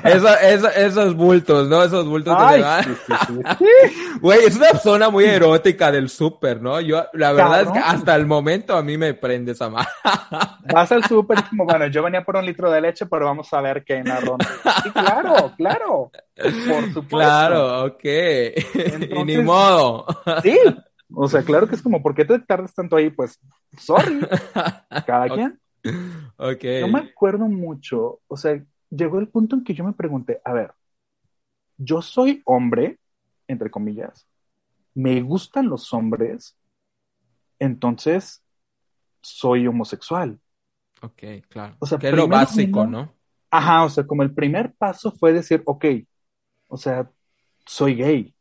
Eso, 0.05 0.29
eso, 0.39 0.69
esos 0.71 1.17
bultos, 1.17 1.69
¿no? 1.69 1.83
Esos 1.83 2.07
bultos 2.07 2.37
que 2.37 2.43
Ay, 2.45 2.61
se 2.61 2.67
van. 2.67 2.85
sí, 2.85 2.91
sí, 3.07 3.15
sí. 3.29 4.15
Güey, 4.21 4.45
es 4.45 4.57
una 4.57 4.75
zona 4.75 5.11
muy 5.11 5.25
erótica 5.25 5.91
del 5.91 6.09
súper, 6.09 6.63
¿no? 6.63 6.81
Yo, 6.81 7.05
la 7.15 7.33
verdad 7.33 7.63
es 7.63 7.71
que 7.73 7.79
hasta 7.79 8.15
el 8.15 8.27
momento 8.27 8.77
a 8.77 8.83
mí 8.83 8.97
me 8.97 9.15
prende 9.15 9.53
esa 9.53 9.69
madre. 9.69 9.89
Vas 10.73 10.93
al 10.93 11.05
súper 11.05 11.39
como, 11.49 11.65
bueno, 11.65 11.87
yo 11.89 12.03
venía 12.03 12.25
por 12.25 12.37
un 12.37 12.47
litro 12.47 12.71
de 12.71 12.81
leche, 12.81 13.07
pero 13.07 13.27
vamos 13.27 13.53
a 13.53 13.61
ver 13.61 13.83
qué 13.85 13.95
en 13.95 14.09
la 14.09 14.21
ronda. 14.21 14.47
Sí, 14.83 14.91
claro, 14.91 15.53
claro. 15.57 16.11
Por 16.37 16.85
supuesto. 16.93 17.09
Claro, 17.09 17.85
ok. 17.87 18.05
y 18.05 19.25
ni 19.25 19.39
modo. 19.39 20.07
Sí. 20.43 20.59
O 21.13 21.29
sea, 21.29 21.43
claro 21.43 21.69
que 21.69 21.75
es 21.75 21.83
como, 21.83 22.03
¿por 22.03 22.15
qué 22.15 22.25
te 22.25 22.39
tardas 22.39 22.75
tanto 22.75 22.97
ahí? 22.97 23.11
Pues, 23.11 23.39
sorry. 23.79 24.21
Cada 25.07 25.29
quien. 25.29 25.61
ok. 26.37 26.65
Yo 26.81 26.89
me 26.89 27.01
acuerdo 27.01 27.47
mucho, 27.47 28.21
o 28.27 28.37
sea, 28.37 28.63
llegó 28.91 29.19
el 29.19 29.29
punto 29.29 29.57
en 29.57 29.65
que 29.65 29.75
yo 29.75 29.85
me 29.85 29.93
pregunté, 29.93 30.41
a 30.45 30.53
ver, 30.53 30.73
yo 31.77 32.01
soy 32.03 32.43
hombre, 32.45 32.99
entre 33.49 33.71
comillas, 33.71 34.27
me 34.95 35.21
gustan 35.23 35.69
los 35.69 35.93
hombres, 35.93 36.57
entonces 37.59 38.45
soy 39.21 39.67
homosexual. 39.67 40.39
Ok, 41.03 41.23
claro. 41.49 41.77
O 41.81 41.87
sea, 41.87 41.99
que 41.99 42.09
es 42.09 42.15
lo 42.15 42.29
básico, 42.29 42.87
¿no? 42.87 43.13
Ajá, 43.51 43.85
o 43.85 43.91
sea, 43.91 44.07
como 44.07 44.23
el 44.23 44.35
primer 44.35 44.73
paso 44.75 45.13
fue 45.13 45.33
decir, 45.33 45.63
ok, 45.67 45.85
o 46.69 46.77
sea, 46.77 47.11
soy 47.67 47.95
gay. 47.95 48.34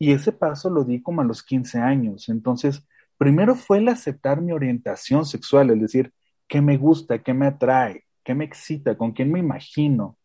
Y 0.00 0.12
ese 0.12 0.32
paso 0.32 0.70
lo 0.70 0.82
di 0.82 1.02
como 1.02 1.20
a 1.20 1.24
los 1.24 1.42
15 1.42 1.78
años. 1.78 2.30
Entonces, 2.30 2.82
primero 3.18 3.54
fue 3.54 3.78
el 3.78 3.88
aceptar 3.88 4.40
mi 4.40 4.50
orientación 4.50 5.26
sexual, 5.26 5.68
es 5.70 5.80
decir, 5.80 6.12
qué 6.48 6.62
me 6.62 6.78
gusta, 6.78 7.22
qué 7.22 7.34
me 7.34 7.46
atrae, 7.46 8.04
qué 8.24 8.34
me 8.34 8.46
excita, 8.46 8.96
con 8.96 9.12
quién 9.12 9.30
me 9.30 9.38
imagino, 9.38 10.16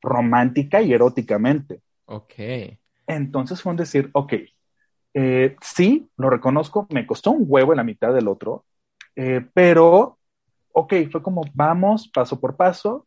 romántica 0.00 0.82
y 0.82 0.92
eróticamente. 0.92 1.82
Ok. 2.06 2.34
Entonces 3.08 3.60
fue 3.60 3.72
un 3.72 3.76
decir, 3.76 4.08
ok, 4.12 4.34
eh, 5.14 5.56
sí, 5.60 6.08
lo 6.16 6.30
reconozco, 6.30 6.86
me 6.90 7.04
costó 7.04 7.32
un 7.32 7.44
huevo 7.48 7.72
en 7.72 7.78
la 7.78 7.84
mitad 7.84 8.14
del 8.14 8.28
otro, 8.28 8.64
eh, 9.16 9.44
pero, 9.52 10.18
ok, 10.72 10.94
fue 11.10 11.22
como 11.22 11.42
vamos 11.54 12.08
paso 12.08 12.38
por 12.40 12.56
paso. 12.56 13.06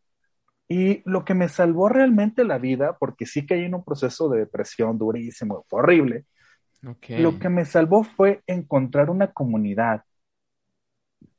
Y 0.68 1.02
lo 1.10 1.24
que 1.24 1.34
me 1.34 1.48
salvó 1.48 1.88
realmente 1.88 2.44
la 2.44 2.58
vida, 2.58 2.96
porque 2.98 3.26
sí 3.26 3.46
caí 3.46 3.64
en 3.64 3.74
un 3.74 3.84
proceso 3.84 4.28
de 4.28 4.40
depresión 4.40 4.98
durísimo, 4.98 5.64
horrible, 5.70 6.26
Ok. 6.86 7.10
lo 7.16 7.38
que 7.38 7.48
me 7.50 7.64
salvó 7.66 8.04
fue 8.04 8.42
encontrar 8.46 9.10
una 9.10 9.32
comunidad. 9.32 10.04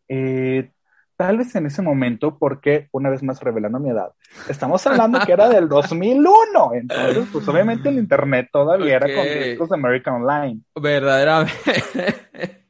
Eh, 0.08 0.72
tal 1.16 1.38
vez 1.38 1.54
en 1.56 1.66
ese 1.68 1.82
momento, 1.82 2.38
porque 2.38 2.88
una 2.92 3.10
vez 3.10 3.22
más 3.24 3.42
revelando 3.42 3.80
mi 3.80 3.90
edad, 3.90 4.12
estamos 4.48 4.86
hablando 4.88 5.20
que 5.26 5.34
era 5.34 5.50
del 5.50 5.68
2001, 5.70 6.72
entonces 6.74 7.28
pues 7.32 7.48
obviamente 7.48 7.90
el 7.90 7.98
internet 8.00 8.50
todavía 8.52 8.96
era 8.96 9.12
con 9.12 9.34
discos 9.34 9.70
de 9.70 9.76
American 9.76 10.16
Online. 10.24 10.62
Verdaderamente. 10.76 12.66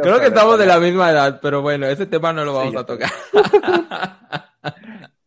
Creo 0.00 0.18
que 0.20 0.26
estamos 0.26 0.58
de 0.58 0.66
la 0.66 0.78
misma 0.80 1.10
edad, 1.10 1.40
pero 1.40 1.62
bueno, 1.62 1.86
ese 1.86 2.06
tema 2.06 2.32
no 2.32 2.44
lo 2.44 2.54
vamos 2.54 2.72
Sí, 2.72 2.76
a 2.76 2.84
tocar. 2.86 3.10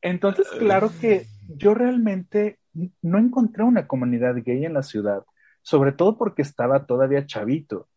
Entonces, 0.04 0.48
claro 0.60 0.92
que 1.00 1.26
yo 1.48 1.74
realmente 1.74 2.60
no 3.02 3.18
encontré 3.18 3.64
una 3.64 3.88
comunidad 3.88 4.36
gay 4.44 4.66
en 4.66 4.74
la 4.74 4.84
ciudad, 4.84 5.24
sobre 5.62 5.94
todo 5.94 6.18
porque 6.18 6.42
estaba 6.42 6.86
todavía 6.86 7.26
chavito. 7.26 7.88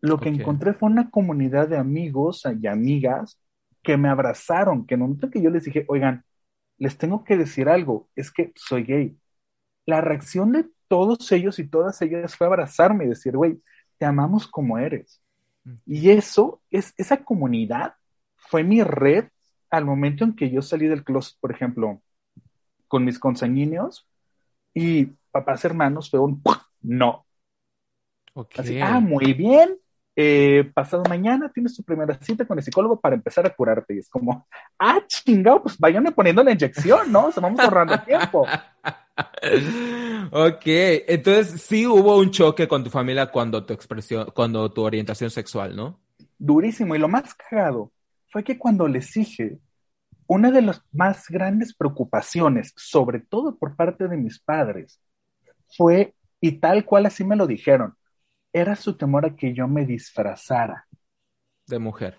Lo 0.00 0.20
que 0.20 0.28
encontré 0.28 0.74
fue 0.74 0.90
una 0.90 1.10
comunidad 1.10 1.68
de 1.68 1.78
amigos 1.78 2.42
y 2.60 2.66
amigas 2.66 3.40
que 3.82 3.96
me 3.96 4.10
abrazaron, 4.10 4.86
que 4.86 4.94
en 4.94 5.02
un 5.02 5.08
momento 5.08 5.30
que 5.30 5.40
yo 5.40 5.48
les 5.48 5.64
dije, 5.64 5.86
oigan, 5.88 6.24
les 6.76 6.98
tengo 6.98 7.24
que 7.24 7.38
decir 7.38 7.70
algo, 7.70 8.10
es 8.14 8.30
que 8.30 8.52
soy 8.54 8.84
gay. 8.84 9.18
La 9.86 10.02
reacción 10.02 10.52
de 10.52 10.66
todos 10.88 11.32
ellos 11.32 11.58
y 11.58 11.66
todas 11.66 12.00
ellas 12.02 12.36
fue 12.36 12.46
abrazarme 12.46 13.06
y 13.06 13.08
decir, 13.08 13.34
güey, 13.34 13.62
te 13.96 14.04
amamos 14.04 14.46
como 14.46 14.78
eres. 14.78 15.22
Y 15.86 16.10
eso, 16.10 16.60
es, 16.70 16.92
esa 16.98 17.24
comunidad 17.24 17.94
fue 18.36 18.62
mi 18.62 18.82
red 18.82 19.24
al 19.70 19.84
momento 19.84 20.24
en 20.24 20.34
que 20.34 20.50
yo 20.50 20.62
salí 20.62 20.86
del 20.86 21.04
closet, 21.04 21.36
por 21.40 21.52
ejemplo, 21.52 22.00
con 22.88 23.04
mis 23.04 23.18
consanguíneos 23.18 24.06
y 24.74 25.06
papás 25.30 25.64
hermanos 25.64 26.10
fue 26.10 26.20
un 26.20 26.42
no. 26.82 27.26
Ok. 28.34 28.58
Así, 28.58 28.80
ah, 28.80 29.00
muy 29.00 29.32
bien. 29.32 29.78
eh, 30.18 30.70
pasado 30.72 31.02
mañana 31.08 31.50
tienes 31.52 31.76
tu 31.76 31.82
primera 31.82 32.18
cita 32.20 32.46
con 32.46 32.58
el 32.58 32.64
psicólogo 32.64 32.98
para 32.98 33.14
empezar 33.14 33.44
a 33.46 33.54
curarte. 33.54 33.94
Y 33.94 33.98
es 33.98 34.08
como, 34.08 34.46
ah, 34.78 35.00
chingado, 35.06 35.62
pues 35.62 35.78
váyanme 35.78 36.12
poniendo 36.12 36.42
la 36.42 36.52
inyección, 36.52 37.12
¿no? 37.12 37.26
O 37.26 37.32
sea, 37.32 37.42
vamos 37.42 37.60
ahorrando 37.60 37.98
tiempo. 38.00 38.46
Ok, 40.30 40.62
entonces 40.66 41.62
sí 41.62 41.86
hubo 41.86 42.18
un 42.18 42.30
choque 42.30 42.68
con 42.68 42.84
tu 42.84 42.90
familia 42.90 43.30
cuando 43.30 43.64
tu 43.64 43.72
expresión, 43.72 44.26
cuando 44.34 44.70
tu 44.70 44.82
orientación 44.82 45.30
sexual, 45.30 45.74
¿no? 45.74 45.98
Durísimo. 46.38 46.94
Y 46.94 46.98
lo 46.98 47.08
más 47.08 47.32
cagado 47.32 47.92
fue 48.36 48.44
que 48.44 48.58
cuando 48.58 48.86
les 48.86 49.14
dije, 49.14 49.58
una 50.26 50.50
de 50.50 50.60
las 50.60 50.82
más 50.92 51.26
grandes 51.30 51.74
preocupaciones, 51.74 52.74
sobre 52.76 53.20
todo 53.20 53.56
por 53.56 53.74
parte 53.74 54.08
de 54.08 54.18
mis 54.18 54.38
padres, 54.38 55.00
fue, 55.74 56.12
y 56.38 56.52
tal 56.52 56.84
cual 56.84 57.06
así 57.06 57.24
me 57.24 57.34
lo 57.34 57.46
dijeron, 57.46 57.94
era 58.52 58.76
su 58.76 58.94
temor 58.94 59.24
a 59.24 59.34
que 59.34 59.54
yo 59.54 59.66
me 59.66 59.86
disfrazara. 59.86 60.86
De 61.66 61.78
mujer. 61.78 62.18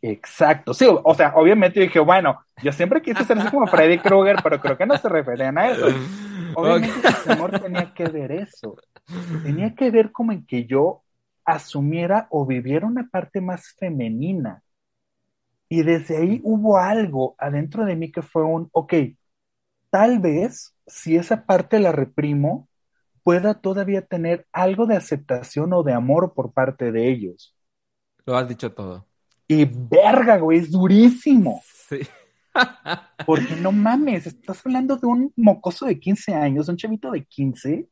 Exacto, 0.00 0.72
sí, 0.74 0.86
o 0.88 1.14
sea, 1.16 1.32
obviamente 1.34 1.80
dije, 1.80 1.98
bueno, 1.98 2.40
yo 2.62 2.70
siempre 2.70 3.02
quise 3.02 3.24
ser 3.24 3.36
así 3.36 3.50
como 3.50 3.66
Freddy 3.66 3.98
Krueger, 3.98 4.36
pero 4.40 4.60
creo 4.60 4.78
que 4.78 4.86
no 4.86 4.96
se 4.96 5.08
referían 5.08 5.58
a 5.58 5.70
eso. 5.70 5.86
Obviamente 6.54 7.00
Ok. 7.00 7.16
su 7.16 7.28
temor 7.28 7.60
tenía 7.60 7.92
que 7.92 8.04
ver 8.04 8.30
eso, 8.30 8.76
tenía 9.42 9.74
que 9.74 9.90
ver 9.90 10.12
como 10.12 10.30
en 10.30 10.46
que 10.46 10.66
yo 10.66 11.02
asumiera 11.44 12.28
o 12.30 12.46
viviera 12.46 12.86
una 12.86 13.08
parte 13.10 13.40
más 13.40 13.74
femenina. 13.76 14.62
Y 15.68 15.82
desde 15.82 16.16
ahí 16.16 16.40
hubo 16.44 16.78
algo 16.78 17.34
adentro 17.38 17.84
de 17.84 17.96
mí 17.96 18.10
que 18.10 18.22
fue 18.22 18.42
un, 18.42 18.68
ok, 18.72 18.94
tal 19.90 20.18
vez 20.18 20.74
si 20.86 21.16
esa 21.16 21.44
parte 21.44 21.78
la 21.78 21.92
reprimo, 21.92 22.68
pueda 23.22 23.60
todavía 23.60 24.06
tener 24.06 24.46
algo 24.52 24.86
de 24.86 24.96
aceptación 24.96 25.72
o 25.74 25.82
de 25.82 25.92
amor 25.92 26.32
por 26.34 26.52
parte 26.52 26.90
de 26.92 27.10
ellos. 27.10 27.54
Lo 28.24 28.36
has 28.36 28.48
dicho 28.48 28.72
todo. 28.72 29.06
Y 29.46 29.64
verga, 29.66 30.38
güey, 30.38 30.58
es 30.58 30.70
durísimo. 30.70 31.62
Sí. 31.88 32.00
Porque 33.26 33.56
no 33.56 33.72
mames, 33.72 34.26
estás 34.26 34.64
hablando 34.64 34.96
de 34.96 35.06
un 35.06 35.32
mocoso 35.36 35.86
de 35.86 35.98
15 35.98 36.34
años, 36.34 36.68
un 36.68 36.76
chavito 36.76 37.10
de 37.10 37.24
15, 37.24 37.88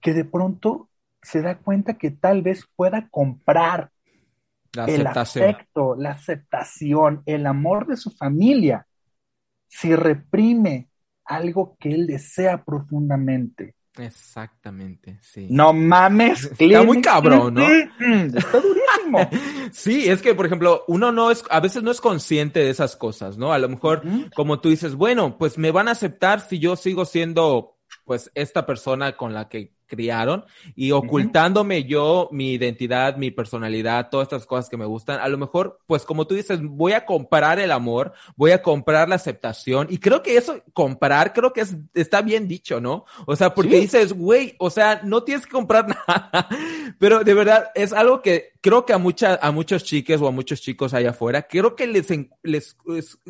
que 0.00 0.12
de 0.12 0.24
pronto 0.24 0.88
se 1.22 1.42
da 1.42 1.58
cuenta 1.58 1.94
que 1.94 2.10
tal 2.10 2.42
vez 2.42 2.64
pueda 2.76 3.08
comprar 3.08 3.90
La 4.74 4.86
el 4.86 5.06
afecto, 5.06 5.94
la 5.96 6.10
aceptación, 6.10 7.22
el 7.26 7.46
amor 7.46 7.86
de 7.86 7.96
su 7.96 8.10
familia, 8.10 8.86
si 9.68 9.94
reprime 9.94 10.88
algo 11.24 11.76
que 11.78 11.90
él 11.90 12.06
desea 12.06 12.64
profundamente. 12.64 13.74
Exactamente, 13.96 15.18
sí. 15.22 15.46
No 15.50 15.72
mames, 15.72 16.50
Está 16.58 16.82
muy 16.82 17.00
cabrón, 17.00 17.54
¿no? 17.54 17.68
Está 17.68 18.60
durísimo. 18.60 19.30
Sí, 19.72 20.08
es 20.08 20.22
que, 20.22 20.34
por 20.34 20.46
ejemplo, 20.46 20.84
uno 20.88 21.10
no 21.12 21.30
es, 21.30 21.44
a 21.50 21.60
veces 21.60 21.82
no 21.82 21.90
es 21.90 22.00
consciente 22.00 22.60
de 22.60 22.70
esas 22.70 22.96
cosas, 22.96 23.36
¿no? 23.36 23.52
A 23.52 23.58
lo 23.58 23.68
mejor, 23.68 24.02
como 24.34 24.60
tú 24.60 24.68
dices, 24.68 24.94
bueno, 24.94 25.36
pues 25.36 25.58
me 25.58 25.72
van 25.72 25.88
a 25.88 25.92
aceptar 25.92 26.40
si 26.40 26.58
yo 26.58 26.76
sigo 26.76 27.04
siendo, 27.04 27.76
pues, 28.04 28.30
esta 28.34 28.66
persona 28.66 29.16
con 29.16 29.34
la 29.34 29.48
que 29.48 29.73
criaron 29.86 30.44
y 30.74 30.90
ocultándome 30.92 31.84
yo 31.84 32.28
mi 32.32 32.52
identidad, 32.54 33.16
mi 33.16 33.30
personalidad, 33.30 34.08
todas 34.10 34.26
estas 34.26 34.46
cosas 34.46 34.68
que 34.68 34.76
me 34.76 34.84
gustan. 34.86 35.20
A 35.20 35.28
lo 35.28 35.38
mejor, 35.38 35.80
pues, 35.86 36.04
como 36.04 36.26
tú 36.26 36.34
dices, 36.34 36.60
voy 36.62 36.92
a 36.92 37.04
comprar 37.04 37.58
el 37.58 37.70
amor, 37.72 38.12
voy 38.36 38.52
a 38.52 38.62
comprar 38.62 39.08
la 39.08 39.16
aceptación 39.16 39.86
y 39.90 39.98
creo 39.98 40.22
que 40.22 40.36
eso, 40.36 40.62
comprar, 40.72 41.32
creo 41.32 41.52
que 41.52 41.62
es, 41.62 41.76
está 41.94 42.22
bien 42.22 42.48
dicho, 42.48 42.80
¿no? 42.80 43.04
O 43.26 43.36
sea, 43.36 43.54
porque 43.54 43.74
Sí. 43.74 43.80
dices, 43.80 44.12
güey, 44.12 44.54
o 44.58 44.70
sea, 44.70 45.00
no 45.04 45.22
tienes 45.24 45.46
que 45.46 45.52
comprar 45.52 45.86
nada, 46.08 46.48
pero 46.98 47.24
de 47.24 47.34
verdad 47.34 47.70
es 47.74 47.92
algo 47.92 48.22
que 48.22 48.54
creo 48.60 48.86
que 48.86 48.94
a 48.94 48.98
muchas, 48.98 49.38
a 49.42 49.50
muchos 49.50 49.84
chiques 49.84 50.18
o 50.22 50.26
a 50.26 50.30
muchos 50.30 50.62
chicos 50.62 50.94
allá 50.94 51.10
afuera, 51.10 51.42
creo 51.46 51.76
que 51.76 51.86
les, 51.86 52.06
les 52.42 52.76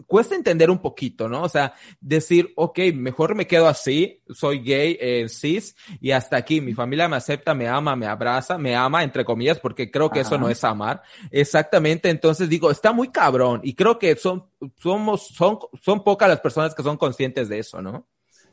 cuesta 0.06 0.36
entender 0.36 0.70
un 0.70 0.78
poquito, 0.78 1.28
¿no? 1.28 1.42
O 1.42 1.48
sea, 1.48 1.74
decir, 2.00 2.52
ok, 2.54 2.78
mejor 2.94 3.34
me 3.34 3.48
quedo 3.48 3.66
así, 3.66 4.20
soy 4.30 4.60
gay, 4.60 4.96
eh, 5.00 5.26
cis, 5.28 5.74
y 6.00 6.12
hasta 6.12 6.43
aquí, 6.44 6.60
mi 6.60 6.74
familia 6.74 7.08
me 7.08 7.16
acepta, 7.16 7.54
me 7.54 7.66
ama, 7.66 7.96
me 7.96 8.06
abraza, 8.06 8.58
me 8.58 8.76
ama, 8.76 9.02
entre 9.02 9.24
comillas, 9.24 9.58
porque 9.58 9.90
creo 9.90 10.10
que 10.10 10.20
eso 10.20 10.38
no 10.38 10.48
es 10.48 10.62
amar. 10.62 11.02
Exactamente, 11.30 12.10
entonces 12.10 12.48
digo, 12.48 12.70
está 12.70 12.92
muy 12.92 13.08
cabrón, 13.08 13.60
y 13.64 13.74
creo 13.74 13.98
que 13.98 14.14
son, 14.16 14.44
somos, 14.76 15.28
son, 15.28 15.58
son 15.82 16.04
pocas 16.04 16.28
las 16.28 16.40
personas 16.40 16.74
que 16.74 16.82
son 16.82 16.96
conscientes 16.96 17.48
de 17.48 17.58
eso, 17.58 17.82
¿no? 17.82 18.06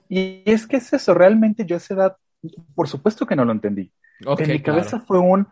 Y 0.10 0.42
es 0.46 0.68
que 0.68 0.78
es 0.78 0.92
eso, 0.94 1.14
realmente 1.14 1.66
yo 1.66 1.76
a 1.76 1.78
esa 1.78 1.94
edad, 1.94 2.18
por 2.74 2.88
supuesto 2.88 3.26
que 3.26 3.36
no 3.36 3.46
lo 3.46 3.52
entendí. 3.52 3.92
Ok, 4.26 4.42
en 4.42 4.52
mi 4.52 4.62
claro. 4.62 4.80
cabeza 4.80 5.00
fue 5.00 5.20
un, 5.20 5.48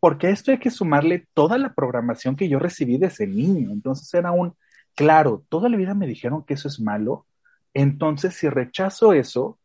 porque 0.00 0.26
a 0.26 0.30
esto 0.30 0.50
hay 0.50 0.58
que 0.58 0.70
sumarle 0.70 1.26
toda 1.34 1.58
la 1.58 1.74
programación 1.74 2.36
que 2.36 2.48
yo 2.48 2.58
recibí 2.58 2.98
desde 2.98 3.26
niño. 3.26 3.70
Entonces 3.70 4.12
era 4.14 4.32
un, 4.32 4.54
claro, 4.94 5.44
toda 5.48 5.68
la 5.68 5.76
vida 5.76 5.94
me 5.94 6.06
dijeron 6.06 6.44
que 6.44 6.54
eso 6.54 6.68
es 6.68 6.80
malo, 6.80 7.26
entonces 7.72 8.34
si 8.34 8.48
rechazo 8.48 9.12
eso, 9.12 9.58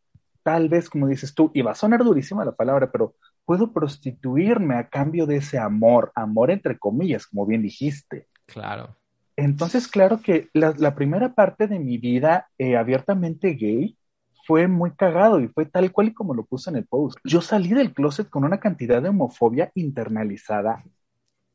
tal 0.50 0.68
vez, 0.68 0.90
como 0.90 1.06
dices 1.06 1.32
tú, 1.32 1.52
y 1.54 1.62
va 1.62 1.70
a 1.70 1.76
sonar 1.76 2.02
durísima 2.02 2.44
la 2.44 2.50
palabra, 2.50 2.90
pero 2.90 3.14
puedo 3.44 3.72
prostituirme 3.72 4.74
a 4.74 4.88
cambio 4.88 5.24
de 5.24 5.36
ese 5.36 5.58
amor, 5.58 6.10
amor 6.16 6.50
entre 6.50 6.76
comillas, 6.76 7.28
como 7.28 7.46
bien 7.46 7.62
dijiste. 7.62 8.26
Claro. 8.46 8.96
Entonces, 9.36 9.86
claro 9.86 10.20
que 10.20 10.48
la, 10.52 10.94
primera 10.96 11.36
parte 11.36 11.68
de 11.68 11.78
mi 11.78 11.98
vida 11.98 12.48
eh, 12.58 12.76
abiertamente 12.76 13.50
gay 13.50 13.96
fue 14.44 14.66
muy 14.66 14.90
cagado 14.90 15.38
y 15.38 15.46
fue 15.46 15.66
tal 15.66 15.92
cual 15.92 16.08
y 16.08 16.14
como 16.14 16.34
lo 16.34 16.44
puse 16.44 16.70
en 16.70 16.76
el 16.76 16.84
post. 16.84 17.18
Yo 17.22 17.40
salí 17.42 17.68
del 17.68 17.94
closet 17.94 18.28
con 18.28 18.42
una 18.42 18.58
cantidad 18.58 19.00
de 19.00 19.10
homofobia 19.10 19.70
internalizada 19.76 20.82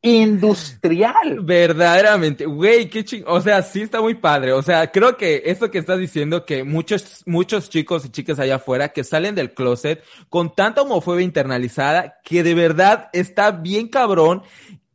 industrial. 0.02 1.40
Verdaderamente, 1.42 2.46
güey, 2.46 2.88
qué 2.88 3.04
ching, 3.04 3.24
o 3.26 3.40
sea, 3.40 3.62
sí 3.62 3.82
está 3.82 4.00
muy 4.00 4.14
padre. 4.14 4.52
O 4.52 4.62
sea, 4.62 4.90
creo 4.90 5.16
que 5.16 5.42
eso 5.46 5.70
que 5.70 5.78
estás 5.78 5.98
diciendo, 5.98 6.44
que 6.44 6.64
muchos, 6.64 7.22
muchos 7.26 7.70
chicos 7.70 8.04
y 8.04 8.10
chicas 8.10 8.38
allá 8.38 8.56
afuera 8.56 8.90
que 8.90 9.04
salen 9.04 9.34
del 9.34 9.54
closet 9.54 10.02
con 10.28 10.54
tanta 10.54 10.82
homofobia 10.82 11.24
internalizada 11.24 12.20
que 12.22 12.42
de 12.42 12.54
verdad 12.54 13.08
está 13.12 13.50
bien 13.50 13.88
cabrón 13.88 14.42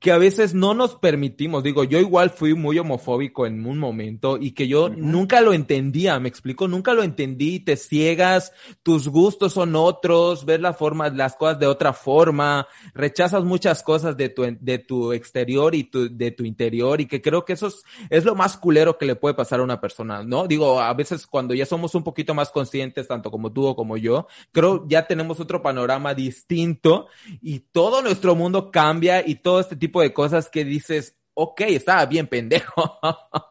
que 0.01 0.11
a 0.11 0.17
veces 0.17 0.55
no 0.55 0.73
nos 0.73 0.95
permitimos. 0.95 1.61
Digo, 1.61 1.83
yo 1.83 1.99
igual 1.99 2.31
fui 2.31 2.55
muy 2.55 2.79
homofóbico 2.79 3.45
en 3.45 3.63
un 3.67 3.77
momento 3.77 4.39
y 4.41 4.51
que 4.51 4.67
yo 4.67 4.89
nunca 4.89 5.41
lo 5.41 5.53
entendía, 5.53 6.19
me 6.19 6.27
explico, 6.27 6.67
nunca 6.67 6.95
lo 6.95 7.03
entendí, 7.03 7.59
te 7.59 7.77
ciegas, 7.77 8.51
tus 8.81 9.07
gustos 9.07 9.53
son 9.53 9.75
otros, 9.75 10.43
ves 10.43 10.59
la 10.59 10.73
forma, 10.73 11.09
las 11.09 11.35
cosas 11.35 11.59
de 11.59 11.67
otra 11.67 11.93
forma, 11.93 12.67
rechazas 12.95 13.43
muchas 13.43 13.83
cosas 13.83 14.17
de 14.17 14.29
tu, 14.29 14.41
de 14.59 14.79
tu 14.79 15.13
exterior 15.13 15.75
y 15.75 15.83
tu, 15.83 16.09
de 16.09 16.31
tu 16.31 16.45
interior 16.45 16.99
y 16.99 17.05
que 17.05 17.21
creo 17.21 17.45
que 17.45 17.53
eso 17.53 17.67
es, 17.67 17.83
es 18.09 18.25
lo 18.25 18.33
más 18.33 18.57
culero 18.57 18.97
que 18.97 19.05
le 19.05 19.15
puede 19.15 19.35
pasar 19.35 19.59
a 19.59 19.63
una 19.63 19.79
persona, 19.79 20.23
¿no? 20.23 20.47
Digo, 20.47 20.81
a 20.81 20.91
veces 20.95 21.27
cuando 21.27 21.53
ya 21.53 21.67
somos 21.67 21.93
un 21.93 22.03
poquito 22.03 22.33
más 22.33 22.49
conscientes, 22.49 23.07
tanto 23.07 23.29
como 23.29 23.53
tú 23.53 23.67
o 23.67 23.75
como 23.75 23.97
yo, 23.97 24.25
creo 24.51 24.83
ya 24.87 25.05
tenemos 25.05 25.39
otro 25.39 25.61
panorama 25.61 26.15
distinto 26.15 27.05
y 27.39 27.59
todo 27.59 28.01
nuestro 28.01 28.33
mundo 28.33 28.71
cambia 28.71 29.23
y 29.23 29.35
todo 29.35 29.59
este 29.59 29.75
tipo 29.75 29.90
de 29.99 30.13
cosas 30.13 30.49
que 30.49 30.63
dices, 30.63 31.17
ok, 31.33 31.61
estaba 31.61 32.05
bien 32.05 32.27
pendejo. 32.27 32.99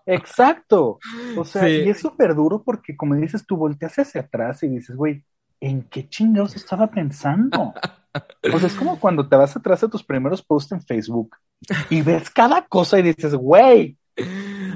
Exacto. 0.06 0.98
O 1.36 1.44
sea, 1.44 1.68
y 1.68 1.88
es 1.88 2.00
súper 2.00 2.34
duro 2.34 2.62
porque, 2.62 2.96
como 2.96 3.14
dices, 3.14 3.44
tú 3.46 3.56
volteas 3.56 3.98
hacia 3.98 4.22
atrás 4.22 4.62
y 4.62 4.68
dices, 4.68 4.96
güey, 4.96 5.24
¿en 5.60 5.82
qué 5.82 6.08
chingados 6.08 6.56
estaba 6.56 6.86
pensando? 6.90 7.74
O 8.52 8.58
sea, 8.58 8.66
es 8.66 8.74
como 8.74 8.98
cuando 8.98 9.28
te 9.28 9.36
vas 9.36 9.56
atrás 9.56 9.80
de 9.82 9.88
tus 9.88 10.02
primeros 10.02 10.42
posts 10.42 10.72
en 10.72 10.82
Facebook 10.82 11.36
y 11.90 12.02
ves 12.02 12.30
cada 12.30 12.66
cosa 12.66 12.98
y 12.98 13.02
dices, 13.02 13.34
güey. 13.34 13.96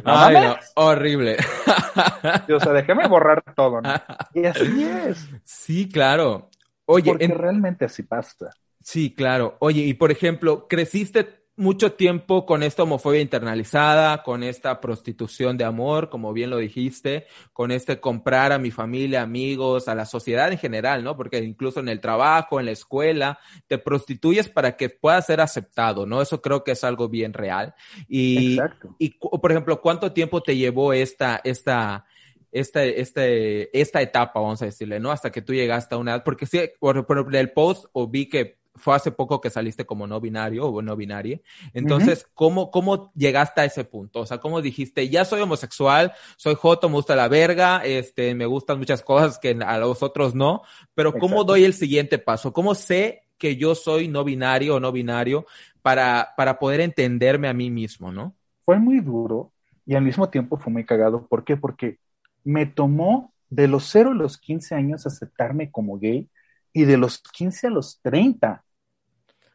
Ay, 0.04 0.34
no, 0.34 0.56
horrible. 0.76 1.36
o 2.54 2.60
sea, 2.60 2.72
déjame 2.72 3.08
borrar 3.08 3.42
todo, 3.54 3.80
¿no? 3.80 3.92
Y 4.34 4.44
así 4.44 4.84
es. 4.84 5.28
Sí, 5.42 5.88
claro. 5.88 6.50
Oye, 6.86 7.10
porque 7.10 7.28
realmente 7.28 7.84
así 7.84 8.02
pasa. 8.02 8.50
Sí, 8.80 9.14
claro. 9.14 9.56
Oye, 9.60 9.82
y 9.82 9.94
por 9.94 10.12
ejemplo, 10.12 10.68
creciste 10.68 11.43
mucho 11.56 11.92
tiempo 11.92 12.46
con 12.46 12.62
esta 12.62 12.82
homofobia 12.82 13.20
internalizada, 13.20 14.22
con 14.22 14.42
esta 14.42 14.80
prostitución 14.80 15.56
de 15.56 15.64
amor, 15.64 16.08
como 16.08 16.32
bien 16.32 16.50
lo 16.50 16.58
dijiste, 16.58 17.26
con 17.52 17.70
este 17.70 18.00
comprar 18.00 18.50
a 18.52 18.58
mi 18.58 18.72
familia, 18.72 19.22
amigos, 19.22 19.86
a 19.86 19.94
la 19.94 20.04
sociedad 20.04 20.50
en 20.50 20.58
general, 20.58 21.04
¿no? 21.04 21.16
Porque 21.16 21.38
incluso 21.38 21.80
en 21.80 21.88
el 21.88 22.00
trabajo, 22.00 22.58
en 22.58 22.66
la 22.66 22.72
escuela, 22.72 23.38
te 23.68 23.78
prostituyes 23.78 24.48
para 24.48 24.76
que 24.76 24.88
puedas 24.88 25.26
ser 25.26 25.40
aceptado, 25.40 26.06
¿no? 26.06 26.20
Eso 26.20 26.42
creo 26.42 26.64
que 26.64 26.72
es 26.72 26.82
algo 26.82 27.08
bien 27.08 27.32
real. 27.32 27.74
Y, 28.08 28.54
Exacto. 28.54 28.96
y 28.98 29.10
por 29.10 29.50
ejemplo, 29.52 29.80
¿cuánto 29.80 30.12
tiempo 30.12 30.42
te 30.42 30.56
llevó 30.56 30.92
esta, 30.92 31.40
esta, 31.44 32.04
esta, 32.50 32.84
este, 32.84 33.80
esta 33.80 34.02
etapa, 34.02 34.40
vamos 34.40 34.60
a 34.62 34.66
decirle, 34.66 34.98
¿no? 34.98 35.12
Hasta 35.12 35.30
que 35.30 35.42
tú 35.42 35.54
llegaste 35.54 35.94
a 35.94 35.98
una 35.98 36.12
edad, 36.14 36.24
porque 36.24 36.46
sí, 36.46 36.60
por, 36.80 37.06
por 37.06 37.34
el 37.36 37.52
post 37.52 37.86
o 37.92 38.08
vi 38.08 38.28
que 38.28 38.63
fue 38.76 38.94
hace 38.94 39.12
poco 39.12 39.40
que 39.40 39.50
saliste 39.50 39.86
como 39.86 40.06
no 40.06 40.20
binario 40.20 40.66
o 40.66 40.82
no 40.82 40.96
binaria. 40.96 41.40
Entonces, 41.72 42.28
¿cómo, 42.34 42.70
¿cómo 42.70 43.12
llegaste 43.14 43.60
a 43.60 43.64
ese 43.64 43.84
punto? 43.84 44.20
O 44.20 44.26
sea, 44.26 44.38
¿cómo 44.38 44.60
dijiste, 44.60 45.08
ya 45.08 45.24
soy 45.24 45.40
homosexual, 45.40 46.12
soy 46.36 46.54
joto, 46.54 46.88
me 46.88 46.96
gusta 46.96 47.14
la 47.14 47.28
verga, 47.28 47.84
este, 47.84 48.34
me 48.34 48.46
gustan 48.46 48.78
muchas 48.78 49.02
cosas 49.02 49.38
que 49.38 49.56
a 49.64 49.78
los 49.78 50.02
otros 50.02 50.34
no, 50.34 50.62
pero 50.94 51.12
¿cómo 51.12 51.44
doy 51.44 51.64
el 51.64 51.74
siguiente 51.74 52.18
paso? 52.18 52.52
¿Cómo 52.52 52.74
sé 52.74 53.22
que 53.38 53.56
yo 53.56 53.74
soy 53.74 54.08
no 54.08 54.24
binario 54.24 54.76
o 54.76 54.80
no 54.80 54.90
binario 54.90 55.46
para, 55.82 56.32
para 56.36 56.58
poder 56.58 56.80
entenderme 56.80 57.48
a 57.48 57.54
mí 57.54 57.70
mismo, 57.70 58.10
no? 58.10 58.34
Fue 58.64 58.78
muy 58.78 59.00
duro 59.00 59.52
y 59.86 59.94
al 59.94 60.02
mismo 60.02 60.30
tiempo 60.30 60.56
fue 60.56 60.72
muy 60.72 60.84
cagado. 60.84 61.26
¿Por 61.26 61.44
qué? 61.44 61.56
Porque 61.56 61.98
me 62.42 62.66
tomó 62.66 63.32
de 63.50 63.68
los 63.68 63.88
0 63.90 64.10
a 64.10 64.14
los 64.14 64.38
15 64.38 64.74
años 64.74 65.06
aceptarme 65.06 65.70
como 65.70 65.98
gay 65.98 66.28
y 66.72 66.84
de 66.84 66.96
los 66.96 67.18
15 67.18 67.68
a 67.68 67.70
los 67.70 68.00
30. 68.02 68.63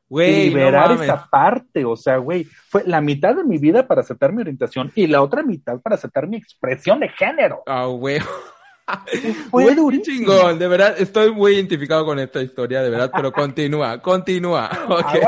Güey, 0.09 0.49
liberar 0.49 0.91
esa 0.93 1.29
parte, 1.29 1.85
o 1.85 1.95
sea, 1.95 2.17
güey, 2.17 2.43
fue 2.43 2.83
la 2.85 2.99
mitad 2.99 3.35
de 3.35 3.43
mi 3.43 3.59
vida 3.59 3.87
para 3.87 4.01
aceptar 4.01 4.33
mi 4.33 4.41
orientación 4.41 4.91
y 4.95 5.05
la 5.05 5.21
otra 5.21 5.43
mitad 5.43 5.79
para 5.81 5.95
aceptar 5.95 6.27
mi 6.27 6.37
expresión 6.37 6.99
de 6.99 7.09
género. 7.09 7.61
Ah, 7.67 7.85
güey. 7.85 8.19
Fue 9.51 9.75
chingón, 10.01 10.57
de 10.57 10.67
verdad, 10.67 10.95
estoy 10.97 11.31
muy 11.31 11.53
identificado 11.53 12.03
con 12.05 12.17
esta 12.17 12.41
historia, 12.41 12.81
de 12.81 12.89
verdad, 12.89 13.11
pero 13.13 13.31
continúa, 13.31 13.99
continúa. 14.01 14.67
Okay. 14.89 15.21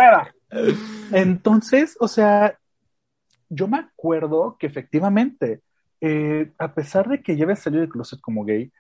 Entonces, 1.12 1.96
o 2.00 2.08
sea, 2.08 2.58
yo 3.50 3.68
me 3.68 3.78
acuerdo 3.78 4.58
que 4.60 4.66
efectivamente, 4.66 5.62
eh, 6.00 6.52
a 6.58 6.74
pesar 6.74 7.08
de 7.08 7.22
que 7.22 7.36
lleve 7.36 7.56
salido 7.56 7.82
del 7.82 7.92
closet 7.92 8.20
como 8.20 8.44
gay, 8.44 8.72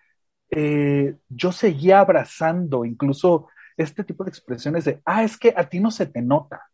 eh, 0.49 1.15
yo 1.29 1.51
seguía 1.51 1.99
abrazando 1.99 2.83
incluso 2.83 3.49
este 3.77 4.03
tipo 4.03 4.23
de 4.23 4.29
expresiones 4.29 4.85
de, 4.85 5.01
ah, 5.05 5.23
es 5.23 5.37
que 5.37 5.53
a 5.55 5.67
ti 5.67 5.79
no 5.79 5.91
se 5.91 6.05
te 6.05 6.21
nota. 6.21 6.69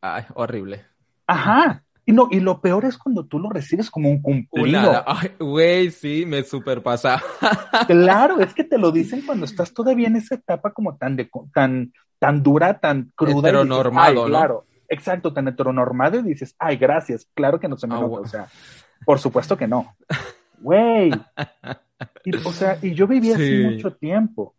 Ay, 0.00 0.24
horrible. 0.34 0.84
Ajá. 1.26 1.82
Y 2.08 2.12
no, 2.12 2.28
y 2.30 2.40
lo 2.40 2.62
peor 2.62 2.86
es 2.86 2.96
cuando 2.96 3.26
tú 3.26 3.38
lo 3.38 3.50
recibes 3.50 3.90
como 3.90 4.08
un 4.08 4.22
cumplido. 4.22 5.04
Ay, 5.06 5.30
güey, 5.38 5.90
sí, 5.90 6.24
me 6.26 6.42
superpasa. 6.42 7.22
claro, 7.86 8.40
es 8.40 8.54
que 8.54 8.64
te 8.64 8.78
lo 8.78 8.90
dicen 8.90 9.22
cuando 9.26 9.44
estás 9.44 9.74
todavía 9.74 10.08
en 10.08 10.16
esa 10.16 10.36
etapa 10.36 10.72
como 10.72 10.96
tan 10.96 11.16
de, 11.16 11.28
tan, 11.52 11.92
tan 12.18 12.42
dura, 12.42 12.78
tan 12.78 13.12
cruda. 13.14 13.50
Heteronormado, 13.50 14.22
¿no? 14.22 14.24
Claro, 14.24 14.64
exacto, 14.88 15.34
tan 15.34 15.48
heteronormado 15.48 16.18
y 16.20 16.22
dices, 16.22 16.54
ay, 16.58 16.78
gracias, 16.78 17.28
claro 17.34 17.60
que 17.60 17.68
no 17.68 17.76
se 17.76 17.86
me 17.86 17.96
ah, 17.96 18.00
nota. 18.00 18.20
O 18.20 18.26
sea, 18.26 18.48
por 19.04 19.18
supuesto 19.18 19.54
que 19.58 19.68
no. 19.68 19.94
Güey. 20.60 21.10
o 22.44 22.52
sea, 22.52 22.78
y 22.80 22.94
yo 22.94 23.06
viví 23.06 23.32
así 23.32 23.64
mucho 23.64 23.92
tiempo. 23.92 24.54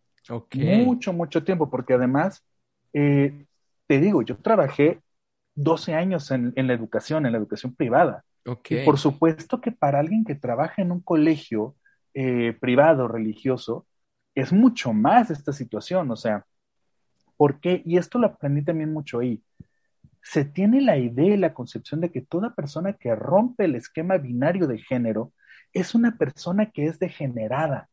Mucho, 0.85 1.13
mucho 1.13 1.43
tiempo, 1.43 1.69
porque 1.69 1.93
además, 1.93 2.43
eh, 2.93 3.45
te 3.87 3.99
digo, 3.99 4.21
yo 4.21 4.37
trabajé 4.37 5.01
12 5.55 5.93
años 5.93 6.31
en, 6.31 6.53
la 6.55 6.73
educación, 6.73 7.25
en 7.25 7.31
la 7.31 7.37
educación 7.37 7.75
privada. 7.75 8.23
Y 8.69 8.85
por 8.85 8.97
supuesto 8.97 9.61
que 9.61 9.71
para 9.71 9.99
alguien 9.99 10.23
que 10.23 10.35
trabaja 10.35 10.81
en 10.81 10.91
un 10.91 11.01
colegio 11.01 11.75
eh, 12.13 12.57
privado, 12.59 13.07
religioso, 13.07 13.85
es 14.33 14.53
mucho 14.53 14.93
más 14.93 15.29
esta 15.29 15.53
situación. 15.53 16.09
O 16.11 16.15
sea, 16.15 16.45
¿por 17.37 17.59
qué? 17.59 17.81
Y 17.85 17.97
esto 17.97 18.17
lo 18.17 18.27
aprendí 18.27 18.63
también 18.63 18.91
mucho 18.93 19.19
ahí. 19.19 19.43
Se 20.21 20.45
tiene 20.45 20.81
la 20.81 20.97
idea 20.97 21.33
y 21.33 21.37
la 21.37 21.53
concepción 21.53 22.01
de 22.01 22.11
que 22.11 22.21
toda 22.21 22.55
persona 22.55 22.93
que 22.93 23.15
rompe 23.15 23.65
el 23.65 23.75
esquema 23.75 24.17
binario 24.17 24.67
de 24.67 24.79
género 24.79 25.33
es 25.73 25.95
una 25.95 26.17
persona 26.17 26.71
que 26.71 26.85
es 26.85 26.99
degenerada. 26.99 27.89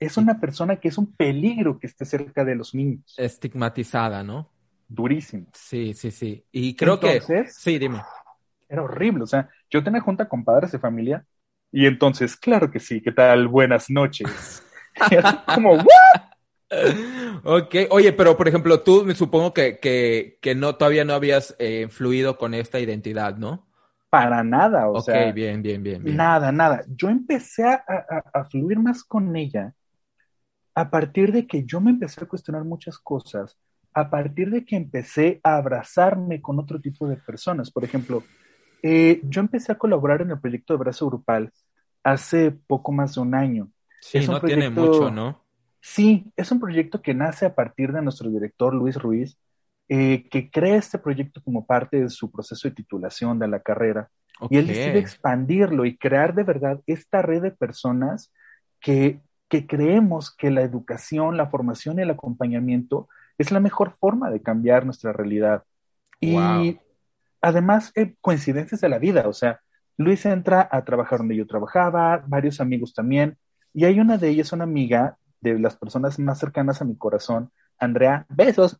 Es 0.00 0.16
una 0.16 0.40
persona 0.40 0.76
que 0.76 0.88
es 0.88 0.98
un 0.98 1.12
peligro 1.12 1.78
que 1.78 1.86
esté 1.86 2.04
cerca 2.04 2.44
de 2.44 2.54
los 2.54 2.74
niños. 2.74 3.14
Estigmatizada, 3.16 4.22
¿no? 4.22 4.50
Durísimo. 4.88 5.46
Sí, 5.52 5.92
sí, 5.94 6.10
sí. 6.10 6.44
Y 6.52 6.74
creo 6.74 7.00
que... 7.00 7.20
Sí, 7.48 7.78
dime. 7.78 8.02
Era 8.68 8.82
horrible. 8.82 9.24
O 9.24 9.26
sea, 9.26 9.48
yo 9.70 9.82
tenía 9.82 10.00
junta 10.00 10.28
con 10.28 10.44
padres 10.44 10.72
de 10.72 10.78
familia 10.78 11.24
y 11.72 11.86
entonces, 11.86 12.36
claro 12.36 12.70
que 12.70 12.80
sí, 12.80 13.00
¿qué 13.00 13.12
tal? 13.12 13.48
Buenas 13.48 13.90
noches. 13.90 14.62
Era 15.10 15.44
como, 15.54 15.74
¿what? 15.74 15.84
Ok, 17.44 17.74
oye, 17.90 18.12
pero 18.12 18.36
por 18.36 18.46
ejemplo, 18.46 18.80
tú 18.82 19.04
me 19.04 19.14
supongo 19.14 19.54
que, 19.54 19.78
que, 19.78 20.38
que 20.40 20.54
no, 20.54 20.76
todavía 20.76 21.04
no 21.04 21.14
habías 21.14 21.56
eh, 21.58 21.88
fluido 21.88 22.36
con 22.36 22.54
esta 22.54 22.78
identidad, 22.78 23.36
¿no? 23.36 23.68
para 24.10 24.42
nada, 24.42 24.88
o 24.88 25.00
sea. 25.00 25.28
Ok, 25.28 25.34
bien, 25.34 25.62
bien, 25.62 25.82
bien, 25.82 26.02
bien, 26.02 26.16
Nada, 26.16 26.50
nada. 26.52 26.82
Yo 26.88 27.08
empecé 27.08 27.64
a, 27.64 27.84
a, 28.32 28.44
fluir 28.44 28.78
más 28.78 29.04
con 29.04 29.36
ella 29.36 29.74
a 30.78 30.90
partir 30.90 31.32
de 31.32 31.44
que 31.44 31.64
yo 31.64 31.80
me 31.80 31.90
empecé 31.90 32.22
a 32.22 32.28
cuestionar 32.28 32.62
muchas 32.62 32.98
cosas, 32.98 33.58
a 33.92 34.08
partir 34.08 34.48
de 34.48 34.64
que 34.64 34.76
empecé 34.76 35.40
a 35.42 35.56
abrazarme 35.56 36.40
con 36.40 36.56
otro 36.60 36.80
tipo 36.80 37.08
de 37.08 37.16
personas. 37.16 37.68
Por 37.72 37.82
ejemplo, 37.82 38.22
eh, 38.80 39.20
yo 39.24 39.40
empecé 39.40 39.72
a 39.72 39.74
colaborar 39.76 40.22
en 40.22 40.30
el 40.30 40.38
proyecto 40.38 40.74
de 40.74 40.78
Brazo 40.78 41.08
Grupal 41.08 41.50
hace 42.04 42.52
poco 42.52 42.92
más 42.92 43.16
de 43.16 43.20
un 43.22 43.34
año. 43.34 43.72
Sí, 44.00 44.24
no 44.24 44.40
tiene 44.40 44.70
mucho, 44.70 45.10
¿no? 45.10 45.44
Sí, 45.80 46.32
es 46.36 46.52
un 46.52 46.60
proyecto 46.60 47.02
que 47.02 47.12
nace 47.12 47.44
a 47.44 47.56
partir 47.56 47.90
de 47.92 48.00
nuestro 48.00 48.30
director 48.30 48.72
Luis 48.72 48.94
Ruiz, 48.94 49.36
eh, 49.88 50.28
que 50.30 50.48
crea 50.48 50.76
este 50.76 51.00
proyecto 51.00 51.42
como 51.42 51.66
parte 51.66 52.00
de 52.00 52.08
su 52.08 52.30
proceso 52.30 52.68
de 52.68 52.76
titulación 52.76 53.40
de 53.40 53.48
la 53.48 53.58
carrera. 53.58 54.10
Y 54.48 54.58
él 54.58 54.68
decide 54.68 55.00
expandirlo 55.00 55.84
y 55.84 55.96
crear 55.98 56.36
de 56.36 56.44
verdad 56.44 56.80
esta 56.86 57.20
red 57.20 57.42
de 57.42 57.50
personas 57.50 58.32
que, 58.78 59.20
que 59.48 59.66
creemos 59.66 60.34
que 60.34 60.50
la 60.50 60.62
educación, 60.62 61.36
la 61.36 61.48
formación 61.48 61.98
y 61.98 62.02
el 62.02 62.10
acompañamiento 62.10 63.08
es 63.38 63.50
la 63.50 63.60
mejor 63.60 63.96
forma 63.98 64.30
de 64.30 64.42
cambiar 64.42 64.84
nuestra 64.84 65.12
realidad. 65.12 65.64
Y 66.20 66.78
además, 67.40 67.92
eh, 67.94 68.14
coincidencias 68.20 68.80
de 68.80 68.88
la 68.88 68.98
vida, 68.98 69.28
o 69.28 69.32
sea, 69.32 69.60
Luis 69.96 70.26
entra 70.26 70.68
a 70.70 70.84
trabajar 70.84 71.18
donde 71.18 71.36
yo 71.36 71.46
trabajaba, 71.46 72.22
varios 72.26 72.60
amigos 72.60 72.94
también, 72.94 73.38
y 73.72 73.84
hay 73.84 74.00
una 74.00 74.18
de 74.18 74.28
ellas, 74.28 74.52
una 74.52 74.64
amiga 74.64 75.18
de 75.40 75.58
las 75.58 75.76
personas 75.76 76.18
más 76.18 76.38
cercanas 76.38 76.82
a 76.82 76.84
mi 76.84 76.96
corazón, 76.96 77.50
Andrea, 77.78 78.26
besos. 78.28 78.78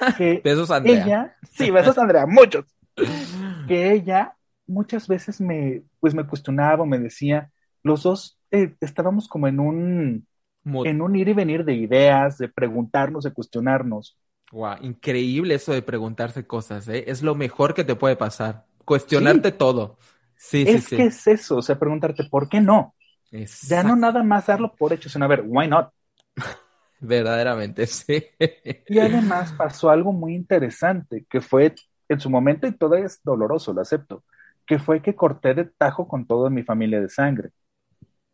besos, 0.44 0.70
Andrea. 0.70 1.04
Ella, 1.04 1.36
sí, 1.50 1.70
besos, 1.70 1.98
Andrea, 1.98 2.26
muchos. 2.26 2.64
que 3.68 3.92
ella 3.92 4.34
muchas 4.66 5.08
veces 5.08 5.40
me, 5.40 5.82
pues 6.00 6.14
me 6.14 6.26
cuestionaba, 6.26 6.84
me 6.84 6.98
decía, 6.98 7.50
los 7.82 8.02
dos 8.02 8.37
eh, 8.50 8.74
estábamos 8.80 9.28
como 9.28 9.48
en 9.48 9.60
un, 9.60 10.26
en 10.84 11.02
un 11.02 11.16
ir 11.16 11.28
y 11.28 11.32
venir 11.34 11.64
de 11.64 11.74
ideas, 11.74 12.38
de 12.38 12.48
preguntarnos, 12.48 13.24
de 13.24 13.32
cuestionarnos. 13.32 14.18
Wow, 14.50 14.76
increíble 14.80 15.54
eso 15.54 15.72
de 15.72 15.82
preguntarse 15.82 16.46
cosas, 16.46 16.88
¿eh? 16.88 17.04
Es 17.08 17.22
lo 17.22 17.34
mejor 17.34 17.74
que 17.74 17.84
te 17.84 17.96
puede 17.96 18.16
pasar. 18.16 18.66
Cuestionarte 18.84 19.52
todo. 19.52 19.98
Sí, 20.36 20.64
es 20.64 20.88
sí, 20.88 20.96
que 20.96 21.06
es 21.06 21.26
eso, 21.26 21.56
o 21.56 21.62
sea, 21.62 21.78
preguntarte, 21.78 22.24
¿por 22.24 22.48
qué 22.48 22.60
no? 22.60 22.94
Ya 23.62 23.82
no 23.84 23.96
nada 23.96 24.22
más 24.22 24.46
darlo 24.46 24.74
por 24.76 24.92
hecho, 24.92 25.08
sino 25.08 25.24
a 25.26 25.28
ver, 25.28 25.44
why 25.46 25.68
not? 25.68 25.92
Verdaderamente, 27.00 27.86
sí. 27.86 28.24
Y 28.86 28.98
además 29.00 29.52
pasó 29.52 29.90
algo 29.90 30.12
muy 30.12 30.34
interesante, 30.34 31.26
que 31.28 31.40
fue 31.40 31.74
en 32.08 32.20
su 32.20 32.30
momento, 32.30 32.66
y 32.66 32.72
todo 32.76 32.94
es 32.96 33.20
doloroso, 33.22 33.72
lo 33.72 33.82
acepto, 33.82 34.24
que 34.66 34.78
fue 34.78 35.02
que 35.02 35.14
corté 35.14 35.54
de 35.54 35.64
tajo 35.66 36.08
con 36.08 36.26
toda 36.26 36.48
mi 36.50 36.62
familia 36.62 37.00
de 37.00 37.08
sangre. 37.08 37.50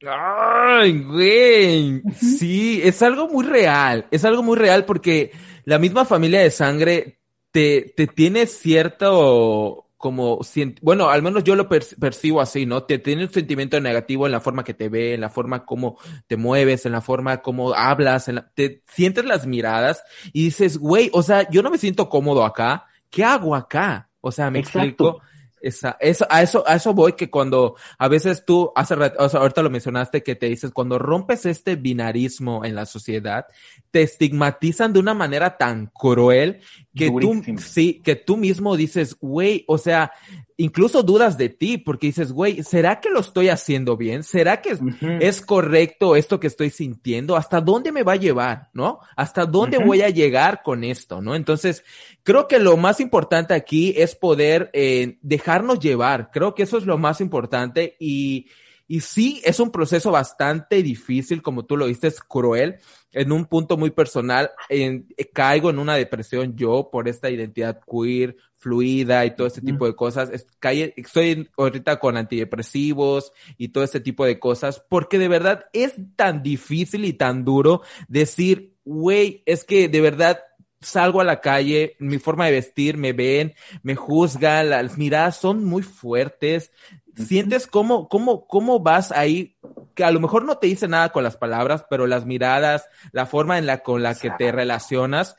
Ay, 0.06 1.02
güey. 1.02 2.02
Sí, 2.20 2.80
es 2.82 3.02
algo 3.02 3.28
muy 3.28 3.44
real. 3.44 4.06
Es 4.10 4.24
algo 4.24 4.42
muy 4.42 4.56
real 4.56 4.84
porque 4.84 5.32
la 5.64 5.78
misma 5.78 6.04
familia 6.04 6.40
de 6.40 6.50
sangre 6.50 7.20
te, 7.50 7.92
te 7.96 8.06
tiene 8.06 8.46
cierto 8.46 9.84
como, 10.04 10.40
bueno, 10.82 11.08
al 11.08 11.22
menos 11.22 11.44
yo 11.44 11.56
lo 11.56 11.66
percibo 11.66 12.42
así, 12.42 12.66
¿no? 12.66 12.82
Te 12.82 12.98
tiene 12.98 13.22
un 13.24 13.32
sentimiento 13.32 13.80
negativo 13.80 14.26
en 14.26 14.32
la 14.32 14.40
forma 14.40 14.62
que 14.62 14.74
te 14.74 14.90
ve, 14.90 15.14
en 15.14 15.22
la 15.22 15.30
forma 15.30 15.64
como 15.64 15.96
te 16.26 16.36
mueves, 16.36 16.84
en 16.84 16.92
la 16.92 17.00
forma 17.00 17.40
como 17.40 17.72
hablas, 17.72 18.28
en 18.28 18.44
te 18.54 18.82
sientes 18.86 19.24
las 19.24 19.46
miradas 19.46 20.04
y 20.34 20.44
dices, 20.44 20.76
güey, 20.76 21.08
o 21.14 21.22
sea, 21.22 21.48
yo 21.48 21.62
no 21.62 21.70
me 21.70 21.78
siento 21.78 22.10
cómodo 22.10 22.44
acá, 22.44 22.84
¿qué 23.08 23.24
hago 23.24 23.54
acá? 23.54 24.10
O 24.20 24.30
sea, 24.30 24.50
me 24.50 24.58
explico. 24.58 25.22
Esa, 25.64 25.96
eso, 25.98 26.26
a 26.28 26.42
eso, 26.42 26.62
a 26.66 26.74
eso 26.74 26.92
voy 26.92 27.14
que 27.14 27.30
cuando 27.30 27.76
a 27.98 28.08
veces 28.08 28.44
tú, 28.44 28.70
hace 28.76 28.94
ahorita 28.94 29.62
lo 29.62 29.70
mencionaste 29.70 30.22
que 30.22 30.36
te 30.36 30.46
dices, 30.46 30.72
cuando 30.72 30.98
rompes 30.98 31.46
este 31.46 31.76
binarismo 31.76 32.66
en 32.66 32.74
la 32.74 32.84
sociedad, 32.84 33.46
te 33.90 34.02
estigmatizan 34.02 34.92
de 34.92 35.00
una 35.00 35.14
manera 35.14 35.56
tan 35.56 35.86
cruel 35.86 36.60
que 36.96 37.10
tú, 37.10 37.42
sí, 37.58 38.00
que 38.04 38.14
tú 38.14 38.36
mismo 38.36 38.76
dices, 38.76 39.16
güey, 39.20 39.64
o 39.66 39.78
sea, 39.78 40.12
incluso 40.56 41.02
dudas 41.02 41.36
de 41.36 41.48
ti 41.48 41.78
porque 41.78 42.06
dices, 42.06 42.32
güey, 42.32 42.62
¿será 42.62 43.00
que 43.00 43.10
lo 43.10 43.20
estoy 43.20 43.48
haciendo 43.48 43.96
bien? 43.96 44.22
¿Será 44.22 44.62
que 44.62 44.78
es, 45.20 45.40
correcto 45.40 46.14
esto 46.14 46.38
que 46.38 46.46
estoy 46.46 46.70
sintiendo? 46.70 47.36
¿Hasta 47.36 47.60
dónde 47.60 47.90
me 47.90 48.04
va 48.04 48.12
a 48.12 48.16
llevar? 48.16 48.70
¿No? 48.72 49.00
¿Hasta 49.16 49.44
dónde 49.44 49.78
voy 49.78 50.02
a 50.02 50.10
llegar 50.10 50.62
con 50.62 50.84
esto? 50.84 51.20
¿No? 51.20 51.34
Entonces, 51.34 51.84
creo 52.22 52.46
que 52.46 52.60
lo 52.60 52.76
más 52.76 53.00
importante 53.00 53.54
aquí 53.54 53.94
es 53.96 54.14
poder 54.14 54.70
eh, 54.72 55.18
dejarnos 55.22 55.80
llevar. 55.80 56.30
Creo 56.32 56.54
que 56.54 56.62
eso 56.62 56.78
es 56.78 56.86
lo 56.86 56.96
más 56.96 57.20
importante 57.20 57.96
y, 57.98 58.46
y 58.86 59.00
sí, 59.00 59.42
es 59.44 59.58
un 59.58 59.70
proceso 59.72 60.12
bastante 60.12 60.82
difícil, 60.82 61.42
como 61.42 61.64
tú 61.64 61.76
lo 61.76 61.86
dices, 61.86 62.20
cruel. 62.20 62.78
En 63.14 63.32
un 63.32 63.46
punto 63.46 63.76
muy 63.76 63.90
personal, 63.90 64.50
en, 64.68 65.06
caigo 65.32 65.70
en 65.70 65.78
una 65.78 65.94
depresión 65.94 66.56
yo 66.56 66.90
por 66.92 67.08
esta 67.08 67.30
identidad 67.30 67.80
queer, 67.90 68.36
fluida 68.58 69.24
y 69.24 69.34
todo 69.34 69.46
este 69.46 69.60
tipo 69.60 69.86
de 69.86 69.94
cosas. 69.94 70.30
Estoy 70.30 71.48
ahorita 71.56 71.98
con 71.98 72.16
antidepresivos 72.16 73.32
y 73.56 73.68
todo 73.68 73.84
este 73.84 74.00
tipo 74.00 74.24
de 74.26 74.38
cosas, 74.38 74.84
porque 74.88 75.18
de 75.18 75.28
verdad 75.28 75.66
es 75.72 75.94
tan 76.16 76.42
difícil 76.42 77.04
y 77.04 77.12
tan 77.12 77.44
duro 77.44 77.82
decir, 78.08 78.74
güey, 78.84 79.42
es 79.46 79.64
que 79.64 79.88
de 79.88 80.00
verdad 80.00 80.40
salgo 80.80 81.20
a 81.20 81.24
la 81.24 81.40
calle, 81.40 81.96
mi 81.98 82.18
forma 82.18 82.46
de 82.46 82.52
vestir, 82.52 82.96
me 82.96 83.12
ven, 83.12 83.54
me 83.82 83.94
juzgan, 83.94 84.70
las 84.70 84.98
miradas 84.98 85.36
son 85.38 85.64
muy 85.64 85.82
fuertes, 85.82 86.70
sientes 87.16 87.66
cómo, 87.66 88.08
cómo, 88.08 88.46
cómo 88.46 88.80
vas 88.80 89.12
ahí, 89.12 89.56
que 89.94 90.04
a 90.04 90.10
lo 90.10 90.20
mejor 90.20 90.44
no 90.44 90.58
te 90.58 90.66
dice 90.66 90.88
nada 90.88 91.10
con 91.10 91.22
las 91.22 91.36
palabras, 91.36 91.86
pero 91.88 92.06
las 92.06 92.26
miradas, 92.26 92.88
la 93.12 93.26
forma 93.26 93.58
en 93.58 93.66
la 93.66 93.82
con 93.82 94.02
la 94.02 94.14
que 94.14 94.30
te 94.30 94.50
relacionas, 94.50 95.36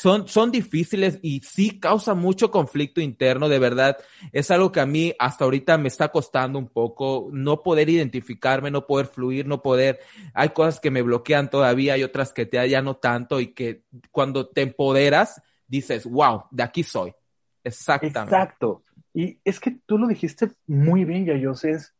son, 0.00 0.28
son 0.28 0.50
difíciles 0.50 1.18
y 1.22 1.40
sí 1.40 1.78
causa 1.78 2.14
mucho 2.14 2.50
conflicto 2.50 3.00
interno, 3.00 3.48
de 3.48 3.58
verdad. 3.58 3.98
Es 4.32 4.50
algo 4.50 4.72
que 4.72 4.80
a 4.80 4.86
mí 4.86 5.14
hasta 5.18 5.44
ahorita 5.44 5.76
me 5.76 5.88
está 5.88 6.08
costando 6.08 6.58
un 6.58 6.68
poco, 6.68 7.28
no 7.32 7.62
poder 7.62 7.90
identificarme, 7.90 8.70
no 8.70 8.86
poder 8.86 9.06
fluir, 9.06 9.46
no 9.46 9.60
poder, 9.62 10.00
hay 10.32 10.50
cosas 10.50 10.80
que 10.80 10.90
me 10.90 11.02
bloquean 11.02 11.50
todavía, 11.50 11.94
hay 11.94 12.04
otras 12.04 12.32
que 12.32 12.46
te 12.46 12.68
ya 12.68 12.80
no 12.82 12.96
tanto 12.96 13.40
y 13.40 13.48
que 13.48 13.84
cuando 14.10 14.48
te 14.48 14.62
empoderas, 14.62 15.42
dices, 15.66 16.04
wow, 16.06 16.44
de 16.50 16.62
aquí 16.62 16.82
soy. 16.82 17.14
Exactamente. 17.62 18.34
Exacto. 18.34 18.82
Y 19.14 19.40
es 19.44 19.60
que 19.60 19.78
tú 19.86 19.98
lo 19.98 20.06
dijiste 20.06 20.52
muy 20.66 21.04
bien, 21.04 21.26
Yayos, 21.26 21.64
es 21.64 21.94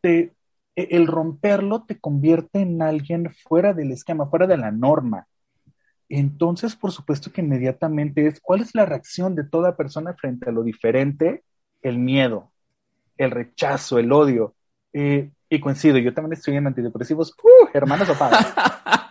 te, 0.00 0.34
e, 0.76 0.88
el 0.90 1.06
romperlo 1.06 1.84
te 1.84 1.98
convierte 1.98 2.60
en 2.60 2.82
alguien 2.82 3.32
fuera 3.48 3.72
del 3.72 3.92
esquema, 3.92 4.26
fuera 4.26 4.46
de 4.46 4.56
la 4.56 4.70
norma. 4.70 5.26
Entonces, 6.08 6.76
por 6.76 6.92
supuesto 6.92 7.32
que 7.32 7.40
inmediatamente 7.40 8.26
es, 8.26 8.40
¿cuál 8.40 8.60
es 8.60 8.74
la 8.74 8.84
reacción 8.84 9.34
de 9.34 9.44
toda 9.44 9.76
persona 9.76 10.14
frente 10.14 10.50
a 10.50 10.52
lo 10.52 10.62
diferente? 10.62 11.42
El 11.80 11.98
miedo, 11.98 12.52
el 13.16 13.30
rechazo, 13.30 13.98
el 13.98 14.12
odio. 14.12 14.54
Eh, 14.92 15.30
y 15.48 15.60
coincido, 15.60 15.98
yo 15.98 16.12
también 16.12 16.34
estoy 16.34 16.56
en 16.56 16.66
antidepresivos, 16.66 17.34
¡uh! 17.42 17.68
hermanos 17.72 18.10
padres. 18.18 18.46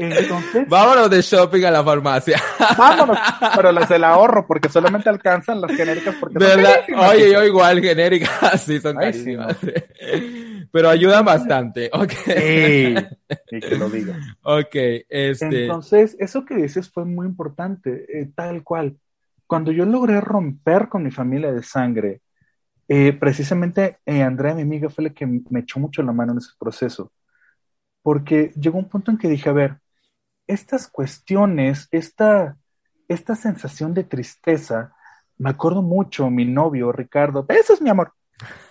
Entonces, 0.00 0.66
vámonos 0.66 1.10
de 1.10 1.20
shopping 1.20 1.64
a 1.64 1.70
la 1.70 1.84
farmacia. 1.84 2.40
Vámonos, 2.78 3.18
pero 3.54 3.70
las 3.70 3.88
del 3.88 4.04
ahorro, 4.04 4.46
porque 4.46 4.70
solamente 4.70 5.10
alcanzan 5.10 5.60
las 5.60 5.72
genéricas. 5.72 6.14
Porque 6.18 6.38
¿verdad? 6.38 6.80
Oye, 6.96 7.30
yo 7.30 7.44
igual, 7.44 7.82
genéricas, 7.82 8.62
sí, 8.64 8.80
son 8.80 8.96
carísimas. 8.96 9.56
Pero 10.72 10.88
ayudan 10.88 11.24
bastante, 11.24 11.90
ok. 11.92 12.12
Sí, 13.50 13.60
que 13.60 13.76
lo 13.76 13.90
diga. 13.90 14.18
Ok, 14.42 14.74
este. 15.08 15.64
Entonces, 15.64 16.16
eso 16.18 16.46
que 16.46 16.56
dices 16.56 16.88
fue 16.88 17.04
muy 17.04 17.26
importante, 17.26 18.06
eh, 18.08 18.30
tal 18.34 18.62
cual. 18.62 18.96
Cuando 19.46 19.72
yo 19.72 19.84
logré 19.84 20.20
romper 20.20 20.88
con 20.88 21.02
mi 21.02 21.10
familia 21.10 21.52
de 21.52 21.62
sangre, 21.62 22.22
eh, 22.88 23.12
precisamente 23.12 23.98
eh, 24.06 24.22
Andrea, 24.22 24.54
mi 24.54 24.62
amiga, 24.62 24.88
fue 24.88 25.04
la 25.04 25.10
que 25.10 25.26
me 25.26 25.60
echó 25.60 25.78
mucho 25.78 26.02
la 26.02 26.12
mano 26.12 26.32
en 26.32 26.38
ese 26.38 26.52
proceso. 26.58 27.12
Porque 28.00 28.52
llegó 28.58 28.78
un 28.78 28.88
punto 28.88 29.10
en 29.10 29.18
que 29.18 29.28
dije, 29.28 29.50
a 29.50 29.52
ver, 29.52 29.76
estas 30.50 30.88
cuestiones, 30.88 31.88
esta, 31.92 32.56
esta 33.08 33.36
sensación 33.36 33.94
de 33.94 34.04
tristeza, 34.04 34.94
me 35.38 35.50
acuerdo 35.50 35.80
mucho, 35.80 36.28
mi 36.28 36.44
novio, 36.44 36.92
Ricardo, 36.92 37.44
besos, 37.44 37.80
mi 37.80 37.88
amor. 37.88 38.12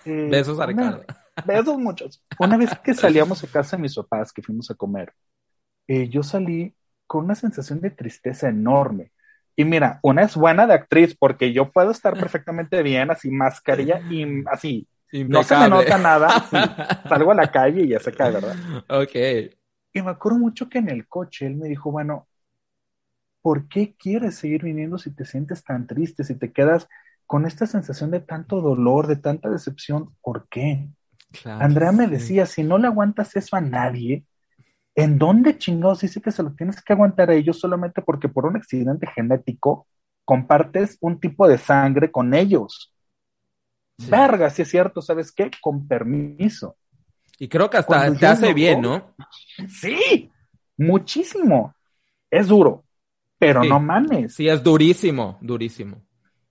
Eh, 0.04 0.28
besos 0.30 0.60
a 0.60 0.66
Ricardo. 0.66 1.04
besos 1.44 1.78
muchos. 1.78 2.22
Una 2.38 2.56
vez 2.56 2.70
que 2.84 2.94
salíamos 2.94 3.42
a 3.42 3.46
casa 3.46 3.76
de 3.76 3.82
mis 3.82 3.94
papás, 3.94 4.32
que 4.32 4.42
fuimos 4.42 4.70
a 4.70 4.74
comer, 4.74 5.12
eh, 5.88 6.08
yo 6.08 6.22
salí 6.22 6.74
con 7.06 7.24
una 7.24 7.34
sensación 7.34 7.80
de 7.80 7.90
tristeza 7.90 8.48
enorme. 8.48 9.12
Y 9.56 9.64
mira, 9.64 10.00
una 10.02 10.22
es 10.22 10.36
buena 10.36 10.66
de 10.66 10.74
actriz 10.74 11.16
porque 11.18 11.52
yo 11.52 11.70
puedo 11.70 11.90
estar 11.90 12.14
perfectamente 12.14 12.82
bien, 12.82 13.10
así 13.10 13.30
mascarilla 13.30 14.00
y 14.10 14.44
así. 14.50 14.86
No 15.12 15.42
se 15.42 15.56
me 15.56 15.68
nota 15.68 15.98
nada. 15.98 16.46
salgo 17.08 17.32
a 17.32 17.34
la 17.34 17.50
calle 17.50 17.82
y 17.82 17.88
ya 17.88 18.00
se 18.00 18.12
cae, 18.12 18.32
¿verdad? 18.32 18.54
Ok. 18.88 19.56
Y 19.92 20.02
me 20.02 20.10
acuerdo 20.10 20.38
mucho 20.38 20.68
que 20.68 20.78
en 20.78 20.88
el 20.88 21.08
coche 21.08 21.46
él 21.46 21.56
me 21.56 21.68
dijo, 21.68 21.90
bueno, 21.90 22.28
¿por 23.42 23.68
qué 23.68 23.94
quieres 23.96 24.36
seguir 24.36 24.62
viniendo 24.62 24.98
si 24.98 25.10
te 25.14 25.24
sientes 25.24 25.64
tan 25.64 25.86
triste, 25.86 26.24
si 26.24 26.34
te 26.34 26.52
quedas 26.52 26.88
con 27.26 27.46
esta 27.46 27.66
sensación 27.66 28.10
de 28.10 28.20
tanto 28.20 28.60
dolor, 28.60 29.06
de 29.06 29.16
tanta 29.16 29.48
decepción? 29.50 30.14
¿Por 30.22 30.48
qué? 30.48 30.88
Andrea 31.58 31.92
me 31.92 32.06
decía, 32.08 32.46
si 32.46 32.62
no 32.64 32.78
le 32.78 32.88
aguantas 32.88 33.36
eso 33.36 33.56
a 33.56 33.60
nadie, 33.60 34.24
¿en 34.94 35.18
dónde 35.18 35.58
chingados 35.58 36.00
dice 36.00 36.20
que 36.20 36.32
se 36.32 36.42
lo 36.42 36.54
tienes 36.54 36.82
que 36.82 36.92
aguantar 36.92 37.30
a 37.30 37.34
ellos 37.34 37.58
solamente 37.60 38.02
porque 38.02 38.28
por 38.28 38.46
un 38.46 38.56
accidente 38.56 39.06
genético 39.08 39.86
compartes 40.24 40.98
un 41.00 41.20
tipo 41.20 41.48
de 41.48 41.58
sangre 41.58 42.10
con 42.10 42.34
ellos? 42.34 42.94
Verga, 43.98 44.50
si 44.50 44.62
es 44.62 44.68
cierto, 44.68 45.02
¿sabes 45.02 45.32
qué? 45.32 45.50
Con 45.60 45.86
permiso. 45.86 46.76
Y 47.40 47.48
creo 47.48 47.70
que 47.70 47.78
hasta 47.78 48.12
te 48.14 48.26
hace 48.26 48.52
bien, 48.52 48.82
¿no? 48.82 49.14
Sí, 49.66 50.30
muchísimo. 50.76 51.74
Es 52.30 52.48
duro. 52.48 52.84
pero 53.38 53.62
Sí. 53.62 53.68
no 53.70 53.80
mames. 53.80 54.34
Sí, 54.34 54.48
es 54.48 54.62
durísimo, 54.62 55.38
durísimo. 55.40 56.02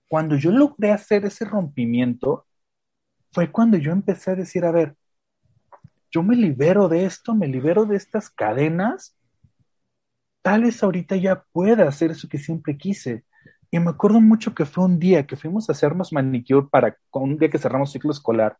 Cuando 0.08 0.36
yo 0.36 0.50
logré 0.50 0.90
hacer 0.90 1.24
ese 1.24 1.44
rompimiento, 1.44 2.46
fue 3.32 3.52
cuando 3.52 3.76
yo 3.78 3.92
empecé 3.92 4.32
a 4.32 4.34
decir, 4.34 4.64
a 4.64 4.72
ver, 4.72 4.96
yo 6.10 6.24
me 6.24 6.34
libero 6.34 6.88
de 6.88 7.04
esto, 7.04 7.34
me 7.34 7.46
libero 7.46 7.84
de 7.84 7.96
estas 7.96 8.28
cadenas, 8.30 9.16
tal 10.42 10.62
vez 10.64 10.82
ahorita 10.82 11.16
ya 11.16 11.44
pueda 11.52 11.86
hacer 11.86 12.10
eso 12.10 12.28
que 12.28 12.38
siempre 12.38 12.76
quise. 12.76 13.24
Y 13.70 13.78
me 13.78 13.90
acuerdo 13.90 14.20
mucho 14.20 14.52
que 14.54 14.64
fue 14.66 14.84
un 14.84 14.98
día 14.98 15.26
que 15.26 15.36
fuimos 15.36 15.68
a 15.68 15.72
hacernos 15.72 16.12
manicure 16.12 16.66
para 16.68 16.96
un 17.12 17.38
día 17.38 17.48
que 17.50 17.58
cerramos 17.58 17.92
ciclo 17.92 18.10
escolar. 18.10 18.58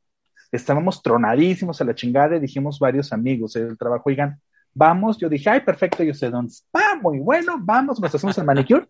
Estábamos 0.53 1.03
tronadísimos 1.03 1.81
a 1.81 1.85
la 1.85 1.95
chingada 1.95 2.37
y 2.37 2.41
dijimos 2.41 2.79
varios 2.79 3.13
amigos 3.13 3.53
del 3.53 3.79
trabajo, 3.79 4.05
oigan, 4.07 4.41
vamos. 4.75 5.19
Yo 5.19 5.29
dije, 5.29 5.51
ay, 5.51 5.61
perfecto, 5.61 6.03
yo 6.03 6.15
sé 6.15 6.31
dónde 6.31 6.53
está, 6.53 6.97
muy 7.01 7.19
bueno, 7.19 7.57
vamos, 7.61 8.01
nos 8.01 8.15
hacemos 8.15 8.37
el 8.39 8.45
manicure. 8.45 8.87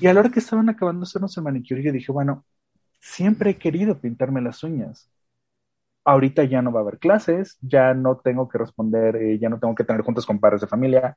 Y 0.00 0.06
a 0.06 0.14
la 0.14 0.20
hora 0.20 0.30
que 0.30 0.40
estaban 0.40 0.68
acabando 0.68 1.00
de 1.00 1.04
hacernos 1.04 1.36
el 1.36 1.44
manicure, 1.44 1.82
yo 1.82 1.92
dije, 1.92 2.10
bueno, 2.10 2.44
siempre 3.00 3.50
he 3.50 3.58
querido 3.58 4.00
pintarme 4.00 4.40
las 4.40 4.62
uñas. 4.62 5.10
Ahorita 6.04 6.44
ya 6.44 6.62
no 6.62 6.72
va 6.72 6.80
a 6.80 6.82
haber 6.82 6.98
clases, 6.98 7.58
ya 7.60 7.94
no 7.94 8.16
tengo 8.16 8.48
que 8.48 8.58
responder, 8.58 9.16
eh, 9.16 9.38
ya 9.38 9.48
no 9.48 9.60
tengo 9.60 9.74
que 9.74 9.84
tener 9.84 10.02
juntas 10.02 10.26
con 10.26 10.40
padres 10.40 10.62
de 10.62 10.66
familia. 10.66 11.16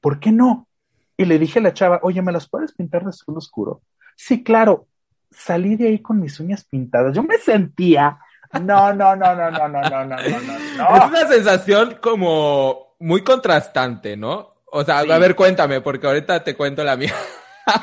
¿Por 0.00 0.20
qué 0.20 0.32
no? 0.32 0.68
Y 1.16 1.24
le 1.24 1.38
dije 1.38 1.58
a 1.58 1.62
la 1.62 1.72
chava, 1.72 2.00
oye, 2.02 2.20
¿me 2.22 2.32
las 2.32 2.48
puedes 2.48 2.72
pintar 2.72 3.04
de 3.04 3.10
azul 3.10 3.36
oscuro? 3.36 3.82
Sí, 4.16 4.42
claro. 4.42 4.86
Salí 5.30 5.76
de 5.76 5.88
ahí 5.88 5.98
con 6.00 6.20
mis 6.20 6.38
uñas 6.40 6.64
pintadas. 6.64 7.14
Yo 7.14 7.22
me 7.22 7.38
sentía, 7.38 8.18
no, 8.62 8.92
no, 8.92 9.16
no, 9.16 9.34
no, 9.34 9.50
no, 9.50 9.68
no, 9.68 9.68
no, 9.68 10.04
no, 10.04 10.16
no. 10.16 10.96
Es 10.96 11.04
una 11.04 11.26
sensación 11.26 11.98
como 12.00 12.94
muy 12.98 13.22
contrastante, 13.22 14.16
¿no? 14.16 14.54
O 14.66 14.84
sea, 14.84 15.02
Sí. 15.02 15.10
a 15.10 15.18
ver, 15.18 15.34
cuéntame, 15.34 15.80
porque 15.80 16.06
ahorita 16.06 16.42
te 16.44 16.56
cuento 16.56 16.84
la 16.84 16.96
mía. 16.96 17.14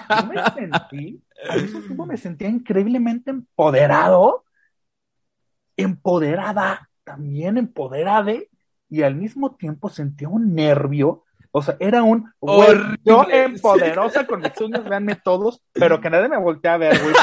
Yo 0.10 0.26
me 0.28 0.44
sentí, 0.52 1.24
al 1.50 1.62
mismo 1.64 1.80
tiempo 1.82 2.06
me 2.06 2.18
sentía 2.18 2.50
increíblemente 2.50 3.32
empoderado, 3.32 4.46
empoderada, 5.78 6.90
también 7.04 7.58
empoderada, 7.58 8.34
y 8.90 9.02
al 9.04 9.16
mismo 9.16 9.56
tiempo 9.56 9.90
sentía 9.90 10.30
un 10.30 10.56
nervio. 10.56 11.25
O 11.58 11.62
sea, 11.62 11.78
era 11.80 12.04
un 12.04 12.30
güey, 12.42 12.78
yo 13.06 13.24
sí. 13.24 13.32
empoderosa 13.32 14.28
con 14.28 14.42
mis 14.42 14.60
uñas, 14.60 14.84
véanme 14.84 15.16
todos, 15.16 15.62
pero 15.72 16.02
que 16.02 16.10
nadie 16.10 16.28
me 16.28 16.38
voltee 16.38 16.70
a 16.70 16.76
ver, 16.76 17.02
güey. 17.02 17.16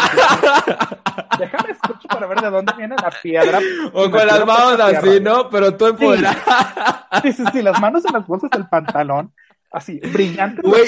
Déjame 1.38 1.72
escucho 1.72 2.08
para 2.08 2.26
ver 2.26 2.40
de 2.40 2.48
dónde 2.48 2.72
viene 2.78 2.96
la 2.96 3.10
piedra. 3.22 3.60
O 3.92 4.10
con 4.10 4.26
las 4.26 4.46
manos 4.46 4.80
así. 4.80 5.20
¿no? 5.20 5.50
Pero 5.50 5.76
tú 5.76 5.88
empoderada. 5.88 7.06
Sí, 7.20 7.34
sí, 7.34 7.44
sí, 7.52 7.60
las 7.60 7.78
manos 7.78 8.06
en 8.06 8.14
las 8.14 8.26
bolsas 8.26 8.48
del 8.52 8.66
pantalón, 8.70 9.34
así, 9.72 10.00
brillantes 10.12 10.62
Güey, 10.62 10.84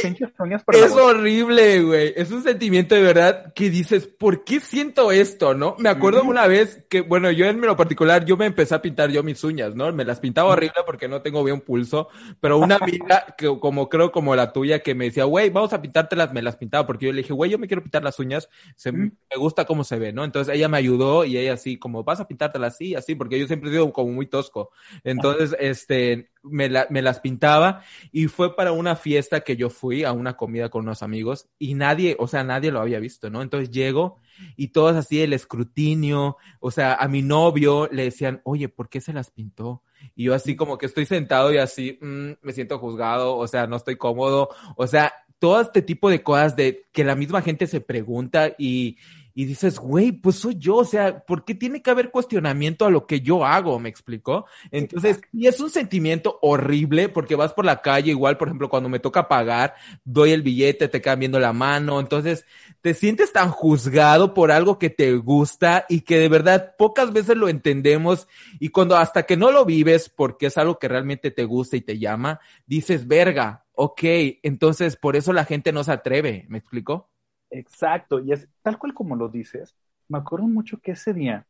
Es 0.85 0.93
horrible, 0.93 1.83
güey. 1.83 2.13
Es 2.17 2.31
un 2.31 2.43
sentimiento 2.43 2.95
de 2.95 3.03
verdad 3.03 3.53
que 3.55 3.71
dices, 3.71 4.07
¿por 4.07 4.45
qué 4.45 4.61
siento 4.61 5.11
esto, 5.13 5.55
no? 5.55 5.77
Me 5.79 5.89
acuerdo 5.89 6.21
Ujú. 6.21 6.31
una 6.31 6.47
vez 6.47 6.85
que, 6.89 7.01
bueno, 7.01 7.31
yo 7.31 7.47
en 7.47 7.61
lo 7.61 7.77
particular, 7.77 8.25
yo 8.25 8.37
me 8.37 8.47
empecé 8.47 8.75
a 8.75 8.83
pintar 8.83 9.11
yo 9.11 9.23
mis 9.23 9.43
uñas, 9.45 9.75
¿no? 9.75 9.93
Me 9.93 10.05
las 10.05 10.21
pintaba 10.21 10.51
horrible 10.51 10.83
porque 10.87 11.09
no 11.09 11.23
tengo 11.23 11.43
bien 11.43 11.61
pulso, 11.61 12.09
pero 12.41 12.59
una 12.59 12.77
amiga 12.77 13.27
que, 13.39 13.59
como 13.59 13.89
creo 13.89 14.13
como 14.13 14.37
la 14.37 14.53
tuya, 14.53 14.81
que 14.81 14.95
me 14.95 15.07
decía, 15.07 15.25
güey, 15.25 15.51
vamos 15.51 15.73
a 15.73 15.81
pintártelas, 15.83 16.33
me 16.33 16.43
las 16.43 16.57
pintaba 16.57 16.87
porque 16.87 17.07
yo 17.07 17.13
le 17.13 17.23
dije, 17.23 17.33
güey, 17.33 17.51
yo 17.51 17.59
me 17.59 17.67
quiero 17.67 17.83
pintar 17.83 18.03
las 18.05 18.19
uñas, 18.19 18.49
se, 18.77 18.93
me 18.93 19.13
gusta 19.37 19.65
cómo 19.65 19.85
se 19.85 19.99
ve, 19.99 20.13
¿no? 20.13 20.25
Entonces 20.25 20.55
ella 20.55 20.69
me 20.69 20.79
ayudó 20.79 21.25
y 21.25 21.37
ella 21.39 21.55
así, 21.55 21.79
como, 21.79 22.05
vas 22.05 22.21
a 22.21 22.29
pintártelas 22.29 22.75
así, 22.75 22.95
así, 22.95 23.15
porque 23.15 23.39
yo 23.39 23.47
siempre 23.47 23.71
he 23.71 23.73
sido 23.73 23.93
como 23.93 24.13
muy 24.13 24.27
tosco. 24.27 24.71
Entonces, 25.03 25.57
este, 25.59 26.31
me, 26.43 26.69
la- 26.69 26.87
me 26.91 27.03
las 27.03 27.21
pintaba 27.21 27.83
y 28.13 28.27
fue 28.27 28.55
para 28.55 28.73
una 28.75 28.97
fiesta 28.97 29.41
que 29.41 29.57
yo 29.57 29.71
fui 29.71 30.05
a 30.05 30.13
una 30.13 30.37
comida 30.37 30.69
con 30.69 30.83
unos 30.83 31.03
amigos 31.03 31.49
y 31.59 31.75
nadie, 31.75 32.17
o 32.19 32.29
sea, 32.29 32.45
nadie 32.45 32.71
lo 32.71 32.81
había 32.81 32.99
visto, 32.99 33.31
¿no? 33.31 33.43
Entonces 33.43 33.71
llego 33.71 34.19
y 34.57 34.69
todos 34.69 34.97
así 34.97 35.23
el 35.23 35.33
escrutinio, 35.33 36.37
o 36.61 36.71
sea, 36.71 36.95
a 36.95 37.09
mi 37.09 37.23
novio 37.23 37.89
le 37.91 38.05
decían, 38.05 38.41
oye, 38.45 38.69
¿por 38.69 38.89
qué 38.89 39.01
se 39.01 39.13
las 39.13 39.31
pintó? 39.31 39.83
Y 40.15 40.25
yo 40.25 40.35
así 40.35 40.57
como 40.57 40.77
que 40.77 40.87
estoy 40.87 41.07
sentado 41.07 41.53
y 41.53 41.59
así, 41.59 41.99
mm, 42.01 42.33
me 42.43 42.53
siento 42.53 42.79
juzgado, 42.79 43.37
o 43.37 43.47
sea, 43.47 43.67
no 43.67 43.77
estoy 43.77 43.97
cómodo, 43.97 44.51
o 44.77 44.87
sea, 44.87 45.13
todo 45.39 45.61
este 45.61 45.83
tipo 45.83 46.11
de 46.11 46.23
cosas 46.23 46.57
de 46.57 46.87
que 46.93 47.05
la 47.05 47.15
misma 47.15 47.43
gente 47.43 47.67
se 47.67 47.81
pregunta 47.81 48.55
y, 48.59 48.97
y 49.35 49.47
dices, 49.47 49.81
güey, 49.81 50.13
pues 50.13 50.37
soy 50.37 50.57
yo, 50.57 50.77
o 50.77 50.85
sea, 50.85 51.25
¿por 51.25 51.45
qué 51.45 51.57
tiene 51.57 51.83
que 51.83 51.91
haber 51.91 52.13
cuestionamiento 52.13 52.87
a 52.87 52.91
lo 52.91 53.07
que 53.07 53.21
yo 53.21 53.45
hago? 53.45 53.81
¿Me 53.81 53.89
explicó? 53.89 54.47
Entonces, 54.71 55.21
y 55.33 55.49
es 55.49 55.59
un 55.59 55.71
sentimiento 55.71 56.39
horrible 56.41 57.09
porque 57.09 57.35
vas 57.35 57.53
por 57.53 57.65
la 57.65 57.83
calle, 57.83 58.13
igual, 58.13 58.39
por 58.39 58.47
ejemplo, 58.47 58.69
cuando 58.69 58.89
me 58.89 59.01
toca 59.01 59.27
pagar, 59.27 59.75
doy 60.05 60.31
el 60.31 60.43
billete, 60.43 60.87
te 60.87 61.03
quedan 61.03 61.19
viendo 61.19 61.41
la 61.41 61.53
mano, 61.53 61.99
entonces 61.99 62.47
te 62.81 62.95
sientes 62.95 63.33
tan 63.33 63.51
juzgado 63.51 64.35
por 64.35 64.53
algo 64.53 64.79
que 64.79 64.91
te 64.91 65.17
gusta 65.17 65.85
y 65.89 66.03
que 66.03 66.19
de 66.19 66.29
verdad 66.29 66.77
pocas 66.79 67.13
veces 67.13 67.37
lo 67.37 67.49
entendemos 67.49 68.29
y 68.61 68.69
cuando 68.69 68.97
hasta 68.97 69.25
que 69.25 69.37
no 69.37 69.51
lo 69.51 69.65
vives 69.65 70.09
porque 70.09 70.47
es 70.47 70.59
algo 70.59 70.79
que 70.79 70.87
realmente 70.87 71.33
te 71.33 71.45
gusta 71.45 71.77
y 71.77 71.81
te 71.81 71.99
llama, 71.99 72.39
dices, 72.67 73.09
verga, 73.09 73.65
ok, 73.73 74.03
entonces 74.45 74.97
por 74.97 75.17
eso 75.17 75.33
la 75.33 75.45
gente 75.45 75.73
no 75.73 75.83
se 75.83 75.91
atreve, 75.93 76.47
¿me 76.49 76.59
explicó? 76.59 77.11
Exacto, 77.55 78.19
y 78.19 78.33
es 78.33 78.49
tal 78.63 78.79
cual 78.79 78.93
como 78.95 79.15
lo 79.15 79.29
dices. 79.29 79.77
Me 80.09 80.19
acuerdo 80.19 80.47
mucho 80.49 80.79
que 80.79 80.93
ese 80.93 81.15
día, 81.15 81.47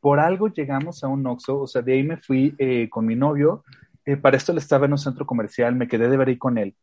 por 0.00 0.18
algo 0.18 0.48
llegamos 0.48 1.04
a 1.04 1.08
un 1.08 1.26
Oxxo, 1.26 1.60
o 1.60 1.66
sea, 1.66 1.82
de 1.82 1.92
ahí 1.92 2.02
me 2.02 2.16
fui 2.16 2.54
eh, 2.58 2.88
con 2.88 3.04
mi 3.04 3.14
novio, 3.14 3.62
eh, 4.06 4.16
para 4.16 4.36
esto 4.38 4.52
él 4.52 4.58
estaba 4.58 4.86
en 4.86 4.92
un 4.92 4.98
centro 4.98 5.26
comercial, 5.26 5.76
me 5.76 5.88
quedé 5.88 6.08
de 6.08 6.16
ver 6.16 6.28
ahí 6.28 6.38
con 6.38 6.56
él. 6.56 6.74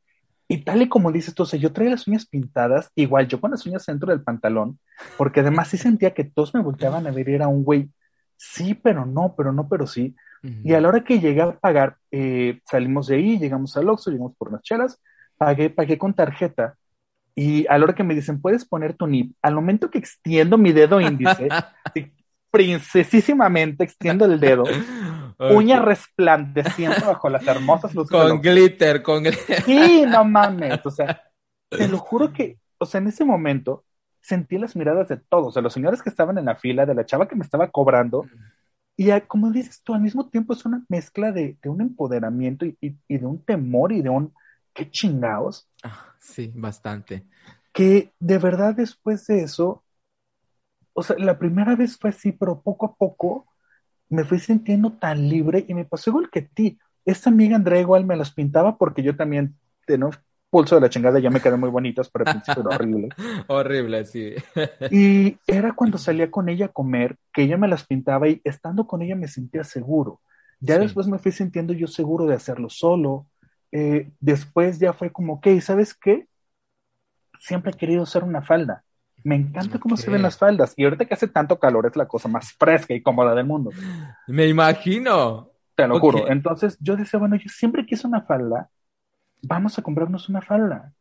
Y 0.48 0.64
tal 0.64 0.84
y 0.84 0.90
como 0.90 1.12
dices 1.12 1.34
tú, 1.34 1.44
o 1.44 1.46
sea, 1.48 1.60
yo 1.60 1.74
traía 1.74 1.92
las 1.92 2.08
uñas 2.08 2.28
pintadas, 2.28 2.92
igual 2.96 3.28
yo 3.28 3.42
con 3.42 3.52
las 3.52 3.66
uñas 3.66 3.86
dentro 3.86 4.10
del 4.10 4.22
pantalón, 4.22 4.80
porque 5.18 5.40
además 5.40 5.70
sí 5.70 5.78
sentía 5.78 6.14
que 6.14 6.24
todos 6.24 6.54
me 6.54 6.62
volteaban 6.62 7.08
a 7.08 7.12
ver 7.12 7.28
y 7.28 7.34
era 7.34 7.48
un 7.48 7.64
güey, 7.64 7.90
sí, 8.38 8.76
pero 8.76 9.06
no, 9.06 9.34
pero 9.36 9.52
no, 9.52 9.68
pero 9.68 9.88
sí. 9.88 10.16
Y 10.64 10.74
a 10.74 10.80
la 10.80 10.88
hora 10.88 11.04
que 11.04 11.20
llegué 11.20 11.42
a 11.42 11.52
pagar, 11.60 11.98
eh, 12.12 12.62
salimos 12.66 13.08
de 13.08 13.16
ahí, 13.18 13.38
llegamos 13.38 13.76
al 13.76 13.90
Oxxo, 13.90 14.10
llegamos 14.10 14.36
por 14.38 14.50
unas 14.50 14.62
chelas, 14.62 15.02
pagué, 15.38 15.70
pagué 15.70 15.98
con 15.98 16.14
tarjeta. 16.14 16.78
Y 17.36 17.66
a 17.68 17.78
la 17.78 17.86
hora 17.86 17.96
que 17.96 18.04
me 18.04 18.16
dicen, 18.16 18.42
puedes 18.42 18.66
poner 18.66 18.96
tu 18.96 19.06
NIP, 19.08 19.36
al 19.42 19.56
momento 19.56 19.90
que 19.90 19.98
extiendo 20.00 20.58
mi 20.58 20.72
dedo 20.74 21.00
índice, 21.02 21.50
princesísimamente 22.52 23.84
extiendo 23.84 24.26
el 24.26 24.40
dedo, 24.40 24.66
uña 25.48 25.80
resplandeciendo 25.80 27.08
bajo 27.08 27.30
las 27.30 27.48
hermosas 27.48 27.96
luces. 27.96 28.12
Con 28.12 28.42
glitter, 28.42 29.02
con 29.04 29.24
glitter. 29.24 29.64
Sí, 29.66 30.06
no 30.08 30.26
mames. 30.26 30.86
O 30.86 30.92
sea, 30.92 31.14
te 31.76 31.88
lo 31.88 31.98
juro 32.00 32.34
que, 32.34 32.60
o 32.78 32.86
sea, 32.86 33.00
en 33.02 33.08
ese 33.08 33.26
momento 33.26 33.86
sentí 34.22 34.58
las 34.58 34.76
miradas 34.76 35.08
de 35.10 35.18
todos, 35.18 35.54
de 35.56 35.62
los 35.62 35.74
señores 35.74 36.02
que 36.04 36.10
estaban 36.10 36.38
en 36.38 36.46
la 36.46 36.56
fila, 36.56 36.86
de 36.86 36.96
la 36.96 37.06
chava 37.06 37.28
que 37.28 37.36
me 37.36 37.44
estaba 37.44 37.70
cobrando. 37.72 38.26
Y 38.98 39.10
como 39.22 39.52
dices 39.52 39.82
tú, 39.84 39.94
al 39.94 40.02
mismo 40.02 40.30
tiempo 40.30 40.54
es 40.54 40.66
una 40.66 40.84
mezcla 40.90 41.32
de, 41.32 41.58
de 41.62 41.70
un 41.70 41.82
empoderamiento 41.82 42.66
y, 42.66 42.78
y- 42.82 42.98
y 43.08 43.18
de 43.18 43.26
un 43.26 43.44
temor 43.46 43.92
y 43.94 44.02
de 44.02 44.10
un 44.10 44.34
qué 44.74 44.90
chingados, 44.90 45.68
Ah, 45.84 46.16
Sí, 46.20 46.52
bastante. 46.56 47.26
que 47.74 48.14
de 48.20 48.38
verdad 48.38 48.76
después 48.76 49.26
de 49.28 49.42
eso, 49.44 49.84
o 50.94 51.04
sea, 51.04 51.16
la 51.20 51.38
primera 51.40 51.76
vez 51.76 51.98
fue 51.98 52.10
así, 52.12 52.32
pero 52.32 52.62
poco 52.62 52.86
a 52.88 52.96
poco 52.96 53.48
me 54.10 54.24
fui 54.26 54.40
sintiendo 54.40 54.94
tan 54.94 55.30
libre 55.30 55.66
y 55.68 55.74
me 55.74 55.86
pasó 55.86 56.12
igual 56.12 56.30
que 56.32 56.40
a 56.42 56.48
ti. 56.48 56.80
Esta 57.06 57.30
amiga 57.30 57.56
Andrea 57.58 57.82
igual 57.82 58.06
me 58.06 58.18
las 58.18 58.34
pintaba 58.34 58.78
porque 58.78 59.04
yo 59.04 59.16
también 59.18 59.58
tenía 59.88 60.08
un 60.08 60.16
pulso 60.50 60.76
de 60.76 60.82
la 60.82 60.90
chingada, 60.90 61.20
ya 61.20 61.32
me 61.32 61.42
quedé 61.42 61.58
muy 61.58 61.70
bonitas, 61.70 62.10
pero 62.12 62.24
al 62.26 62.30
principio 62.30 62.62
era 62.64 62.72
horrible. 62.72 63.16
Horrible, 63.48 64.06
sí. 64.06 64.36
Y 64.90 65.38
era 65.48 65.74
cuando 65.74 65.98
salía 65.98 66.32
con 66.32 66.50
ella 66.50 66.68
a 66.68 66.70
comer, 66.74 67.18
que 67.34 67.44
ella 67.44 67.58
me 67.58 67.68
las 67.68 67.86
pintaba 67.86 68.28
y 68.28 68.42
estando 68.44 68.88
con 68.88 69.02
ella 69.02 69.16
me 69.16 69.28
sentía 69.28 69.64
seguro. 69.64 70.22
Ya 70.64 70.78
Sí. 70.78 70.80
después 70.80 71.08
me 71.08 71.20
fui 71.20 71.32
sintiendo 71.32 71.74
yo 71.74 71.88
seguro 71.88 72.26
de 72.26 72.36
hacerlo 72.36 72.70
solo. 72.70 73.28
Eh, 73.72 74.12
después 74.20 74.80
ya 74.80 74.94
fue 74.94 75.12
como, 75.12 75.34
ok, 75.36 75.48
¿sabes 75.62 75.94
qué? 75.94 76.28
Siempre 77.40 77.72
he 77.72 77.74
querido 77.78 78.04
usar 78.04 78.24
una 78.24 78.44
falda. 78.44 78.84
Me 79.24 79.36
encanta 79.36 79.80
cómo 79.80 79.98
se 79.98 80.12
ven 80.12 80.22
las 80.22 80.38
faldas. 80.38 80.74
Y 80.78 80.84
ahorita 80.84 81.06
que 81.06 81.16
hace 81.16 81.28
tanto 81.28 81.60
calor 81.60 81.88
es 81.88 81.96
la 81.96 82.08
cosa 82.08 82.28
más 82.30 82.54
fresca 82.54 82.94
y 82.94 83.02
cómoda 83.02 83.34
del 83.36 83.46
mundo. 83.48 83.76
Me 84.28 84.48
imagino. 84.48 85.52
Te 85.76 85.88
lo 85.88 85.98
Ok. 85.98 86.16
juro. 86.16 86.28
Entonces 86.28 86.78
yo 86.80 86.96
decía, 86.96 87.20
bueno, 87.20 87.36
yo 87.36 87.50
siempre 87.50 87.86
quise 87.86 88.08
una 88.08 88.22
falda. 88.22 88.70
Vamos 89.44 89.78
a 89.80 89.84
comprarnos 89.84 90.30
una 90.30 90.42
falda. 90.42 90.94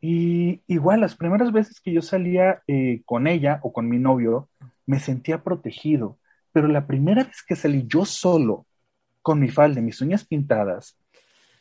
Y 0.00 0.62
igual, 0.66 1.00
las 1.00 1.14
primeras 1.16 1.52
veces 1.52 1.80
que 1.80 1.92
yo 1.92 2.02
salía 2.02 2.62
eh, 2.66 3.02
con 3.04 3.26
ella 3.26 3.60
o 3.62 3.72
con 3.72 3.88
mi 3.88 3.98
novio, 3.98 4.48
me 4.86 4.98
sentía 5.00 5.42
protegido. 5.44 6.18
Pero 6.52 6.66
la 6.68 6.86
primera 6.86 7.24
vez 7.24 7.42
que 7.46 7.54
salí 7.56 7.86
yo 7.86 8.04
solo, 8.04 8.66
con 9.22 9.40
mi 9.40 9.48
falda 9.50 9.80
y 9.80 9.84
mis 9.84 10.00
uñas 10.02 10.26
pintadas, 10.26 10.96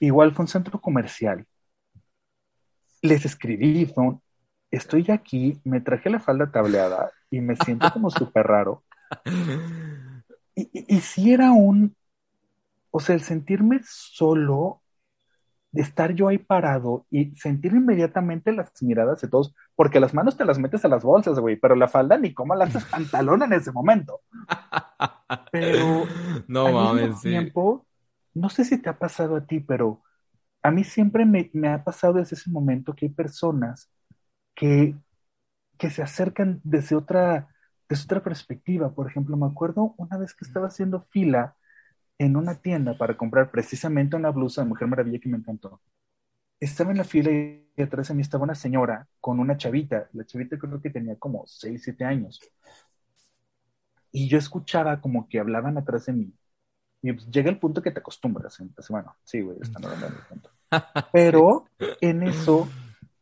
igual 0.08 0.34
fue 0.34 0.43
un 0.43 0.49
centro 0.49 0.80
comercial. 0.82 1.45
Les 3.02 3.26
escribí, 3.26 3.91
un, 3.95 4.22
estoy 4.70 5.06
aquí, 5.10 5.60
me 5.64 5.82
traje 5.82 6.10
la 6.10 6.20
falda 6.20 6.52
tableada 6.52 7.12
y 7.30 7.41
me 7.41 7.56
siento 7.56 7.91
como 7.91 8.10
súper 8.12 8.47
raro. 8.47 8.84
Y, 10.56 10.64
y, 10.74 10.95
y 10.97 11.02
sí 11.02 11.32
era 11.34 11.52
un, 11.52 11.95
o 12.91 12.99
sea, 12.99 13.16
el 13.16 13.22
sentirme 13.22 13.82
solo 13.84 14.82
estar 15.74 16.14
yo 16.14 16.28
ahí 16.28 16.38
parado 16.38 17.06
y 17.10 17.36
sentir 17.38 17.74
inmediatamente 17.74 18.52
las 18.52 18.72
miradas 18.82 19.22
de 19.22 19.30
todos, 19.30 19.54
porque 19.76 19.99
las 19.99 20.14
manos 20.14 20.36
te 20.36 20.45
las 20.45 20.60
metes 20.60 20.84
a 20.84 20.89
las 20.89 21.04
bolsas, 21.04 21.39
güey, 21.39 21.56
pero 21.56 21.76
la 21.76 21.88
falda 21.88 22.18
ni 22.18 22.34
cómo 22.34 22.56
la 22.56 22.66
haces 22.66 22.84
pantalón 22.91 23.43
en 23.43 23.54
ese 23.54 23.72
momento. 23.72 24.22
Pero 25.52 26.06
no 26.47 26.66
al 26.68 26.74
mames, 26.74 27.02
mismo 27.04 27.18
sí. 27.18 27.30
tiempo, 27.30 27.86
no 28.34 28.50
sé 28.50 28.66
si 28.66 28.78
te 28.78 28.90
ha 28.90 28.98
pasado 28.98 29.36
a 29.36 29.46
ti, 29.46 29.60
pero 29.60 30.02
a 30.64 30.72
mí 30.72 30.84
siempre 30.84 31.26
me, 31.26 31.50
ha 31.70 31.84
pasado 31.84 32.14
desde 32.14 32.36
ese 32.36 32.50
momento 32.50 32.96
que 32.96 33.08
hay 33.08 33.12
personas 33.12 33.92
que, 34.56 34.96
que 35.78 35.90
se 35.90 36.04
acercan 36.04 36.62
desde 36.64 36.96
otra, 36.96 37.50
desde 37.90 38.06
otra 38.06 38.24
perspectiva. 38.24 38.94
Por 38.94 39.10
ejemplo, 39.10 39.38
me 39.38 39.48
acuerdo 39.48 39.96
una 39.98 40.18
vez 40.18 40.34
que 40.34 40.46
estaba 40.46 40.68
haciendo 40.68 41.02
fila 41.12 41.56
en 42.18 42.36
una 42.38 42.56
tienda 42.62 42.98
para 42.98 43.18
comprar 43.18 43.52
precisamente 43.52 44.16
una 44.16 44.30
blusa 44.30 44.62
de 44.62 44.70
Mujer 44.70 44.88
Maravilla 44.88 45.20
que 45.20 45.30
me 45.30 45.38
encantó. 45.38 45.82
Estaba 46.60 46.92
en 46.92 46.98
la 46.98 47.04
fila 47.04 47.32
y 47.32 47.82
atrás 47.82 48.10
de 48.10 48.14
mí 48.16 48.22
estaba 48.22 48.44
una 48.44 48.56
señora 48.56 49.08
con 49.20 49.40
una 49.40 49.58
chavita. 49.58 50.10
La 50.14 50.26
chavita 50.26 50.58
creo 50.60 50.82
que 50.82 50.92
tenía 50.92 51.18
como 51.18 51.46
6, 51.48 51.82
7 51.84 52.06
años. 52.06 52.40
Y 54.12 54.28
yo 54.28 54.38
escuchaba 54.38 55.02
como 55.02 55.28
que 55.28 55.40
hablaban 55.40 55.78
atrás 55.78 56.06
de 56.06 56.14
mí. 56.14 56.34
Y 57.02 57.14
pues 57.14 57.28
llega 57.30 57.49
el 57.49 57.58
punto 57.58 57.82
que 57.82 57.91
te 57.91 57.99
acostumbras. 57.99 58.60
Entonces, 58.60 58.89
bueno, 58.89 59.16
sí, 59.24 59.41
güey, 59.41 59.58
están 59.62 59.84
hablando 59.86 60.08
en 60.08 60.14
el 60.14 60.20
punto. 60.20 60.49
Pero 61.14 61.66
en 61.99 62.24
eso, 62.24 62.70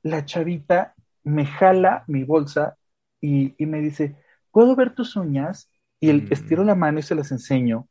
la 0.03 0.25
chavita 0.25 0.93
me 1.23 1.45
jala 1.45 2.03
mi 2.07 2.23
bolsa 2.23 2.75
y, 3.21 3.53
y 3.61 3.65
me 3.65 3.79
dice, 3.81 4.15
¿puedo 4.51 4.75
ver 4.75 4.93
tus 4.93 5.15
uñas? 5.15 5.69
Y 5.99 6.09
el, 6.09 6.23
Mm. 6.23 6.33
estiro 6.33 6.63
la 6.63 6.75
mano 6.75 6.99
y 6.99 7.03
se 7.03 7.15
las 7.15 7.31
enseño. 7.31 7.87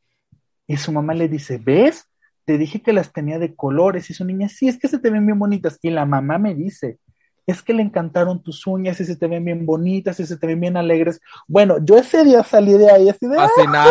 Y 0.66 0.76
su 0.76 0.92
mamá 0.92 1.14
le 1.14 1.28
dice, 1.28 1.58
¿ves? 1.58 2.06
Te 2.44 2.58
dije 2.58 2.80
que 2.82 2.92
las 2.92 3.12
tenía 3.12 3.38
de 3.38 3.54
colores. 3.54 4.08
Y 4.10 4.14
su 4.14 4.24
niña, 4.24 4.48
sí, 4.48 4.68
es 4.68 4.78
que 4.78 4.88
se 4.88 4.98
te 4.98 5.10
ven 5.10 5.26
bien 5.26 5.38
bonitas. 5.38 5.78
Y 5.82 5.90
la 5.90 6.04
mamá 6.06 6.38
me 6.38 6.54
dice, 6.54 6.98
es 7.46 7.62
que 7.62 7.72
le 7.72 7.82
encantaron 7.82 8.42
tus 8.42 8.66
uñas 8.66 9.00
y 9.00 9.04
se 9.06 9.16
te 9.16 9.26
ven 9.26 9.44
bien 9.44 9.64
bonitas 9.64 10.20
y 10.20 10.26
se 10.26 10.36
te 10.36 10.46
ven 10.46 10.60
bien 10.60 10.76
alegres. 10.76 11.20
Bueno, 11.46 11.76
yo 11.82 11.96
ese 11.96 12.24
día 12.24 12.42
salí 12.44 12.72
de 12.72 12.90
ahí 12.90 13.08
así 13.08 13.26
de, 13.26 13.38
Así 13.38 13.66
nada. 13.66 13.90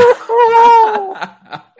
¡ah! 0.63 1.73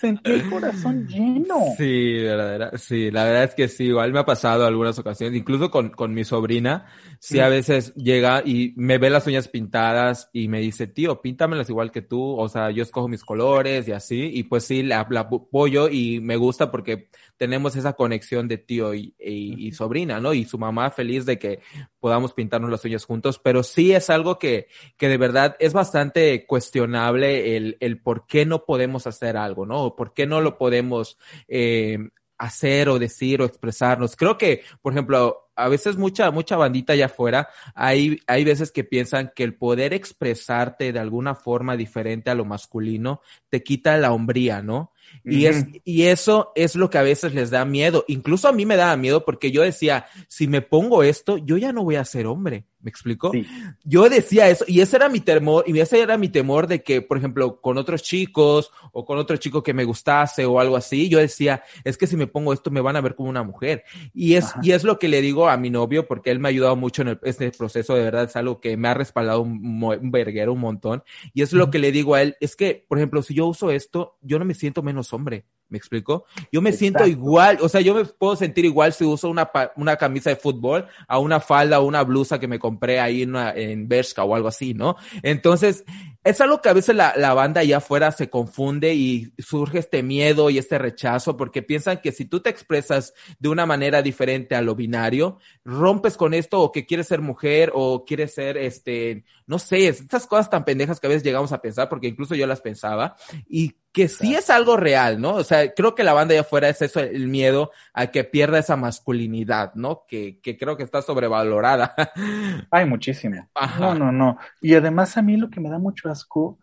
sentí 0.00 0.30
el 0.30 0.50
corazón 0.50 1.06
lleno. 1.06 1.56
Sí, 1.76 2.14
verdadera, 2.14 2.76
sí, 2.76 3.10
la 3.10 3.24
verdad 3.24 3.44
es 3.44 3.54
que 3.54 3.68
sí, 3.68 3.84
igual 3.84 4.12
me 4.12 4.20
ha 4.20 4.24
pasado 4.24 4.66
algunas 4.66 4.98
ocasiones, 4.98 5.38
incluso 5.38 5.70
con, 5.70 5.90
con 5.90 6.14
mi 6.14 6.24
sobrina, 6.24 6.86
sí, 7.18 7.40
a 7.40 7.48
veces 7.48 7.94
llega 7.94 8.42
y 8.44 8.72
me 8.76 8.98
ve 8.98 9.10
las 9.10 9.26
uñas 9.26 9.48
pintadas 9.48 10.30
y 10.32 10.48
me 10.48 10.60
dice, 10.60 10.86
tío, 10.86 11.20
píntamelas 11.20 11.68
igual 11.68 11.90
que 11.90 12.02
tú, 12.02 12.36
o 12.36 12.48
sea, 12.48 12.70
yo 12.70 12.82
escojo 12.82 13.08
mis 13.08 13.24
colores 13.24 13.86
y 13.88 13.92
así, 13.92 14.30
y 14.32 14.44
pues 14.44 14.64
sí, 14.64 14.82
la, 14.82 15.06
la 15.10 15.20
apoyo 15.20 15.88
y 15.88 16.20
me 16.20 16.36
gusta 16.36 16.70
porque 16.70 17.08
tenemos 17.36 17.76
esa 17.76 17.94
conexión 17.94 18.48
de 18.48 18.58
tío 18.58 18.94
y, 18.94 19.14
y, 19.18 19.66
y 19.66 19.72
sobrina, 19.72 20.20
¿no? 20.20 20.34
Y 20.34 20.44
su 20.44 20.58
mamá 20.58 20.90
feliz 20.90 21.26
de 21.26 21.38
que 21.38 21.60
podamos 22.00 22.32
pintarnos 22.32 22.70
las 22.70 22.84
uñas 22.84 23.04
juntos, 23.04 23.40
pero 23.42 23.62
sí 23.62 23.92
es 23.92 24.10
algo 24.10 24.38
que, 24.38 24.68
que 24.96 25.08
de 25.08 25.16
verdad 25.16 25.56
es 25.58 25.72
bastante 25.72 26.46
cuestionable 26.46 27.56
el, 27.56 27.76
el 27.80 28.00
por 28.00 28.26
qué 28.26 28.46
no 28.46 28.64
podemos 28.64 29.06
hacer 29.06 29.33
algo, 29.36 29.66
¿no? 29.66 29.96
Por 29.96 30.14
qué 30.14 30.26
no 30.26 30.40
lo 30.40 30.58
podemos 30.58 31.18
eh, 31.48 31.98
hacer 32.38 32.88
o 32.88 32.98
decir 32.98 33.40
o 33.40 33.44
expresarnos. 33.44 34.16
Creo 34.16 34.36
que, 34.36 34.62
por 34.82 34.92
ejemplo, 34.92 35.50
a 35.56 35.68
veces 35.68 35.96
mucha, 35.96 36.30
mucha 36.30 36.56
bandita 36.56 36.94
allá 36.94 37.06
afuera, 37.06 37.48
hay, 37.74 38.18
hay 38.26 38.44
veces 38.44 38.72
que 38.72 38.84
piensan 38.84 39.32
que 39.34 39.44
el 39.44 39.54
poder 39.54 39.92
expresarte 39.94 40.92
de 40.92 40.98
alguna 40.98 41.34
forma 41.34 41.76
diferente 41.76 42.30
a 42.30 42.34
lo 42.34 42.44
masculino 42.44 43.20
te 43.50 43.62
quita 43.62 43.96
la 43.96 44.12
hombría, 44.12 44.62
¿no? 44.62 44.92
Y, 45.22 45.46
es, 45.46 45.66
y 45.84 46.04
eso 46.04 46.50
es 46.56 46.74
lo 46.74 46.90
que 46.90 46.98
a 46.98 47.02
veces 47.02 47.34
les 47.34 47.50
da 47.50 47.64
miedo. 47.64 48.04
Incluso 48.08 48.48
a 48.48 48.52
mí 48.52 48.66
me 48.66 48.76
daba 48.76 48.96
miedo 48.96 49.24
porque 49.24 49.52
yo 49.52 49.62
decía, 49.62 50.06
si 50.28 50.48
me 50.48 50.60
pongo 50.60 51.02
esto, 51.02 51.36
yo 51.36 51.56
ya 51.56 51.72
no 51.72 51.84
voy 51.84 51.96
a 51.96 52.04
ser 52.04 52.26
hombre. 52.26 52.64
¿Me 52.84 52.90
explico? 52.90 53.30
Sí. 53.32 53.46
Yo 53.82 54.10
decía 54.10 54.50
eso 54.50 54.66
y 54.68 54.82
ese 54.82 54.96
era 54.96 55.08
mi 55.08 55.20
temor 55.20 55.64
y 55.66 55.80
ese 55.80 56.00
era 56.02 56.18
mi 56.18 56.28
temor 56.28 56.66
de 56.66 56.82
que, 56.82 57.00
por 57.00 57.16
ejemplo, 57.16 57.62
con 57.62 57.78
otros 57.78 58.02
chicos 58.02 58.70
o 58.92 59.06
con 59.06 59.16
otro 59.16 59.38
chico 59.38 59.62
que 59.62 59.72
me 59.72 59.84
gustase 59.84 60.44
o 60.44 60.60
algo 60.60 60.76
así, 60.76 61.08
yo 61.08 61.18
decía, 61.18 61.62
es 61.82 61.96
que 61.96 62.06
si 62.06 62.14
me 62.14 62.26
pongo 62.26 62.52
esto 62.52 62.70
me 62.70 62.82
van 62.82 62.96
a 62.96 63.00
ver 63.00 63.14
como 63.14 63.30
una 63.30 63.42
mujer. 63.42 63.84
Y 64.12 64.34
es, 64.34 64.44
Ajá. 64.44 64.60
y 64.62 64.72
es 64.72 64.84
lo 64.84 64.98
que 64.98 65.08
le 65.08 65.22
digo 65.22 65.48
a 65.48 65.56
mi 65.56 65.70
novio 65.70 66.06
porque 66.06 66.30
él 66.30 66.40
me 66.40 66.48
ha 66.48 66.50
ayudado 66.50 66.76
mucho 66.76 67.00
en 67.00 67.08
el- 67.08 67.20
este 67.22 67.50
proceso, 67.52 67.94
de 67.94 68.04
verdad 68.04 68.24
es 68.24 68.36
algo 68.36 68.60
que 68.60 68.76
me 68.76 68.88
ha 68.88 68.94
respaldado 68.94 69.40
un, 69.40 69.82
un 69.82 70.10
verguero, 70.10 70.52
un 70.52 70.60
montón. 70.60 71.02
Y 71.32 71.40
es 71.40 71.54
lo 71.54 71.70
que 71.70 71.78
le 71.78 71.90
digo 71.90 72.14
a 72.14 72.20
él, 72.20 72.36
es 72.40 72.54
que, 72.54 72.84
por 72.86 72.98
ejemplo, 72.98 73.22
si 73.22 73.32
yo 73.32 73.46
uso 73.46 73.70
esto, 73.70 74.18
yo 74.20 74.38
no 74.38 74.44
me 74.44 74.52
siento 74.52 74.82
menos 74.82 75.10
hombre. 75.14 75.46
¿Me 75.74 75.78
explico? 75.78 76.24
Yo 76.52 76.62
me 76.62 76.70
siento 76.72 77.04
igual, 77.04 77.58
o 77.60 77.68
sea, 77.68 77.80
yo 77.80 77.94
me 77.94 78.04
puedo 78.04 78.36
sentir 78.36 78.64
igual 78.64 78.92
si 78.92 79.02
uso 79.04 79.28
una, 79.28 79.50
una 79.74 79.96
camisa 79.96 80.30
de 80.30 80.36
fútbol 80.36 80.86
a 81.08 81.18
una 81.18 81.40
falda 81.40 81.80
o 81.80 81.84
una 81.84 82.04
blusa 82.04 82.38
que 82.38 82.46
me 82.46 82.60
compré 82.60 83.00
ahí 83.00 83.22
en, 83.22 83.30
una- 83.30 83.50
en 83.52 83.88
Bershka 83.88 84.22
o 84.22 84.36
algo 84.36 84.46
así, 84.46 84.72
¿no? 84.72 84.94
Entonces, 85.24 85.84
es 86.22 86.40
algo 86.40 86.62
que 86.62 86.68
a 86.68 86.72
veces 86.74 86.94
la, 86.94 87.12
la 87.16 87.34
banda 87.34 87.60
allá 87.62 87.78
afuera 87.78 88.12
se 88.12 88.30
confunde 88.30 88.94
y 88.94 89.32
surge 89.38 89.80
este 89.80 90.04
miedo 90.04 90.48
y 90.48 90.58
este 90.58 90.78
rechazo 90.78 91.36
porque 91.36 91.60
piensan 91.62 92.00
que 92.00 92.12
si 92.12 92.24
tú 92.24 92.38
te 92.38 92.50
expresas 92.50 93.14
de 93.40 93.48
una 93.48 93.66
manera 93.66 94.00
diferente 94.00 94.54
a 94.54 94.62
lo 94.62 94.76
binario, 94.76 95.38
rompes 95.64 96.16
con 96.16 96.34
esto 96.34 96.60
o 96.60 96.70
que 96.70 96.86
quieres 96.86 97.08
ser 97.08 97.20
mujer 97.20 97.72
o 97.74 98.04
quieres 98.04 98.32
ser, 98.32 98.56
este, 98.58 99.24
no 99.46 99.58
sé, 99.58 99.88
estas 99.88 100.26
cosas 100.26 100.48
tan 100.48 100.64
pendejas 100.64 100.98
que 100.98 101.06
a 101.06 101.10
veces 101.10 101.22
llegamos 101.22 101.52
a 101.52 101.60
pensar 101.60 101.88
porque 101.88 102.08
incluso 102.08 102.34
yo 102.34 102.46
las 102.46 102.60
pensaba 102.60 103.16
y 103.46 103.76
que 103.92 104.08
sí 104.08 104.34
es 104.34 104.50
algo 104.50 104.76
real, 104.76 105.20
¿no? 105.20 105.34
O 105.34 105.44
sea, 105.44 105.72
creo 105.72 105.94
que 105.94 106.02
la 106.02 106.14
banda 106.14 106.32
allá 106.32 106.40
afuera 106.40 106.68
es 106.68 106.80
eso, 106.82 107.00
el 107.00 107.28
miedo 107.28 107.70
a 107.92 108.08
que 108.08 108.24
pierda 108.24 108.58
esa 108.58 108.76
masculinidad, 108.76 109.74
¿no? 109.74 110.04
Que, 110.08 110.40
que 110.40 110.56
creo 110.56 110.76
que 110.76 110.82
está 110.82 111.02
sobrevalorada. 111.02 111.94
Ay, 112.70 112.86
muchísimo. 112.86 113.48
Ajá. 113.54 113.78
No, 113.78 113.94
no, 113.94 114.12
no. 114.12 114.38
Y 114.60 114.74
además 114.74 115.16
a 115.16 115.22
mí 115.22 115.36
lo 115.36 115.50
que 115.50 115.60
me 115.60 115.68
da 115.68 115.78
mucho 115.78 116.10
asco, 116.10 116.58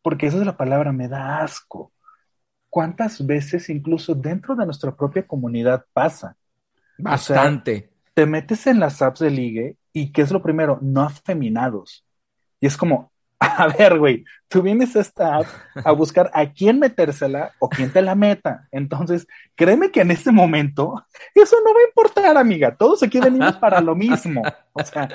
porque 0.00 0.26
esa 0.26 0.38
es 0.38 0.46
la 0.46 0.56
palabra, 0.56 0.92
me 0.92 1.08
da 1.08 1.42
asco. 1.42 1.92
¿Cuántas 2.70 3.24
veces 3.26 3.68
incluso 3.68 4.14
dentro 4.14 4.56
de 4.56 4.64
nuestra 4.64 4.96
propia 4.96 5.26
comunidad 5.26 5.84
pasa? 5.92 6.36
Bastante. 6.96 7.90
Te 8.14 8.24
metes 8.24 8.66
en 8.66 8.80
las 8.80 9.02
apps 9.02 9.20
de 9.20 9.30
ligue 9.30 9.76
y 9.92 10.10
¿qué 10.10 10.22
es 10.22 10.30
lo 10.32 10.42
primero? 10.42 10.78
No 10.80 11.02
afeminados. 11.02 12.04
Y 12.62 12.66
es 12.66 12.76
como, 12.76 13.12
a 13.40 13.66
ver, 13.66 13.98
güey, 13.98 14.24
tú 14.48 14.62
vienes 14.62 14.94
a 14.94 15.00
esta 15.00 15.36
app 15.36 15.46
a 15.84 15.90
buscar 15.92 16.30
a 16.32 16.46
quién 16.52 16.78
metérsela 16.78 17.52
o 17.58 17.68
quién 17.68 17.92
te 17.92 18.00
la 18.00 18.14
meta. 18.14 18.68
Entonces, 18.70 19.26
créeme 19.56 19.90
que 19.90 20.00
en 20.00 20.12
este 20.12 20.30
momento 20.30 21.04
eso 21.34 21.56
no 21.64 21.74
va 21.74 21.80
a 21.80 21.88
importar, 21.88 22.36
amiga. 22.36 22.74
Todos 22.76 23.02
aquí 23.02 23.18
venimos 23.18 23.56
para 23.56 23.80
lo 23.80 23.96
mismo. 23.96 24.42
O 24.72 24.84
sea, 24.84 25.08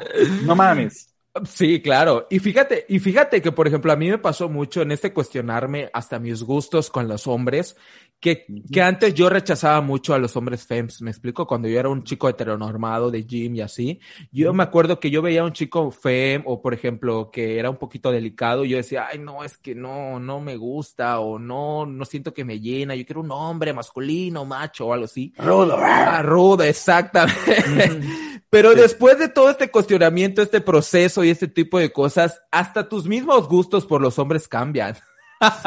no 0.44 0.56
mames. 0.56 1.16
Sí, 1.46 1.82
claro. 1.82 2.28
Y 2.30 2.40
fíjate, 2.40 2.86
y 2.90 3.00
fíjate 3.00 3.42
que, 3.42 3.52
por 3.52 3.68
ejemplo, 3.68 3.92
a 3.92 3.96
mí 3.96 4.10
me 4.10 4.18
pasó 4.18 4.50
mucho 4.50 4.82
en 4.82 4.92
este 4.92 5.14
cuestionarme 5.14 5.90
hasta 5.94 6.20
mis 6.20 6.44
gustos 6.44 6.90
con 6.90 7.08
los 7.08 7.28
hombres, 7.28 7.76
que, 8.20 8.48
que 8.72 8.82
antes 8.82 9.14
yo 9.14 9.30
rechazaba 9.30 9.80
mucho 9.82 10.14
a 10.14 10.18
los 10.18 10.36
hombres 10.36 10.66
fems, 10.66 11.02
me 11.04 11.12
explico, 11.12 11.46
cuando 11.46 11.68
yo 11.68 11.80
era 11.80 11.90
un 11.90 12.04
chico 12.04 12.28
heteronormado 12.28 13.12
de 13.12 13.24
gym 13.24 13.56
y 13.56 13.62
así, 13.62 14.00
yo 14.32 14.54
me 14.54 14.64
acuerdo 14.64 15.00
que 15.00 15.12
yo 15.12 15.22
veía 15.22 15.42
a 15.42 15.46
un 15.46 15.54
chico 15.54 15.92
fem 15.92 16.42
o, 16.46 16.62
por 16.62 16.74
ejemplo, 16.74 17.30
que 17.32 17.60
era 17.60 17.70
un 17.70 17.78
poquito 17.78 18.12
delicado, 18.12 18.66
y 18.66 18.70
yo 18.70 18.78
decía, 18.78 19.08
ay, 19.12 19.20
no, 19.20 19.44
es 19.44 19.58
que 19.58 19.76
no, 19.76 20.20
no 20.20 20.40
me 20.40 20.58
gusta, 20.58 21.20
o 21.20 21.38
no, 21.38 21.86
no 21.86 22.06
siento 22.06 22.34
que 22.34 22.44
me 22.44 22.60
llena, 22.60 22.96
yo 22.96 23.06
quiero 23.06 23.22
un 23.22 23.32
hombre 23.32 23.72
masculino, 23.72 24.46
macho, 24.46 24.88
o 24.88 24.94
algo 24.94 25.06
así. 25.06 25.34
Rudo. 25.38 25.78
Ah, 25.80 26.24
rudo, 26.24 26.64
exactamente. 26.64 28.02
Pero 28.50 28.74
después 28.74 29.20
de 29.20 29.28
todo 29.28 29.50
este 29.50 29.70
cuestionamiento, 29.70 30.42
este 30.42 30.62
proceso 30.62 31.24
y 31.28 31.32
este 31.32 31.48
tipo 31.48 31.78
de 31.78 31.92
cosas, 31.92 32.42
hasta 32.52 32.90
tus 32.90 33.06
mismos 33.06 33.48
gustos 33.48 33.86
por 33.86 34.02
los 34.02 34.18
hombres 34.18 34.48
cambian. 34.48 34.96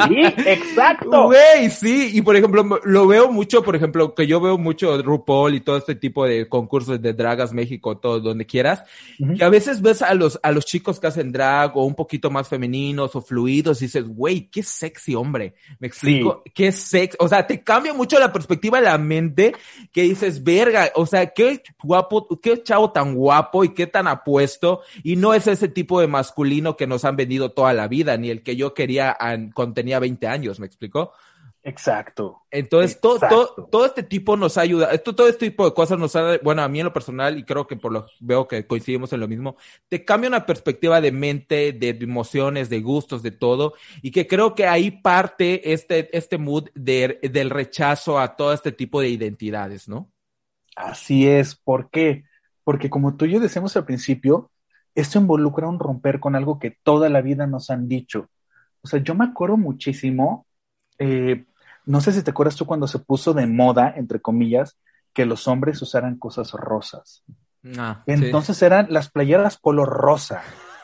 Sí, 0.07 0.21
exacto. 0.45 1.25
Güey, 1.27 1.69
sí. 1.69 2.11
Y 2.13 2.21
por 2.21 2.35
ejemplo, 2.35 2.79
lo 2.83 3.07
veo 3.07 3.31
mucho, 3.31 3.63
por 3.63 3.75
ejemplo, 3.75 4.13
que 4.13 4.27
yo 4.27 4.41
veo 4.41 4.57
mucho 4.57 5.01
RuPaul 5.01 5.55
y 5.55 5.61
todo 5.61 5.77
este 5.77 5.95
tipo 5.95 6.25
de 6.25 6.49
concursos 6.49 7.01
de 7.01 7.13
Dragas 7.13 7.53
México, 7.53 7.97
todo 7.97 8.19
donde 8.19 8.45
quieras. 8.45 8.83
Ujú. 9.19 9.33
Y 9.33 9.43
a 9.43 9.49
veces 9.49 9.81
ves 9.81 10.01
a 10.01 10.13
los, 10.13 10.39
a 10.43 10.51
los 10.51 10.65
chicos 10.65 10.99
que 10.99 11.07
hacen 11.07 11.31
drag 11.31 11.75
o 11.77 11.85
un 11.85 11.95
poquito 11.95 12.29
más 12.29 12.47
femeninos 12.47 13.15
o 13.15 13.21
fluidos 13.21 13.81
y 13.81 13.85
dices, 13.85 14.07
güey, 14.07 14.49
qué 14.49 14.63
sexy 14.63 15.15
hombre. 15.15 15.55
Me 15.79 15.87
explico, 15.87 16.43
qué 16.53 16.71
sexy. 16.71 17.17
O 17.19 17.27
sea, 17.27 17.47
te 17.47 17.63
cambia 17.63 17.93
mucho 17.93 18.19
la 18.19 18.33
perspectiva 18.33 18.79
de 18.79 18.85
la 18.85 18.97
mente 18.97 19.53
que 19.91 20.03
dices, 20.03 20.43
verga, 20.43 20.91
o 20.95 21.05
sea, 21.05 21.27
qué 21.27 21.63
guapo, 21.81 22.27
qué 22.41 22.61
chavo 22.63 22.91
tan 22.91 23.15
guapo 23.15 23.63
y 23.63 23.73
qué 23.73 23.87
tan 23.87 24.07
apuesto. 24.07 24.81
Y 25.03 25.15
no 25.15 25.33
es 25.33 25.47
ese 25.47 25.67
tipo 25.67 26.01
de 26.01 26.07
masculino 26.07 26.75
que 26.75 26.87
nos 26.87 27.05
han 27.05 27.15
vendido 27.15 27.51
toda 27.51 27.73
la 27.73 27.87
vida, 27.87 28.17
ni 28.17 28.29
el 28.29 28.43
que 28.43 28.55
yo 28.55 28.73
quería 28.73 29.15
cuando 29.61 29.75
tenía 29.75 29.99
20 29.99 30.27
años, 30.27 30.59
¿me 30.59 30.65
explico? 30.65 31.13
Exacto. 31.63 32.41
Entonces, 32.49 32.99
todo, 32.99 33.19
todo 33.71 33.85
este 33.85 34.01
tipo 34.01 34.35
nos 34.35 34.57
ayuda, 34.57 34.91
esto, 34.91 35.13
todo 35.13 35.27
este 35.27 35.51
tipo 35.51 35.65
de 35.65 35.75
cosas 35.75 35.99
nos 35.99 36.15
ha, 36.15 36.39
bueno, 36.39 36.63
a 36.63 36.67
mí 36.67 36.79
en 36.79 36.85
lo 36.85 36.93
personal, 36.93 37.37
y 37.37 37.43
creo 37.43 37.67
que 37.67 37.75
por 37.75 37.91
lo 37.91 38.07
veo 38.19 38.47
que 38.47 38.65
coincidimos 38.65 39.13
en 39.13 39.19
lo 39.19 39.27
mismo, 39.27 39.57
te 39.87 40.03
cambia 40.03 40.29
una 40.29 40.45
perspectiva 40.47 40.99
de 40.99 41.11
mente, 41.11 41.71
de 41.71 41.89
emociones, 41.89 42.69
de 42.69 42.81
gustos, 42.81 43.21
de 43.21 43.29
todo, 43.29 43.73
y 44.01 44.09
que 44.09 44.25
creo 44.25 44.55
que 44.55 44.65
ahí 44.65 44.89
parte 44.89 45.71
este, 45.71 46.15
este 46.17 46.39
mood 46.39 46.69
de, 46.73 47.19
del 47.31 47.51
rechazo 47.51 48.19
a 48.19 48.35
todo 48.35 48.53
este 48.53 48.71
tipo 48.71 48.99
de 48.99 49.09
identidades, 49.09 49.87
¿no? 49.87 50.09
Así 50.75 51.27
es, 51.27 51.55
¿por 51.55 51.91
qué? 51.91 52.23
Porque 52.63 52.89
como 52.89 53.15
tú 53.15 53.25
y 53.25 53.33
yo 53.33 53.39
decíamos 53.39 53.77
al 53.77 53.85
principio, 53.85 54.51
esto 54.95 55.19
involucra 55.19 55.67
un 55.67 55.79
romper 55.79 56.19
con 56.19 56.35
algo 56.35 56.57
que 56.57 56.71
toda 56.71 57.09
la 57.09 57.21
vida 57.21 57.45
nos 57.45 57.69
han 57.69 57.87
dicho. 57.87 58.29
O 58.83 58.87
sea, 58.87 59.01
yo 59.01 59.15
me 59.15 59.25
acuerdo 59.25 59.57
muchísimo, 59.57 60.45
eh, 60.97 61.45
no 61.85 62.01
sé 62.01 62.11
si 62.11 62.23
te 62.23 62.31
acuerdas 62.31 62.55
tú 62.55 62.65
cuando 62.65 62.87
se 62.87 62.99
puso 62.99 63.33
de 63.33 63.47
moda, 63.47 63.93
entre 63.95 64.21
comillas, 64.21 64.77
que 65.13 65.25
los 65.25 65.47
hombres 65.47 65.81
usaran 65.81 66.17
cosas 66.17 66.51
rosas. 66.51 67.23
Ah, 67.77 68.03
Entonces 68.07 68.61
eran 68.61 68.87
las 68.89 69.09
playeras 69.09 69.57
color 69.57 69.89
rosa. 69.89 70.41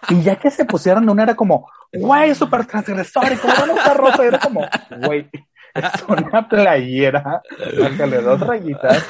Y 0.10 0.22
ya 0.22 0.36
que 0.36 0.52
se 0.52 0.66
pusieron 0.66 1.10
una 1.10 1.24
era 1.24 1.36
como, 1.36 1.70
güey, 1.92 2.36
súper 2.36 2.66
transgresor, 2.66 3.32
y 3.34 3.38
como 3.38 3.54
no 3.66 3.94
rosa, 3.94 4.26
era 4.26 4.40
como, 4.40 4.62
güey, 5.06 5.30
es 5.78 6.04
una 6.08 6.48
playera, 6.48 7.42
bájale 7.80 8.22
dos 8.22 8.40
rayitas. 8.40 9.06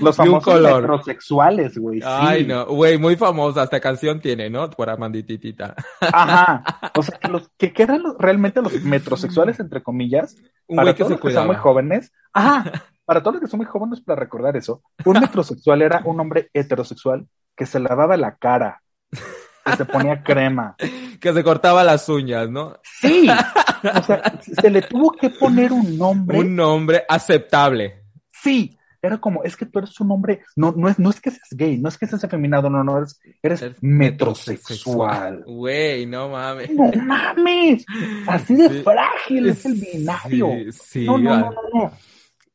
Los 0.00 0.16
famosos 0.16 0.54
heterosexuales, 0.54 1.76
güey. 1.78 2.00
Ay, 2.04 2.46
no, 2.46 2.66
güey, 2.66 2.98
muy 2.98 3.16
famosa, 3.16 3.62
hasta 3.62 3.80
canción 3.80 4.20
tiene, 4.20 4.48
¿no? 4.50 4.70
Por 4.70 4.90
Amandititita. 4.90 5.74
Ajá. 6.00 6.64
O 6.96 7.02
sea, 7.02 7.18
que 7.18 7.28
los 7.28 7.48
que 7.56 7.72
quedan 7.72 8.02
realmente 8.18 8.60
los 8.60 8.82
metrosexuales, 8.82 9.60
entre 9.60 9.82
comillas, 9.82 10.36
un 10.66 10.76
para 10.76 10.94
todos 10.94 11.12
los 11.12 11.20
que 11.20 11.32
son 11.32 11.46
muy 11.46 11.56
jóvenes. 11.56 12.12
Ajá. 12.32 12.64
Para 13.04 13.22
todos 13.22 13.34
los 13.34 13.42
que 13.42 13.48
son 13.48 13.58
muy 13.58 13.66
jóvenes, 13.66 14.00
para 14.02 14.20
recordar 14.20 14.56
eso, 14.56 14.82
un 15.04 15.18
metrosexual 15.18 15.82
era 15.82 16.00
un 16.04 16.20
hombre 16.20 16.48
heterosexual 16.54 17.26
que 17.56 17.66
se 17.66 17.80
lavaba 17.80 18.16
la 18.16 18.36
cara, 18.36 18.82
que 19.64 19.76
se 19.76 19.84
ponía 19.84 20.22
crema. 20.22 20.76
Que 21.20 21.34
se 21.34 21.44
cortaba 21.44 21.84
las 21.84 22.08
uñas, 22.08 22.48
¿no? 22.48 22.78
Sí. 22.82 23.28
O 23.28 24.02
sea, 24.02 24.40
se 24.40 24.70
le 24.70 24.80
tuvo 24.80 25.12
que 25.12 25.28
poner 25.28 25.70
un 25.70 25.98
nombre. 25.98 26.38
Un 26.38 26.56
nombre 26.56 27.04
aceptable. 27.06 28.04
Sí. 28.32 28.78
Era 29.02 29.18
como, 29.18 29.42
es 29.44 29.56
que 29.56 29.64
tú 29.64 29.78
eres 29.78 29.98
un 30.00 30.10
hombre, 30.10 30.42
no, 30.56 30.74
no, 30.76 30.88
es, 30.88 30.98
no 30.98 31.08
es 31.08 31.20
que 31.20 31.30
seas 31.30 31.48
gay, 31.52 31.78
no 31.78 31.88
es 31.88 31.96
que 31.96 32.06
seas 32.06 32.22
afeminado, 32.22 32.68
no, 32.68 32.84
no, 32.84 32.98
eres, 32.98 33.18
eres 33.42 33.62
metrosexual. 33.80 35.42
Güey, 35.46 36.04
no 36.04 36.28
mames. 36.28 36.70
No 36.70 36.90
mames. 36.92 37.86
Así 38.26 38.54
de 38.54 38.82
frágil 38.82 39.48
es 39.48 39.64
el 39.64 39.74
binario. 39.74 40.50
Sí, 40.70 41.06
no, 41.06 41.16
no, 41.16 41.38
no, 41.38 41.50
no, 41.72 41.92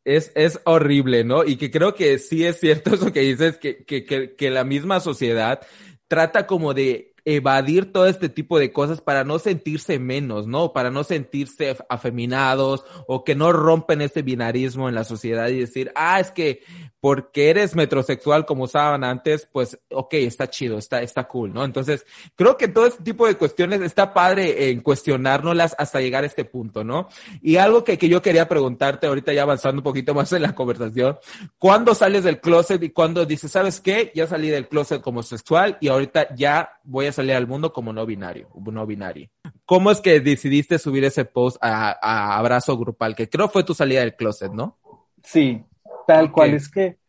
Es, 0.03 0.31
es 0.35 0.59
horrible, 0.65 1.23
¿no? 1.23 1.43
Y 1.43 1.55
que 1.55 1.71
creo 1.71 1.95
que 1.95 2.19
sí 2.19 2.45
es 2.45 2.59
cierto 2.59 2.89
eso 2.93 3.11
que 3.11 3.21
dices, 3.21 3.57
que, 3.57 3.83
que, 3.83 4.05
que, 4.05 4.35
que 4.35 4.49
la 4.51 4.63
misma 4.63 4.99
sociedad 4.99 5.61
trata 6.07 6.47
como 6.47 6.73
de 6.73 7.14
evadir 7.25 7.91
todo 7.91 8.05
este 8.05 8.29
tipo 8.29 8.59
de 8.59 8.71
cosas 8.71 9.01
para 9.01 9.23
no 9.23 9.39
sentirse 9.39 9.97
menos, 9.97 10.45
¿no? 10.45 10.71
Para 10.73 10.91
no 10.91 11.03
sentirse 11.03 11.75
afeminados 11.89 12.85
o 13.07 13.23
que 13.23 13.33
no 13.33 13.51
rompen 13.51 14.01
este 14.01 14.21
binarismo 14.21 14.87
en 14.87 14.95
la 14.95 15.03
sociedad 15.03 15.47
y 15.49 15.59
decir, 15.59 15.91
ah, 15.95 16.19
es 16.19 16.31
que 16.31 16.61
porque 17.05 17.51
eres 17.51 17.75
metrosexual 17.75 18.47
como 18.47 18.63
usaban 18.63 19.03
antes, 19.03 19.47
pues, 19.51 19.77
ok, 19.91 20.15
está 20.15 20.49
chido, 20.49 20.79
está, 20.79 21.03
está 21.03 21.27
cool, 21.27 21.53
¿no? 21.53 21.63
Entonces, 21.63 22.03
creo 22.35 22.57
que 22.57 22.67
todo 22.67 22.87
este 22.87 23.03
tipo 23.03 23.27
de 23.27 23.35
cuestiones 23.35 23.81
está 23.81 24.11
padre 24.11 24.71
en 24.71 24.81
cuestionárnoslas 24.81 25.75
hasta 25.77 26.01
llegar 26.01 26.23
a 26.23 26.27
este 26.27 26.45
punto, 26.45 26.83
¿no? 26.83 27.07
Y 27.43 27.57
algo 27.57 27.83
que, 27.83 27.99
que 27.99 28.09
yo 28.09 28.23
quería 28.23 28.47
preguntarte 28.47 29.05
ahorita 29.05 29.33
ya 29.33 29.43
avanzando 29.43 29.81
un 29.81 29.83
poquito 29.83 30.15
más 30.15 30.33
en 30.33 30.41
la 30.41 30.55
conversación, 30.55 31.19
¿cuándo 31.59 31.93
sales 31.93 32.23
del 32.23 32.39
closet 32.39 32.81
y 32.81 32.89
cuándo 32.89 33.23
dices, 33.23 33.51
sabes 33.51 33.79
qué? 33.79 34.11
Ya 34.15 34.25
salí 34.25 34.49
del 34.49 34.67
closet 34.67 35.01
como 35.01 35.21
sexual 35.21 35.77
y 35.81 35.89
ahorita 35.89 36.33
ya 36.35 36.71
voy 36.83 37.05
a 37.05 37.11
salir 37.15 37.33
al 37.33 37.47
mundo 37.47 37.73
como 37.73 37.91
no 37.93 38.05
binario, 38.05 38.49
no 38.53 38.85
binario. 38.85 39.29
¿Cómo 39.65 39.91
es 39.91 40.01
que 40.01 40.19
decidiste 40.19 40.77
subir 40.77 41.03
ese 41.03 41.25
post 41.25 41.57
a, 41.61 41.97
a 42.01 42.37
abrazo 42.37 42.77
grupal? 42.77 43.15
Que 43.15 43.29
creo 43.29 43.49
fue 43.49 43.63
tu 43.63 43.73
salida 43.73 44.01
del 44.01 44.15
closet, 44.15 44.51
¿no? 44.51 44.77
Sí, 45.23 45.65
Tal 46.05 46.31
cual, 46.31 46.53
es 46.53 46.69
que 46.69 46.99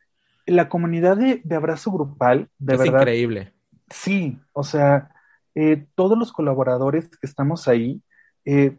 la 0.46 0.68
comunidad 0.68 1.16
de, 1.16 1.42
abrazo 1.54 1.90
grupal, 1.90 2.48
de 2.58 2.74
es 2.74 2.80
verdad. 2.80 3.00
increíble. 3.00 3.52
Sí, 3.90 4.38
o 4.52 4.64
sea, 4.64 5.10
eh, 5.54 5.86
todos 5.94 6.18
los 6.18 6.32
colaboradores 6.32 7.08
que 7.08 7.26
estamos 7.26 7.68
ahí, 7.68 8.02
eh, 8.44 8.78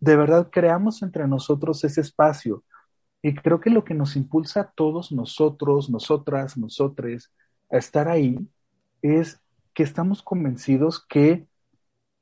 de 0.00 0.16
verdad 0.16 0.48
creamos 0.50 1.02
entre 1.02 1.26
nosotros 1.26 1.84
ese 1.84 2.00
espacio. 2.00 2.64
Y 3.20 3.34
creo 3.34 3.60
que 3.60 3.70
lo 3.70 3.84
que 3.84 3.94
nos 3.94 4.16
impulsa 4.16 4.60
a 4.60 4.70
todos 4.70 5.10
nosotros, 5.12 5.90
nosotras, 5.90 6.56
nosotres, 6.56 7.32
a 7.70 7.76
estar 7.78 8.08
ahí, 8.08 8.38
es 9.02 9.40
que 9.78 9.84
estamos 9.84 10.24
convencidos 10.24 11.06
que 11.08 11.46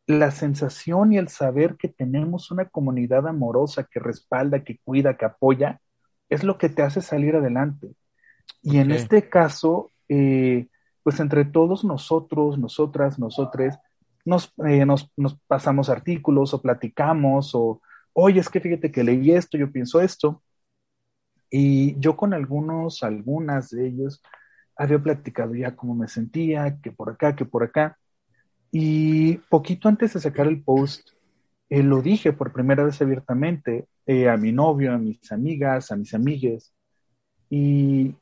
la 0.07 0.31
sensación 0.31 1.15
y 1.15 1.17
el 1.17 1.29
saber 1.29 1.77
que 1.79 1.89
tenemos 1.89 2.51
una 2.51 2.69
comunidad 2.69 3.27
amorosa 3.27 3.89
que 3.91 3.99
respalda, 3.99 4.63
que 4.63 4.79
cuida, 4.85 5.17
que 5.17 5.25
apoya, 5.25 5.81
es 6.29 6.45
lo 6.45 6.59
que 6.59 6.69
te 6.69 6.83
hace 6.83 7.01
salir 7.01 7.35
adelante. 7.35 7.95
Y 8.61 8.77
en 8.77 8.91
este 8.91 9.31
caso, 9.31 9.91
eh, 10.11 10.67
pues 11.03 11.19
entre 11.19 11.47
todos 11.47 11.83
nosotros, 11.83 12.59
nosotras, 12.59 13.19
nosotres, 13.19 13.79
nos, 14.27 14.53
eh, 14.69 14.85
nos, 14.85 15.11
nos, 15.17 15.39
pasamos 15.47 15.89
artículos 15.89 16.53
o 16.53 16.61
platicamos 16.61 17.55
o, 17.55 17.81
oye, 18.13 18.41
es 18.41 18.51
que 18.51 18.61
fíjate 18.61 18.93
que 18.93 19.03
leí 19.03 19.31
esto, 19.31 19.57
yo 19.57 19.73
pienso 19.73 20.03
esto. 20.03 20.43
Y 21.49 21.99
yo 22.01 22.19
con 22.19 22.35
algunos, 22.35 23.03
algunas 23.03 23.71
de 23.71 23.87
ellos, 23.87 24.21
había 24.77 24.99
platicado 24.99 25.55
ya 25.55 25.74
cómo 25.74 25.95
me 25.95 26.09
sentía, 26.09 26.79
que 26.81 26.93
por 26.93 27.11
acá, 27.11 27.35
que 27.35 27.45
por 27.45 27.64
acá. 27.64 27.99
Y 28.70 29.39
poquito 29.49 29.89
antes 29.89 30.14
de 30.14 30.20
sacar 30.20 30.47
el 30.47 30.62
post, 30.62 31.11
eh, 31.68 31.83
lo 31.83 32.03
dije 32.03 32.33
por 32.33 32.53
primera 32.53 32.85
vez 32.85 33.01
abiertamente 33.01 33.87
eh, 34.07 34.29
a 34.29 34.37
mi 34.37 34.53
novio, 34.53 34.93
a 34.93 34.99
mis 34.99 35.33
amigas, 35.33 35.91
a 35.91 35.97
mis 35.97 36.14
amigues. 36.14 36.72
Y, 37.49 38.14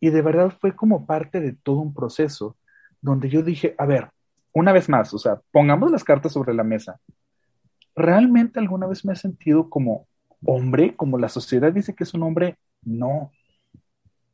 y 0.00 0.10
de 0.10 0.22
verdad 0.22 0.52
fue 0.60 0.76
como 0.76 1.06
parte 1.06 1.40
de 1.40 1.52
todo 1.52 1.78
un 1.78 1.94
proceso 1.94 2.56
donde 3.00 3.28
yo 3.28 3.42
dije, 3.42 3.74
a 3.78 3.86
ver, 3.86 4.10
una 4.52 4.72
vez 4.72 4.88
más, 4.88 5.12
o 5.14 5.18
sea, 5.18 5.40
pongamos 5.50 5.90
las 5.90 6.04
cartas 6.04 6.32
sobre 6.32 6.54
la 6.54 6.64
mesa. 6.64 7.00
¿Realmente 7.96 8.60
alguna 8.60 8.86
vez 8.86 9.04
me 9.04 9.12
he 9.12 9.16
sentido 9.16 9.68
como 9.70 10.06
hombre, 10.44 10.94
como 10.96 11.18
la 11.18 11.28
sociedad 11.28 11.72
dice 11.72 11.94
que 11.94 12.04
es 12.04 12.14
un 12.14 12.22
hombre? 12.22 12.56
No. 12.82 13.30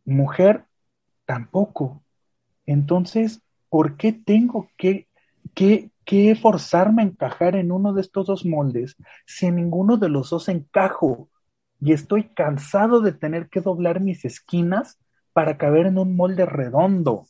Mujer, 0.05 0.65
tampoco. 1.31 2.03
Entonces, 2.67 3.41
¿por 3.69 3.97
qué 3.97 4.13
tengo 4.13 4.69
que, 4.77 5.07
que, 5.55 5.93
qué 6.05 6.35
forzarme 6.35 7.03
a 7.03 7.05
encajar 7.05 7.55
en 7.55 7.71
uno 7.71 7.93
de 7.93 8.01
estos 8.01 8.27
dos 8.27 8.45
moldes 8.45 8.97
si 9.27 9.47
en 9.47 9.55
ninguno 9.55 9.97
de 9.97 10.09
los 10.09 10.31
dos 10.31 10.49
encajo? 10.49 11.29
Y 11.81 11.93
estoy 11.93 12.25
cansado 12.25 13.01
de 13.01 13.13
tener 13.13 13.49
que 13.49 13.61
doblar 13.61 14.01
mis 14.01 14.25
esquinas 14.25 14.99
para 15.33 15.57
caber 15.57 15.87
en 15.87 15.99
un 15.99 16.17
molde 16.17 16.47
redondo. 16.47 17.27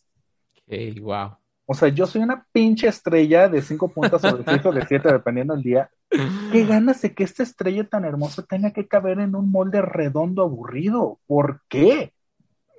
Hey, 0.66 0.98
wow. 0.98 1.36
O 1.66 1.74
sea, 1.74 1.88
yo 1.88 2.06
soy 2.06 2.22
una 2.22 2.46
pinche 2.52 2.88
estrella 2.88 3.50
de 3.50 3.60
cinco 3.60 3.88
puntos 3.88 4.22
sobre 4.22 4.44
seis 4.44 4.64
o 4.64 4.72
de 4.72 4.86
siete, 4.86 5.12
dependiendo 5.12 5.52
del 5.52 5.62
día. 5.62 5.90
¿Qué 6.50 6.64
ganas 6.64 7.02
de 7.02 7.14
que 7.14 7.22
esta 7.22 7.42
estrella 7.42 7.84
tan 7.84 8.06
hermosa 8.06 8.44
tenga 8.44 8.72
que 8.72 8.88
caber 8.88 9.20
en 9.20 9.36
un 9.36 9.50
molde 9.50 9.82
redondo 9.82 10.42
aburrido? 10.42 11.20
¿Por 11.26 11.60
qué? 11.68 12.14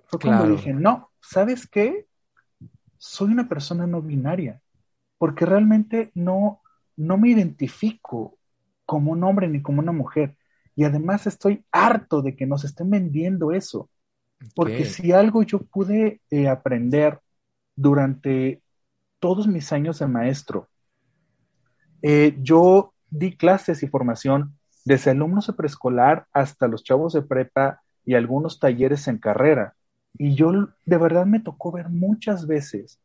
Fue 0.08 0.20
cuando 0.20 0.48
dije, 0.48 0.74
no, 0.74 1.11
¿sabes 1.22 1.68
qué? 1.68 2.08
Soy 2.98 3.32
una 3.32 3.48
persona 3.48 3.88
no 3.88 4.02
binaria 4.02 4.62
porque 5.22 5.46
realmente 5.46 6.12
no, 6.16 6.62
no 6.98 7.16
me 7.18 7.30
identifico 7.30 8.40
como 8.88 9.12
un 9.12 9.24
hombre 9.24 9.48
ni 9.48 9.62
como 9.62 9.80
una 9.80 9.92
mujer. 9.92 10.36
Y 10.76 10.84
además 10.84 11.28
estoy 11.28 11.64
harto 11.72 12.24
de 12.24 12.36
que 12.36 12.48
nos 12.48 12.64
estén 12.64 12.90
vendiendo 12.90 13.52
eso. 13.52 13.88
Porque 14.56 14.86
si 14.86 15.12
algo 15.12 15.44
yo 15.44 15.60
pude 15.60 16.22
eh, 16.32 16.48
aprender 16.48 17.20
durante 17.76 18.64
todos 19.20 19.48
mis 19.48 19.72
años 19.72 20.00
de 20.00 20.08
maestro, 20.08 20.70
eh, 22.02 22.36
yo 22.42 22.96
di 23.12 23.38
clases 23.38 23.84
y 23.84 23.88
formación 23.88 24.58
desde 24.86 25.12
alumnos 25.12 25.46
de 25.46 25.54
preescolar 25.54 26.26
hasta 26.34 26.68
los 26.68 26.84
chavos 26.84 27.14
de 27.14 27.22
prepa 27.22 27.84
y 28.04 28.16
algunos 28.16 28.60
talleres 28.60 29.08
en 29.08 29.20
carrera. 29.20 29.76
Y 30.24 30.36
yo 30.36 30.52
de 30.86 30.98
verdad 31.00 31.26
me 31.26 31.40
tocó 31.40 31.72
ver 31.72 31.90
muchas 31.90 32.46
veces 32.46 33.02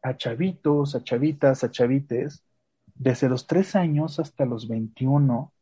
a 0.00 0.16
chavitos, 0.16 0.94
a 0.94 1.04
chavitas, 1.04 1.62
a 1.62 1.70
chavites, 1.70 2.46
desde 2.94 3.28
los 3.28 3.46
tres 3.46 3.76
años 3.76 4.18
hasta 4.18 4.46
los 4.46 4.66
21, 4.66 5.52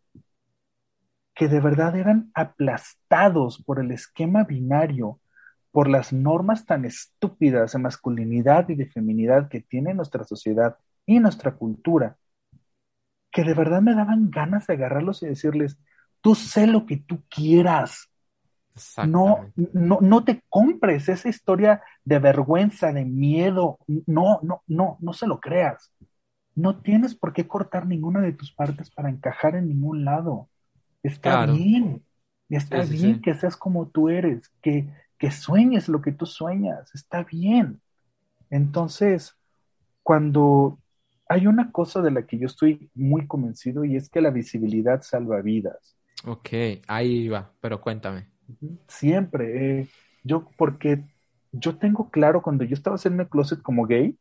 que 1.35 1.49
de 1.49 1.59
verdad 1.59 1.97
eran 1.97 2.31
aplastados 2.33 3.61
por 3.61 3.81
el 3.81 3.91
esquema 3.91 4.45
binario, 4.45 5.19
por 5.73 5.89
las 5.89 6.13
normas 6.13 6.65
tan 6.65 6.85
estúpidas 6.85 7.73
de 7.73 7.81
masculinidad 7.81 8.69
y 8.69 8.77
de 8.77 8.87
feminidad 8.87 9.49
que 9.49 9.63
tiene 9.63 9.95
nuestra 9.95 10.23
sociedad 10.23 10.77
y 11.07 11.19
nuestra 11.19 11.57
cultura, 11.57 12.19
que 13.33 13.43
de 13.43 13.55
verdad 13.55 13.83
me 13.83 13.97
daban 13.97 14.31
ganas 14.31 14.69
de 14.69 14.75
agarrarlos 14.75 15.25
y 15.25 15.27
decirles, 15.27 15.77
tú 16.21 16.37
sé 16.37 16.69
lo 16.69 16.87
que 16.87 16.99
tú 16.99 17.25
quieras, 17.29 18.14
no, 19.01 19.53
no, 19.55 19.99
no 20.01 20.25
te 20.25 20.43
compres 20.49 21.09
esa 21.09 21.29
historia 21.29 21.83
de 22.05 22.19
vergüenza, 22.19 22.93
de 22.93 23.05
miedo. 23.05 23.79
No, 24.07 24.41
no, 24.43 24.63
no, 24.67 24.99
no 25.01 25.13
se 25.13 25.27
lo 25.27 25.41
creas. 25.41 25.93
No 26.55 26.81
tienes 26.81 27.15
por 27.15 27.33
qué 27.33 27.47
cortar 27.49 27.87
ninguna 27.87 28.21
de 28.21 28.33
tus 28.33 28.53
partes 28.53 28.91
para 28.91 29.11
encajar 29.11 29.57
en 29.57 29.69
ningún 29.69 30.05
lado. 30.05 30.49
Está 31.03 31.47
bien. 31.47 32.05
Está 32.49 32.83
bien 32.83 33.21
que 33.21 33.35
seas 33.35 33.57
como 33.57 33.89
tú 33.89 34.09
eres, 34.09 34.49
que, 34.63 34.89
que 35.19 35.31
sueñes 35.31 35.89
lo 35.89 36.03
que 36.03 36.13
tú 36.13 36.27
sueñas, 36.27 36.95
está 36.95 37.25
bien. 37.25 37.81
Entonces, 38.51 39.37
cuando 40.03 40.79
hay 41.29 41.47
una 41.47 41.73
cosa 41.73 42.03
de 42.03 42.11
la 42.11 42.27
que 42.27 42.39
yo 42.39 42.47
estoy 42.47 42.91
muy 42.95 43.27
convencido 43.27 43.85
y 43.85 43.97
es 43.97 44.09
que 44.09 44.21
la 44.21 44.31
visibilidad 44.31 45.03
salva 45.03 45.41
vidas. 45.41 45.97
Ok, 46.27 46.49
ahí 46.87 47.29
va, 47.29 47.53
pero 47.61 47.81
cuéntame. 47.81 48.34
Siempre, 48.89 49.81
eh, 49.81 49.89
yo, 50.23 50.49
porque 50.57 51.03
yo 51.53 51.77
tengo 51.77 52.11
claro 52.11 52.43
cuando 52.43 52.65
yo 52.65 52.75
estaba 52.75 52.97
en 53.05 53.21
el 53.21 53.29
closet 53.29 53.63
como 53.63 53.87
gay, 53.87 54.19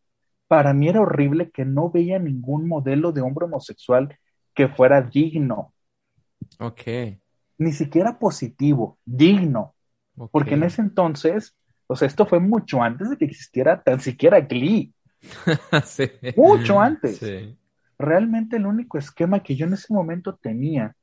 para 0.47 0.73
mí 0.73 0.87
era 0.87 1.01
horrible 1.01 1.49
que 1.49 1.65
no 1.65 1.89
veía 1.89 2.19
ningún 2.19 2.67
modelo 2.67 3.11
de 3.11 3.21
hombre 3.21 3.45
homosexual 3.45 4.17
que 4.53 4.67
fuera 4.67 5.01
digno. 5.01 5.73
Ok. 6.59 6.81
Ni 7.57 7.71
siquiera 7.71 8.19
positivo, 8.19 8.97
digno. 9.05 9.73
Porque 10.31 10.53
en 10.53 10.63
ese 10.63 10.81
entonces, 10.81 11.55
o 11.87 11.95
sea, 11.95 12.07
esto 12.07 12.25
fue 12.25 12.39
mucho 12.39 12.81
antes 12.81 13.09
de 13.09 13.17
que 13.17 13.25
existiera 13.25 13.81
tan 13.81 13.99
siquiera 13.99 14.39
Glee. 14.41 14.93
sí. 15.85 16.11
Mucho 16.35 16.79
antes. 16.79 17.17
Sí. 17.17 17.57
Realmente 17.97 18.57
el 18.57 18.65
único 18.65 18.97
esquema 18.97 19.41
que 19.41 19.55
yo 19.55 19.65
en 19.65 19.73
ese 19.73 19.91
momento 19.93 20.35
tenía 20.35 20.95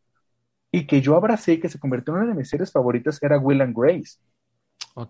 y 0.72 0.86
que 0.86 1.00
yo 1.00 1.16
abracé 1.16 1.54
y 1.54 1.60
que 1.60 1.68
se 1.68 1.78
convirtió 1.78 2.14
en 2.14 2.20
una 2.20 2.30
de 2.30 2.38
mis 2.38 2.48
series 2.48 2.70
favoritas 2.70 3.22
era 3.22 3.38
Will 3.38 3.60
and 3.60 3.76
Grace. 3.76 4.18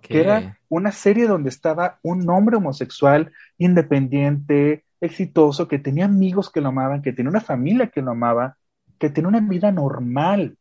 Que 0.03 0.21
era 0.21 0.59
una 0.69 0.93
serie 0.93 1.27
donde 1.27 1.49
estaba 1.49 1.99
un 2.03 2.29
hombre 2.31 2.57
homosexual 2.57 3.33
independiente, 3.59 4.85
exitoso, 5.01 5.67
que 5.67 5.79
tenía 5.79 6.05
amigos 6.05 6.51
que 6.51 6.61
lo 6.61 6.69
amaban, 6.69 7.03
que 7.03 7.13
tenía 7.13 7.31
una 7.31 7.41
familia 7.41 7.89
que 7.89 8.03
lo 8.03 8.13
amaba, 8.13 8.57
que 8.99 9.11
tenía 9.11 9.29
una 9.29 9.41
vida 9.41 9.73
normal. 9.73 10.57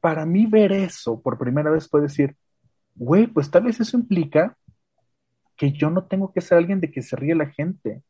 Para 0.00 0.24
mí 0.24 0.46
ver 0.46 0.72
eso 0.72 1.20
por 1.20 1.38
primera 1.38 1.70
vez 1.70 1.88
fue 1.88 2.00
decir, 2.00 2.36
güey, 2.94 3.26
pues 3.26 3.50
tal 3.50 3.64
vez 3.64 3.80
eso 3.80 3.96
implica 3.96 4.56
que 5.56 5.72
yo 5.72 5.90
no 5.90 6.04
tengo 6.04 6.32
que 6.32 6.40
ser 6.40 6.58
alguien 6.58 6.80
de 6.80 6.90
que 6.90 7.02
se 7.02 7.16
ríe 7.16 7.34
la 7.34 7.46
gente, 7.46 8.02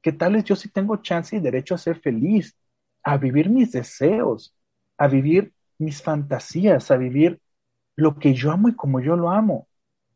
que 0.00 0.12
tal 0.12 0.34
vez 0.34 0.44
yo 0.44 0.56
sí 0.56 0.68
tengo 0.68 0.96
chance 0.96 1.36
y 1.36 1.40
derecho 1.40 1.74
a 1.74 1.78
ser 1.78 2.00
feliz, 2.00 2.56
a 3.02 3.16
vivir 3.16 3.48
mis 3.48 3.72
deseos, 3.72 4.54
a 5.02 5.08
vivir 5.08 5.52
mis 5.78 6.00
fantasías, 6.00 6.92
a 6.92 6.96
vivir 6.96 7.40
lo 7.96 8.20
que 8.20 8.34
yo 8.34 8.52
amo 8.52 8.68
y 8.68 8.76
como 8.76 9.00
yo 9.00 9.16
lo 9.16 9.30
amo. 9.30 9.66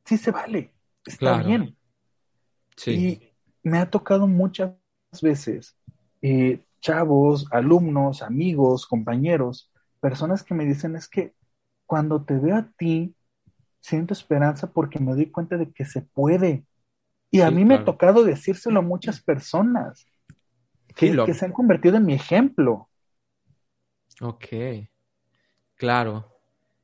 Sí 0.05 0.16
se 0.16 0.30
vale, 0.30 0.72
está 1.05 1.43
bien. 1.43 1.76
Sí. 2.76 2.91
Y 2.93 3.68
me 3.68 3.78
ha 3.78 3.91
tocado 3.91 4.28
muchas 4.28 4.76
veces 5.20 5.76
eh, 6.22 6.64
chavos, 6.80 7.49
alumnos, 7.51 8.22
amigos, 8.22 8.87
compañeros, 8.87 9.72
personas 9.99 10.45
que 10.45 10.55
me 10.55 10.64
dicen 10.64 10.95
es 10.95 11.09
que 11.09 11.34
cuando 11.84 12.24
te 12.24 12.39
veo 12.39 12.55
a 12.55 12.70
ti, 12.78 13.16
siento 13.80 14.14
esperanza 14.14 14.70
porque 14.72 15.01
me 15.01 15.14
doy 15.14 15.26
cuenta 15.32 15.57
de 15.57 15.72
que 15.72 15.84
se 15.84 16.03
puede. 16.03 16.64
Y 17.32 17.41
a 17.41 17.51
mí 17.51 17.64
me 17.64 17.74
ha 17.74 17.84
tocado 17.84 18.22
decírselo 18.22 18.78
a 18.78 18.82
muchas 18.82 19.20
personas 19.20 20.07
que, 20.95 21.16
que 21.26 21.34
se 21.34 21.45
han 21.45 21.53
convertido 21.53 21.97
en 21.97 22.07
mi 22.07 22.14
ejemplo. 22.14 22.89
Ok, 24.20 24.46
claro. 25.76 26.32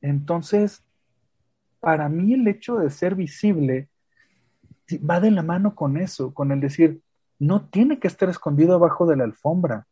Entonces, 0.01 0.83
para 1.79 2.09
mí 2.09 2.33
el 2.33 2.47
hecho 2.47 2.77
de 2.77 2.89
ser 2.89 3.15
visible 3.15 3.89
va 5.09 5.19
de 5.19 5.31
la 5.31 5.43
mano 5.43 5.75
con 5.75 5.97
eso, 5.97 6.33
con 6.33 6.51
el 6.51 6.59
decir, 6.59 7.01
no 7.39 7.67
tiene 7.67 7.99
que 7.99 8.07
estar 8.07 8.29
escondido 8.29 8.75
abajo 8.75 9.05
de 9.05 9.17
la 9.17 9.23
alfombra, 9.23 9.87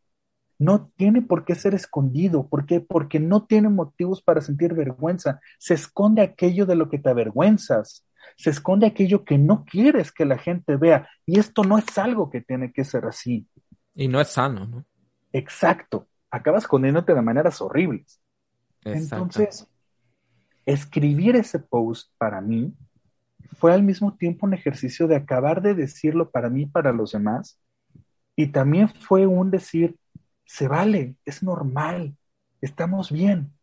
no 0.59 0.91
tiene 0.95 1.21
por 1.23 1.43
qué 1.43 1.55
ser 1.55 1.73
escondido, 1.73 2.47
¿por 2.47 2.65
qué? 2.65 2.81
Porque 2.81 3.19
no 3.19 3.45
tiene 3.45 3.69
motivos 3.69 4.21
para 4.21 4.41
sentir 4.41 4.75
vergüenza, 4.75 5.39
se 5.57 5.73
esconde 5.73 6.21
aquello 6.21 6.65
de 6.65 6.75
lo 6.75 6.87
que 6.87 6.99
te 6.99 7.09
avergüenzas, 7.09 8.05
se 8.37 8.51
esconde 8.51 8.85
aquello 8.85 9.25
que 9.25 9.39
no 9.39 9.65
quieres 9.65 10.11
que 10.11 10.25
la 10.25 10.37
gente 10.37 10.75
vea, 10.75 11.09
y 11.25 11.39
esto 11.39 11.63
no 11.63 11.79
es 11.79 11.97
algo 11.97 12.29
que 12.29 12.41
tiene 12.41 12.71
que 12.71 12.83
ser 12.83 13.05
así. 13.05 13.47
Y 13.95 14.07
no 14.07 14.21
es 14.21 14.27
sano, 14.27 14.67
¿no? 14.67 14.85
Exacto, 15.33 16.07
acabas 16.31 16.63
escondiéndote 16.63 17.13
de 17.13 17.21
maneras 17.21 17.61
horribles. 17.61 18.21
Entonces, 18.83 19.67
escribir 20.65 21.35
ese 21.35 21.59
post 21.59 22.11
para 22.17 22.41
mí 22.41 22.73
fue 23.57 23.73
al 23.73 23.83
mismo 23.83 24.15
tiempo 24.15 24.45
un 24.45 24.53
ejercicio 24.53 25.07
de 25.07 25.17
acabar 25.17 25.61
de 25.61 25.75
decirlo 25.75 26.31
para 26.31 26.49
mí 26.49 26.63
y 26.63 26.65
para 26.67 26.93
los 26.93 27.11
demás. 27.11 27.59
Y 28.35 28.47
también 28.47 28.89
fue 28.89 29.27
un 29.27 29.51
decir, 29.51 29.97
se 30.45 30.67
vale, 30.67 31.15
es 31.25 31.43
normal, 31.43 32.15
estamos 32.61 33.11
bien. 33.11 33.53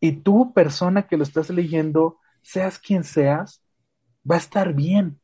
Y 0.00 0.12
tú, 0.12 0.52
persona 0.52 1.06
que 1.06 1.16
lo 1.16 1.22
estás 1.22 1.50
leyendo, 1.50 2.18
seas 2.42 2.78
quien 2.78 3.04
seas, 3.04 3.62
va 4.28 4.36
a 4.36 4.38
estar 4.38 4.72
bien. 4.72 5.20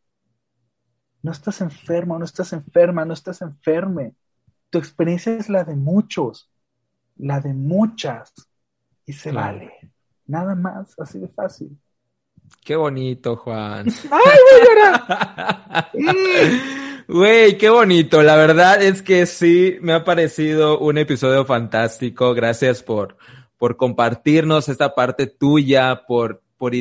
No 1.23 1.33
estás 1.33 1.61
enfermo, 1.61 2.19
no 2.19 2.25
estás 2.25 2.53
enferma, 2.53 3.05
no 3.05 3.15
estás 3.15 3.43
enferme. 3.43 4.15
Tu 4.71 4.79
experiencia 4.79 5.35
es 5.35 5.49
la 5.49 5.65
de 5.65 5.75
muchos, 5.75 6.53
la 7.19 7.41
de 7.41 7.55
muchas, 7.55 8.33
y 9.07 9.13
se 9.13 9.33
vale. 9.33 9.73
Nada 10.27 10.55
más, 10.55 10.95
así 10.99 11.19
de 11.19 11.29
fácil. 11.29 11.77
Qué 12.65 12.77
bonito, 12.77 13.37
Juan. 13.37 13.87
¡Ay, 14.11 14.41
Güey, 17.09 17.57
qué 17.57 17.71
bonito. 17.71 18.23
La 18.23 18.37
verdad 18.37 18.83
es 18.83 19.01
que 19.01 19.25
sí, 19.25 19.79
me 19.81 19.95
ha 19.95 20.05
parecido 20.05 20.79
un 20.79 20.99
episodio 20.99 21.47
fantástico. 21.47 22.35
Gracias 22.35 22.83
por, 22.83 23.17
por 23.57 23.79
compartirnos 23.79 24.69
esta 24.69 24.95
parte 24.95 25.27
tuya, 25.27 26.03
por, 26.07 26.43
por, 26.59 26.73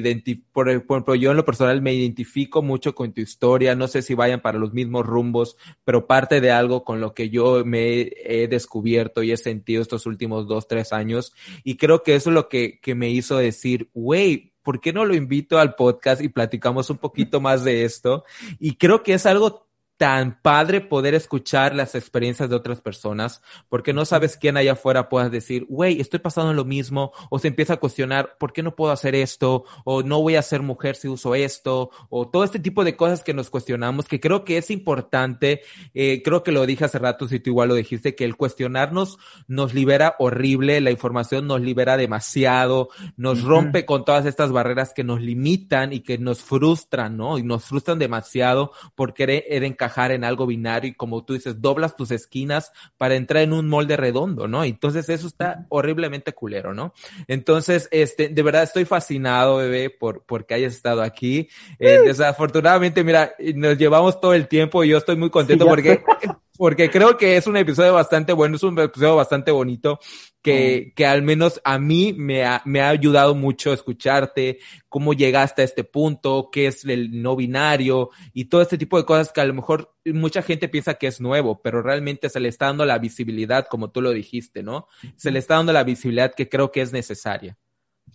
por, 0.86 1.06
por, 1.06 1.16
yo 1.16 1.32
en 1.32 1.38
lo 1.38 1.46
personal 1.46 1.82
me 1.82 1.94
identifico 1.94 2.62
mucho 2.62 2.96
con 2.96 3.14
tu 3.14 3.22
historia, 3.22 3.76
no 3.76 3.88
sé 3.88 4.02
si 4.02 4.16
vayan 4.16 4.42
para 4.42 4.58
los 4.58 4.74
mismos 4.74 5.06
rumbos, 5.06 5.56
pero 5.86 6.08
parte 6.08 6.42
de 6.42 6.52
algo 6.52 6.84
con 6.84 7.00
lo 7.00 7.14
que 7.14 7.30
yo 7.30 7.64
me 7.64 8.12
he 8.24 8.48
descubierto 8.50 9.24
y 9.24 9.32
he 9.32 9.38
sentido 9.38 9.82
estos 9.82 10.06
últimos 10.06 10.48
dos, 10.48 10.68
tres 10.68 10.92
años, 10.92 11.34
y 11.64 11.78
creo 11.78 12.04
que 12.04 12.16
eso 12.16 12.32
es 12.32 12.34
lo 12.34 12.50
que, 12.50 12.80
que 12.82 12.96
me 12.96 13.10
hizo 13.10 13.38
decir, 13.38 13.90
wey, 13.94 14.54
¿por 14.64 14.82
qué 14.82 14.92
no 14.92 15.06
lo 15.06 15.16
invito 15.16 15.60
al 15.60 15.76
podcast 15.76 16.22
y 16.22 16.28
platicamos 16.28 16.90
un 16.90 16.98
poquito 16.98 17.40
más 17.40 17.64
de 17.64 17.86
esto? 17.86 18.26
Y 18.60 18.76
creo 18.76 19.02
que 19.02 19.14
es 19.14 19.26
algo 19.26 19.67
tan 19.98 20.40
padre 20.42 20.80
poder 20.80 21.16
escuchar 21.16 21.76
las 21.76 21.96
experiencias 21.96 22.50
de 22.50 22.56
otras 22.56 22.82
personas, 22.82 23.42
porque 23.68 23.94
no 23.94 24.06
sabes 24.06 24.38
quién 24.38 24.56
allá 24.56 24.74
afuera 24.74 25.10
pueda 25.10 25.30
decir, 25.30 25.66
güey, 25.68 26.00
estoy 26.00 26.20
pasando 26.20 26.54
lo 26.54 26.66
mismo, 26.66 27.12
o 27.30 27.40
se 27.40 27.48
empieza 27.48 27.74
a 27.74 27.78
cuestionar, 27.78 28.38
¿por 28.38 28.54
qué 28.54 28.64
no 28.64 28.76
puedo 28.76 28.92
hacer 28.92 29.16
esto? 29.16 29.66
O 29.84 30.04
no 30.04 30.22
voy 30.22 30.36
a 30.36 30.42
ser 30.42 30.62
mujer 30.62 30.96
si 30.96 31.08
uso 31.08 31.36
esto, 31.36 31.90
o 32.10 32.30
todo 32.30 32.44
este 32.44 32.60
tipo 32.60 32.84
de 32.84 32.96
cosas 32.96 33.24
que 33.24 33.34
nos 33.34 33.50
cuestionamos, 33.50 34.08
que 34.08 34.20
creo 34.20 34.46
que 34.46 34.58
es 34.58 34.70
importante, 34.70 35.62
eh, 35.94 36.22
creo 36.24 36.44
que 36.44 36.52
lo 36.52 36.66
dije 36.66 36.86
hace 36.86 37.00
rato, 37.00 37.28
si 37.28 37.40
tú 37.40 37.50
igual 37.50 37.70
lo 37.70 37.76
dijiste, 37.76 38.16
que 38.16 38.24
el 38.24 38.38
cuestionarnos 38.38 39.18
nos 39.48 39.74
libera 39.74 40.16
horrible, 40.20 40.80
la 40.80 40.92
información 40.92 41.48
nos 41.48 41.62
libera 41.62 41.98
demasiado, 41.98 42.90
nos 43.18 43.42
rompe 43.42 43.86
con 43.86 44.06
todas 44.06 44.28
estas 44.28 44.52
barreras 44.52 44.94
que 44.94 45.04
nos 45.04 45.22
limitan 45.22 45.92
y 45.92 46.02
que 46.02 46.20
nos 46.20 46.44
frustran, 46.44 47.18
¿no? 47.18 47.40
Y 47.40 47.44
nos 47.44 47.66
frustran 47.66 47.98
demasiado 47.98 48.72
porque 48.96 49.18
querer 49.18 49.64
encajar 49.64 49.87
en 49.96 50.24
algo 50.24 50.46
binario 50.46 50.92
y 50.92 50.94
como 50.94 51.24
tú 51.24 51.34
dices, 51.34 51.62
doblas 51.62 51.96
tus 51.96 52.12
esquinas 52.12 52.72
para 52.98 53.16
entrar 53.16 53.44
en 53.44 53.54
un 53.54 53.68
molde 53.68 53.98
redondo, 53.98 54.48
¿no? 54.48 54.64
Entonces 54.64 55.10
eso 55.10 55.28
está 55.28 55.66
horriblemente 55.70 56.34
culero, 56.34 56.74
¿no? 56.74 56.94
Entonces, 57.28 57.88
este, 57.92 58.30
de 58.30 58.44
verdad 58.44 58.64
estoy 58.64 58.86
fascinado, 58.86 59.58
bebé, 59.58 59.90
por, 59.90 60.24
porque 60.24 60.54
hayas 60.54 60.76
estado 60.76 61.02
aquí. 61.02 61.50
Eh, 61.80 62.00
desafortunadamente, 62.04 63.04
mira, 63.04 63.34
nos 63.56 63.78
llevamos 63.78 64.20
todo 64.20 64.34
el 64.34 64.48
tiempo 64.48 64.84
y 64.84 64.90
yo 64.90 64.98
estoy 64.98 65.16
muy 65.16 65.30
contento 65.30 65.66
porque 65.66 66.04
porque 66.58 66.90
creo 66.90 67.18
que 67.18 67.38
es 67.38 67.48
un 67.48 67.58
episodio 67.58 67.94
bastante 67.94 68.34
bueno, 68.34 68.56
es 68.56 68.64
un 68.64 68.78
episodio 68.80 69.16
bastante 69.16 69.52
bonito, 69.52 70.00
que, 70.42 70.94
que 70.96 71.06
al 71.06 71.22
menos 71.22 71.62
a 71.64 71.78
mí 71.78 72.14
me 72.18 72.46
ha, 72.46 72.62
me 72.66 72.82
ha 72.82 72.90
ayudado 72.90 73.36
mucho 73.36 73.74
escucharte, 73.74 74.60
cómo 74.90 75.14
llegaste 75.14 75.62
a 75.62 75.66
este 75.66 75.84
punto, 75.84 76.50
qué 76.52 76.68
es 76.68 76.86
el 76.86 77.22
no 77.22 77.36
binario 77.36 78.10
y 78.34 78.46
todo 78.46 78.62
este 78.62 78.78
tipo 78.78 78.98
de 78.98 79.06
cosas 79.06 79.32
que 79.32 79.42
a 79.42 79.46
lo 79.46 79.54
mejor 79.54 79.94
mucha 80.06 80.42
gente 80.42 80.70
piensa 80.70 80.96
que 80.96 81.08
es 81.08 81.20
nuevo, 81.20 81.62
pero 81.62 81.82
realmente 81.82 82.30
se 82.30 82.40
le 82.40 82.50
está 82.50 82.68
dando 82.68 82.86
la 82.86 82.98
visibilidad, 82.98 83.68
como 83.70 83.92
tú 83.92 84.02
lo 84.02 84.12
dijiste, 84.12 84.64
¿no? 84.64 84.88
Se 85.16 85.32
le 85.32 85.40
está 85.40 85.56
dando 85.56 85.74
la 85.74 85.84
visibilidad 85.84 86.34
que 86.34 86.50
creo 86.50 86.72
que 86.72 86.82
es 86.82 86.94
necesaria. 86.94 87.58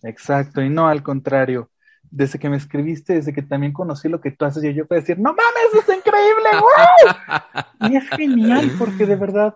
Exacto, 0.02 0.62
y 0.62 0.70
no 0.70 0.88
al 0.88 1.02
contrario 1.02 1.70
desde 2.12 2.38
que 2.38 2.50
me 2.50 2.58
escribiste, 2.58 3.14
desde 3.14 3.32
que 3.32 3.40
también 3.40 3.72
conocí 3.72 4.08
lo 4.08 4.20
que 4.20 4.30
tú 4.30 4.44
haces, 4.44 4.62
yo 4.74 4.86
puedo 4.86 5.00
decir, 5.00 5.18
no 5.18 5.30
mames, 5.30 5.82
es 5.82 5.88
increíble, 6.12 6.48
wow. 7.80 7.90
y 7.90 7.96
es 7.96 8.08
genial 8.10 8.70
porque 8.78 9.06
de 9.06 9.16
verdad 9.16 9.54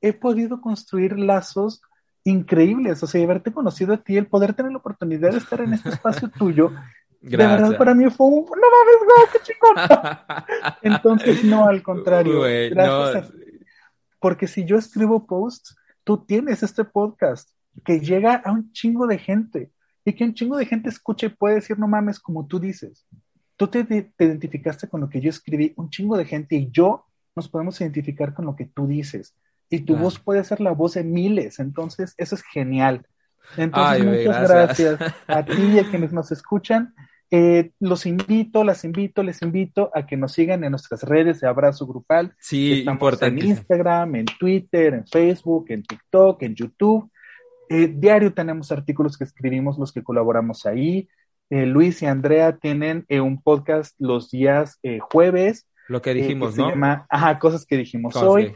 he 0.00 0.12
podido 0.12 0.60
construir 0.60 1.18
lazos 1.18 1.80
increíbles, 2.24 3.02
o 3.02 3.06
sea, 3.06 3.22
haberte 3.22 3.52
conocido 3.52 3.94
a 3.94 3.96
ti, 3.98 4.16
el 4.16 4.26
poder 4.26 4.54
tener 4.54 4.72
la 4.72 4.78
oportunidad 4.78 5.32
de 5.32 5.38
estar 5.38 5.60
en 5.60 5.74
este 5.74 5.88
espacio 5.88 6.28
tuyo, 6.28 6.72
de 7.20 7.36
verdad 7.36 7.76
para 7.76 7.94
mí 7.94 8.08
fue 8.10 8.26
un, 8.26 8.44
no 8.44 8.50
mames, 8.50 8.96
wow, 9.00 9.26
qué 9.32 9.38
chingón. 9.42 10.74
Entonces, 10.82 11.44
no, 11.44 11.66
al 11.66 11.82
contrario, 11.82 12.40
gracias. 12.70 13.32
Porque 14.18 14.46
si 14.46 14.64
yo 14.64 14.76
escribo 14.76 15.26
posts, 15.26 15.76
tú 16.04 16.24
tienes 16.24 16.62
este 16.62 16.84
podcast 16.84 17.50
que 17.84 18.00
llega 18.00 18.34
a 18.44 18.52
un 18.52 18.72
chingo 18.72 19.06
de 19.06 19.18
gente 19.18 19.72
y 20.04 20.12
que 20.14 20.24
un 20.24 20.34
chingo 20.34 20.56
de 20.56 20.66
gente 20.66 20.88
escuche 20.88 21.26
y 21.26 21.30
puede 21.30 21.56
decir, 21.56 21.78
no 21.78 21.88
mames, 21.88 22.18
como 22.18 22.46
tú 22.46 22.58
dices. 22.58 23.06
Tú 23.62 23.84
te, 23.84 23.84
te 23.84 24.24
identificaste 24.24 24.88
con 24.88 25.00
lo 25.00 25.08
que 25.08 25.20
yo 25.20 25.30
escribí, 25.30 25.72
un 25.76 25.88
chingo 25.88 26.16
de 26.16 26.24
gente 26.24 26.56
y 26.56 26.70
yo 26.72 27.04
nos 27.36 27.48
podemos 27.48 27.80
identificar 27.80 28.34
con 28.34 28.44
lo 28.44 28.56
que 28.56 28.64
tú 28.64 28.88
dices. 28.88 29.36
Y 29.70 29.80
tu 29.82 29.96
voz 29.96 30.18
puede 30.18 30.42
ser 30.42 30.60
la 30.60 30.72
voz 30.72 30.94
de 30.94 31.04
miles, 31.04 31.60
entonces 31.60 32.14
eso 32.18 32.34
es 32.34 32.42
genial. 32.42 33.06
Entonces, 33.56 34.04
muchas 34.04 34.50
gracias. 34.50 35.14
a 35.28 35.44
ti 35.44 35.62
y 35.74 35.78
a 35.78 35.88
quienes 35.88 36.12
nos 36.12 36.32
escuchan. 36.32 36.92
Eh, 37.30 37.70
los 37.78 38.04
invito, 38.04 38.64
las 38.64 38.84
invito, 38.84 39.22
les 39.22 39.40
invito 39.42 39.92
a 39.94 40.06
que 40.06 40.16
nos 40.16 40.32
sigan 40.32 40.64
en 40.64 40.72
nuestras 40.72 41.04
redes 41.04 41.40
de 41.40 41.46
Abrazo 41.46 41.86
Grupal. 41.86 42.34
Sí, 42.40 42.80
Estamos 42.80 43.22
En 43.22 43.38
Instagram, 43.38 44.16
en 44.16 44.26
Twitter, 44.26 44.94
en 44.94 45.06
Facebook, 45.06 45.66
en 45.68 45.84
TikTok, 45.84 46.42
en 46.42 46.56
YouTube. 46.56 47.08
Eh, 47.68 47.86
diario 47.86 48.34
tenemos 48.34 48.72
artículos 48.72 49.16
que 49.16 49.22
escribimos 49.22 49.78
los 49.78 49.92
que 49.92 50.02
colaboramos 50.02 50.66
ahí. 50.66 51.08
Eh, 51.52 51.66
Luis 51.66 52.00
y 52.02 52.06
Andrea 52.06 52.56
tienen 52.56 53.04
un 53.10 53.42
podcast 53.42 53.94
los 53.98 54.30
días 54.30 54.80
jueves 55.00 55.68
lo 55.88 56.00
que 56.00 56.14
dijimos, 56.14 56.56
¿no? 56.56 56.66
Se 56.66 56.70
llama, 56.70 57.06
ajá, 57.10 57.38
cosas 57.38 57.66
que 57.66 57.76
dijimos 57.76 58.16
hoy. 58.16 58.50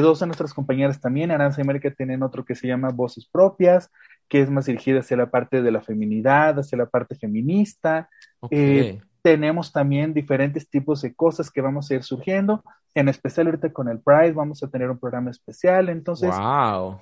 dos 0.00 0.20
de 0.20 0.26
nuestras 0.26 0.52
compañeras 0.52 1.00
también, 1.00 1.30
Aranza 1.30 1.60
y 1.60 1.62
América, 1.62 1.92
tienen 1.92 2.24
otro 2.24 2.44
que 2.44 2.56
se 2.56 2.66
llama 2.66 2.88
Voces 2.90 3.28
Propias 3.30 3.88
que 4.28 4.40
es 4.40 4.50
más 4.50 4.66
dirigida 4.66 5.00
hacia 5.00 5.16
la 5.16 5.30
parte 5.30 5.62
de 5.62 5.70
la 5.70 5.80
feminidad, 5.80 6.58
hacia 6.58 6.78
la 6.78 6.86
parte 6.86 7.14
feminista. 7.14 8.08
Eh, 8.50 9.00
tenemos 9.26 9.72
también 9.72 10.14
diferentes 10.14 10.70
tipos 10.70 11.02
de 11.02 11.12
cosas 11.12 11.50
que 11.50 11.60
vamos 11.60 11.90
a 11.90 11.94
ir 11.94 12.04
surgiendo. 12.04 12.62
En 12.94 13.08
especial 13.08 13.48
ahorita 13.48 13.72
con 13.72 13.88
el 13.88 13.98
Pride 13.98 14.30
vamos 14.30 14.62
a 14.62 14.68
tener 14.68 14.88
un 14.88 15.00
programa 15.00 15.32
especial. 15.32 15.88
Entonces, 15.88 16.30
wow. 16.30 17.00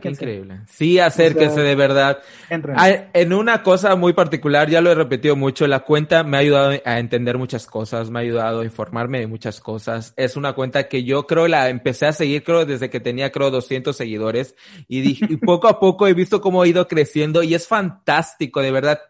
qué 0.00 0.08
increíble. 0.08 0.60
Sí, 0.68 1.00
acérquense 1.00 1.60
de 1.62 1.74
verdad. 1.74 2.20
en 2.48 3.32
una 3.32 3.64
cosa 3.64 3.96
muy 3.96 4.12
particular, 4.12 4.70
ya 4.70 4.80
lo 4.80 4.92
he 4.92 4.94
repetido 4.94 5.34
mucho, 5.34 5.66
la 5.66 5.80
cuenta 5.80 6.22
me 6.22 6.36
ha 6.36 6.40
ayudado 6.40 6.80
a 6.84 7.00
entender 7.00 7.36
muchas 7.36 7.66
cosas, 7.66 8.10
me 8.10 8.20
ha 8.20 8.22
ayudado 8.22 8.60
a 8.60 8.64
informarme 8.64 9.18
de 9.18 9.26
muchas 9.26 9.60
cosas. 9.60 10.14
Es 10.16 10.36
una 10.36 10.52
cuenta 10.52 10.86
que 10.86 11.02
yo 11.02 11.26
creo 11.26 11.48
la 11.48 11.68
empecé 11.68 12.06
a 12.06 12.12
seguir, 12.12 12.44
creo, 12.44 12.64
desde 12.64 12.90
que 12.90 13.00
tenía, 13.00 13.32
creo, 13.32 13.50
200 13.50 13.96
seguidores 13.96 14.54
y, 14.86 15.32
y 15.32 15.36
poco 15.38 15.66
a 15.66 15.80
poco 15.80 16.06
he 16.06 16.14
visto 16.14 16.40
cómo 16.40 16.62
ha 16.62 16.68
ido 16.68 16.86
creciendo 16.86 17.42
y 17.42 17.54
es 17.56 17.66
fantástico, 17.66 18.62
de 18.62 18.70
verdad 18.70 19.00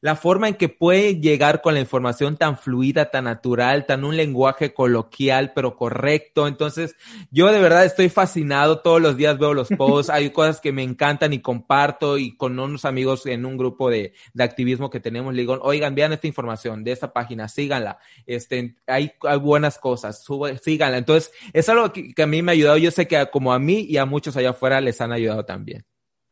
la 0.00 0.16
forma 0.16 0.48
en 0.48 0.54
que 0.54 0.68
puede 0.68 1.20
llegar 1.20 1.62
con 1.62 1.74
la 1.74 1.80
información 1.80 2.36
tan 2.36 2.58
fluida, 2.58 3.10
tan 3.10 3.24
natural, 3.24 3.86
tan 3.86 4.04
un 4.04 4.16
lenguaje 4.16 4.74
coloquial, 4.74 5.52
pero 5.54 5.76
correcto. 5.76 6.46
Entonces, 6.46 6.94
yo 7.30 7.50
de 7.50 7.60
verdad 7.60 7.84
estoy 7.84 8.08
fascinado. 8.08 8.80
Todos 8.80 9.00
los 9.00 9.16
días 9.16 9.38
veo 9.38 9.54
los 9.54 9.68
posts. 9.68 10.10
Hay 10.10 10.30
cosas 10.30 10.60
que 10.60 10.72
me 10.72 10.82
encantan 10.82 11.32
y 11.32 11.40
comparto 11.40 12.18
y 12.18 12.36
con 12.36 12.58
unos 12.58 12.84
amigos 12.84 13.26
en 13.26 13.46
un 13.46 13.56
grupo 13.56 13.90
de, 13.90 14.12
de 14.34 14.44
activismo 14.44 14.90
que 14.90 15.00
tenemos, 15.00 15.34
le 15.34 15.42
digo, 15.42 15.58
oigan, 15.62 15.94
vean 15.94 16.12
esta 16.12 16.26
información 16.26 16.84
de 16.84 16.92
esta 16.92 17.12
página, 17.12 17.48
síganla. 17.48 17.98
Este, 18.26 18.76
hay, 18.86 19.12
hay 19.22 19.38
buenas 19.38 19.78
cosas, 19.78 20.24
síganla. 20.62 20.98
Entonces, 20.98 21.32
es 21.52 21.68
algo 21.68 21.92
que, 21.92 22.12
a 22.22 22.26
mí 22.26 22.42
me 22.42 22.52
ha 22.52 22.54
ayudado. 22.54 22.76
Yo 22.76 22.90
sé 22.90 23.08
que 23.08 23.26
como 23.30 23.52
a 23.52 23.58
mí 23.58 23.86
y 23.88 23.96
a 23.96 24.04
muchos 24.04 24.36
allá 24.36 24.50
afuera 24.50 24.80
les 24.80 25.00
han 25.00 25.12
ayudado 25.12 25.44
también. 25.44 25.84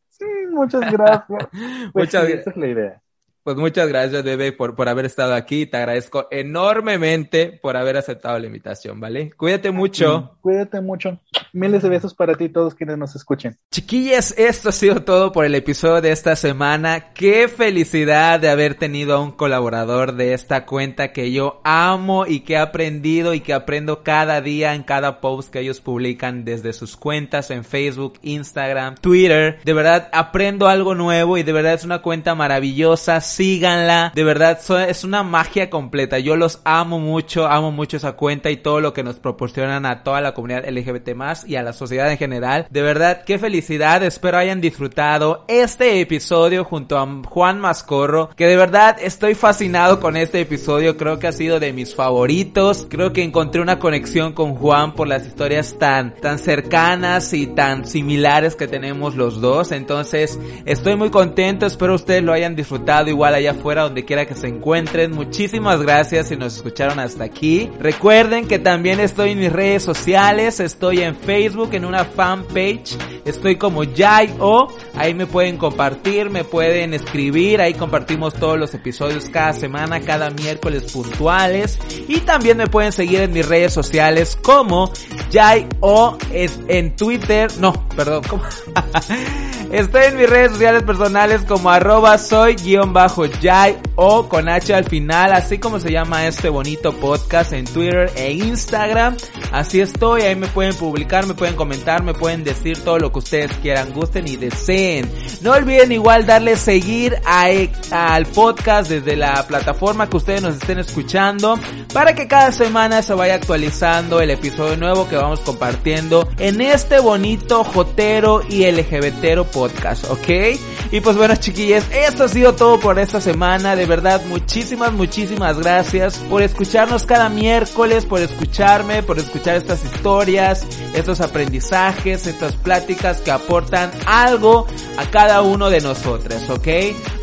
Sí, 0.09 0.25
muchas 0.51 0.91
gracias. 0.91 1.47
Pues 1.93 2.05
muchas 2.05 2.23
gracias. 2.23 2.41
Esa 2.41 2.49
es 2.51 2.57
la 2.57 2.67
idea. 2.67 3.02
Pues 3.43 3.57
muchas 3.57 3.89
gracias, 3.89 4.23
Bebe, 4.23 4.53
por, 4.53 4.73
por 4.73 4.87
haber 4.87 5.03
estado 5.05 5.33
aquí. 5.33 5.65
Te 5.65 5.75
agradezco 5.75 6.29
enormemente 6.31 7.59
por 7.61 7.75
haber 7.75 7.97
aceptado 7.97 8.39
la 8.39 8.47
invitación, 8.47 9.01
¿vale? 9.01 9.31
Cuídate 9.35 9.69
mucho. 9.69 10.37
Cuídate 10.39 10.79
mucho. 10.79 11.19
Miles 11.51 11.83
de 11.83 11.89
besos 11.89 12.13
para 12.13 12.35
ti 12.35 12.45
y 12.45 12.49
todos 12.49 12.73
quienes 12.73 12.97
nos 12.97 13.15
escuchen. 13.17 13.57
Chiquillas, 13.69 14.33
esto 14.37 14.69
ha 14.69 14.71
sido 14.71 15.03
todo 15.03 15.33
por 15.33 15.43
el 15.43 15.55
episodio 15.55 15.99
de 15.99 16.11
esta 16.11 16.37
semana. 16.37 17.11
Qué 17.13 17.49
felicidad 17.49 18.39
de 18.39 18.49
haber 18.49 18.75
tenido 18.75 19.15
a 19.15 19.19
un 19.19 19.33
colaborador 19.33 20.13
de 20.15 20.33
esta 20.33 20.65
cuenta 20.65 21.11
que 21.11 21.33
yo 21.33 21.59
amo 21.65 22.25
y 22.25 22.39
que 22.39 22.53
he 22.53 22.57
aprendido 22.57 23.33
y 23.33 23.41
que 23.41 23.53
aprendo 23.53 24.03
cada 24.03 24.39
día 24.39 24.73
en 24.73 24.83
cada 24.83 25.19
post 25.19 25.51
que 25.51 25.59
ellos 25.59 25.81
publican 25.81 26.45
desde 26.45 26.71
sus 26.71 26.95
cuentas 26.95 27.51
en 27.51 27.65
Facebook, 27.65 28.19
Instagram, 28.21 28.95
Twitter. 28.95 29.59
De 29.65 29.73
verdad, 29.73 30.09
aprendo 30.13 30.67
algo 30.69 30.95
nuevo 30.95 31.37
y 31.37 31.43
de 31.43 31.51
verdad 31.51 31.73
es 31.73 31.83
una 31.83 32.01
cuenta 32.01 32.35
maravillosa. 32.35 33.19
Síganla. 33.33 34.11
De 34.13 34.23
verdad, 34.23 34.59
es 34.87 35.03
una 35.03 35.23
magia 35.23 35.67
completa. 35.71 36.19
Yo 36.19 36.35
los 36.35 36.61
amo 36.65 36.99
mucho, 36.99 37.47
amo 37.47 37.71
mucho 37.71 37.97
esa 37.97 38.11
cuenta 38.11 38.51
y 38.51 38.57
todo 38.57 38.79
lo 38.79 38.93
que 38.93 39.01
nos 39.01 39.15
proporcionan 39.15 39.87
a 39.87 40.03
toda 40.03 40.21
la 40.21 40.35
comunidad 40.35 40.69
LGBT 40.69 41.15
más 41.15 41.43
y 41.43 41.55
a 41.55 41.63
la 41.63 41.73
sociedad 41.73 42.11
en 42.11 42.19
general. 42.19 42.67
De 42.69 42.83
verdad, 42.83 43.23
qué 43.25 43.39
felicidad. 43.39 44.03
Espero 44.03 44.37
hayan 44.37 44.61
disfrutado 44.61 45.45
este 45.47 45.99
episodio 45.99 46.63
junto 46.63 46.99
a 46.99 47.07
Juan 47.25 47.59
Mascorro, 47.59 48.29
que 48.35 48.45
de 48.45 48.55
verdad 48.55 48.97
estoy 49.01 49.33
fascinado 49.33 49.99
con 49.99 50.15
este 50.15 50.41
episodio. 50.41 50.95
Creo 50.95 51.17
que 51.17 51.25
ha 51.25 51.31
sido 51.31 51.59
de 51.59 51.73
mis 51.73 51.95
favoritos. 51.95 52.85
Creo 52.87 53.13
que 53.13 53.23
encontré 53.23 53.61
una 53.61 53.79
conexión 53.79 54.33
con 54.33 54.53
Juan 54.53 54.93
por 54.93 55.07
las 55.07 55.25
historias 55.25 55.79
tan, 55.79 56.13
tan 56.17 56.37
cercanas 56.37 57.33
y 57.33 57.47
tan 57.47 57.87
similares 57.87 58.55
que 58.55 58.67
tenemos 58.67 59.15
los 59.15 59.41
dos. 59.41 59.71
Entonces, 59.71 60.39
estoy 60.65 60.95
muy 60.95 61.09
contento. 61.09 61.65
Espero 61.65 61.95
ustedes 61.95 62.21
lo 62.21 62.31
hayan 62.31 62.55
disfrutado 62.55 63.09
igual 63.09 63.22
allá 63.31 63.51
afuera 63.51 63.83
donde 63.83 64.05
quiera 64.05 64.25
que 64.25 64.35
se 64.35 64.47
encuentren. 64.47 65.11
Muchísimas 65.11 65.81
gracias 65.81 66.29
si 66.29 66.35
nos 66.35 66.57
escucharon 66.57 66.99
hasta 66.99 67.23
aquí. 67.23 67.69
Recuerden 67.79 68.47
que 68.47 68.59
también 68.59 68.99
estoy 68.99 69.31
en 69.31 69.39
mis 69.39 69.53
redes 69.53 69.83
sociales. 69.83 70.59
Estoy 70.59 71.01
en 71.01 71.15
Facebook 71.15 71.69
en 71.73 71.85
una 71.85 72.05
fanpage. 72.05 72.97
Estoy 73.25 73.57
como 73.57 73.83
Jai 73.95 74.33
O. 74.39 74.67
Ahí 74.95 75.13
me 75.13 75.25
pueden 75.25 75.57
compartir, 75.57 76.29
me 76.29 76.43
pueden 76.43 76.93
escribir. 76.93 77.61
Ahí 77.61 77.73
compartimos 77.73 78.33
todos 78.33 78.59
los 78.59 78.73
episodios 78.73 79.29
cada 79.29 79.53
semana, 79.53 80.01
cada 80.01 80.29
miércoles 80.29 80.91
puntuales. 80.91 81.79
Y 82.07 82.21
también 82.21 82.57
me 82.57 82.67
pueden 82.67 82.91
seguir 82.91 83.21
en 83.21 83.31
mis 83.31 83.47
redes 83.47 83.73
sociales 83.73 84.35
como 84.41 84.91
Jai 85.31 85.67
O 85.79 86.17
en 86.31 86.95
Twitter. 86.95 87.49
No, 87.59 87.87
perdón. 87.95 88.23
Estoy 89.73 90.03
en 90.03 90.17
mis 90.17 90.29
redes 90.29 90.51
sociales 90.51 90.83
personales 90.83 91.41
como 91.47 91.71
arroba 91.71 92.19
soy 92.19 92.53
guion 92.53 92.93
bajo 92.93 93.23
Jai 93.41 93.75
o 93.95 94.29
con 94.29 94.47
H 94.47 94.71
al 94.71 94.83
final, 94.83 95.33
así 95.33 95.57
como 95.57 95.79
se 95.79 95.91
llama 95.91 96.27
este 96.27 96.47
bonito 96.49 96.93
podcast 96.93 97.53
en 97.53 97.65
Twitter 97.65 98.11
e 98.15 98.33
Instagram. 98.33 99.17
Así 99.51 99.81
estoy, 99.81 100.21
ahí 100.21 100.35
me 100.35 100.45
pueden 100.45 100.75
publicar, 100.75 101.25
me 101.25 101.33
pueden 101.33 101.55
comentar, 101.55 102.03
me 102.03 102.13
pueden 102.13 102.43
decir 102.43 102.83
todo 102.83 102.99
lo 102.99 103.11
que 103.11 103.17
ustedes 103.17 103.51
quieran, 103.63 103.93
gusten 103.93 104.27
y 104.27 104.35
deseen. 104.35 105.09
No 105.41 105.53
olviden 105.53 105.91
igual 105.91 106.27
darle 106.27 106.55
seguir 106.55 107.15
a, 107.25 107.47
al 107.89 108.27
podcast 108.27 108.91
desde 108.91 109.15
la 109.15 109.41
plataforma 109.47 110.07
que 110.07 110.17
ustedes 110.17 110.43
nos 110.43 110.53
estén 110.53 110.77
escuchando 110.77 111.57
para 111.91 112.13
que 112.13 112.27
cada 112.27 112.51
semana 112.51 113.01
se 113.01 113.15
vaya 113.15 113.33
actualizando 113.33 114.21
el 114.21 114.29
episodio 114.29 114.77
nuevo 114.77 115.09
que 115.09 115.15
vamos 115.15 115.39
compartiendo 115.39 116.29
en 116.37 116.61
este 116.61 116.99
bonito 116.99 117.63
jotero 117.63 118.43
y 118.47 118.69
LGBTero 118.69 119.45
podcast 119.45 119.62
podcast, 119.63 120.03
¿ok? 120.09 120.59
Y 120.91 120.99
pues 120.99 121.15
bueno, 121.15 121.37
chiquillas, 121.37 121.85
esto 121.93 122.25
ha 122.25 122.27
sido 122.27 122.53
todo 122.53 122.81
por 122.81 122.99
esta 122.99 123.21
semana. 123.21 123.77
De 123.77 123.85
verdad, 123.85 124.21
muchísimas, 124.25 124.91
muchísimas 124.91 125.57
gracias 125.57 126.17
por 126.29 126.41
escucharnos 126.41 127.05
cada 127.05 127.29
miércoles, 127.29 128.05
por 128.05 128.19
escucharme, 128.19 129.03
por 129.03 129.19
escuchar 129.19 129.55
estas 129.55 129.85
historias, 129.85 130.65
estos 130.93 131.21
aprendizajes, 131.21 132.27
estas 132.27 132.55
pláticas 132.57 133.21
que 133.21 133.31
aportan 133.31 133.89
algo 134.05 134.67
a 134.97 135.05
cada 135.09 135.41
uno 135.41 135.69
de 135.69 135.79
nosotros, 135.79 136.49
¿ok? 136.49 136.67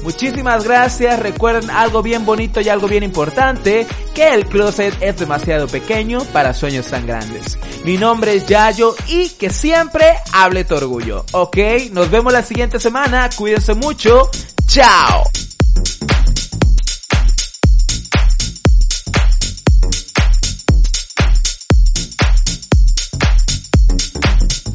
Muchísimas 0.03 0.65
gracias. 0.65 1.21
Recuerden 1.21 1.69
algo 1.69 2.03
bien 2.03 2.25
bonito 2.25 2.62
y 2.62 2.71
algo 2.71 2.89
bien 2.89 3.03
importante, 3.03 3.87
que 4.15 4.33
el 4.33 4.47
closet 4.47 4.95
es 5.03 5.19
demasiado 5.19 5.69
pequeño 5.69 6.25
para 6.33 6.55
sueños 6.55 6.87
tan 6.87 7.07
grandes. 7.07 7.59
Mi 7.85 7.99
nombre 7.99 8.35
es 8.35 8.47
Yayo 8.47 8.95
y 9.09 9.29
que 9.31 9.51
siempre 9.51 10.07
hable 10.33 10.65
tu 10.65 10.75
orgullo, 10.75 11.25
¿ok? 11.33 11.57
Nos 11.93 12.11
la 12.31 12.43
siguiente 12.43 12.78
semana. 12.78 13.28
Cuídense 13.36 13.74
mucho. 13.74 14.31
Chao. 14.66 15.24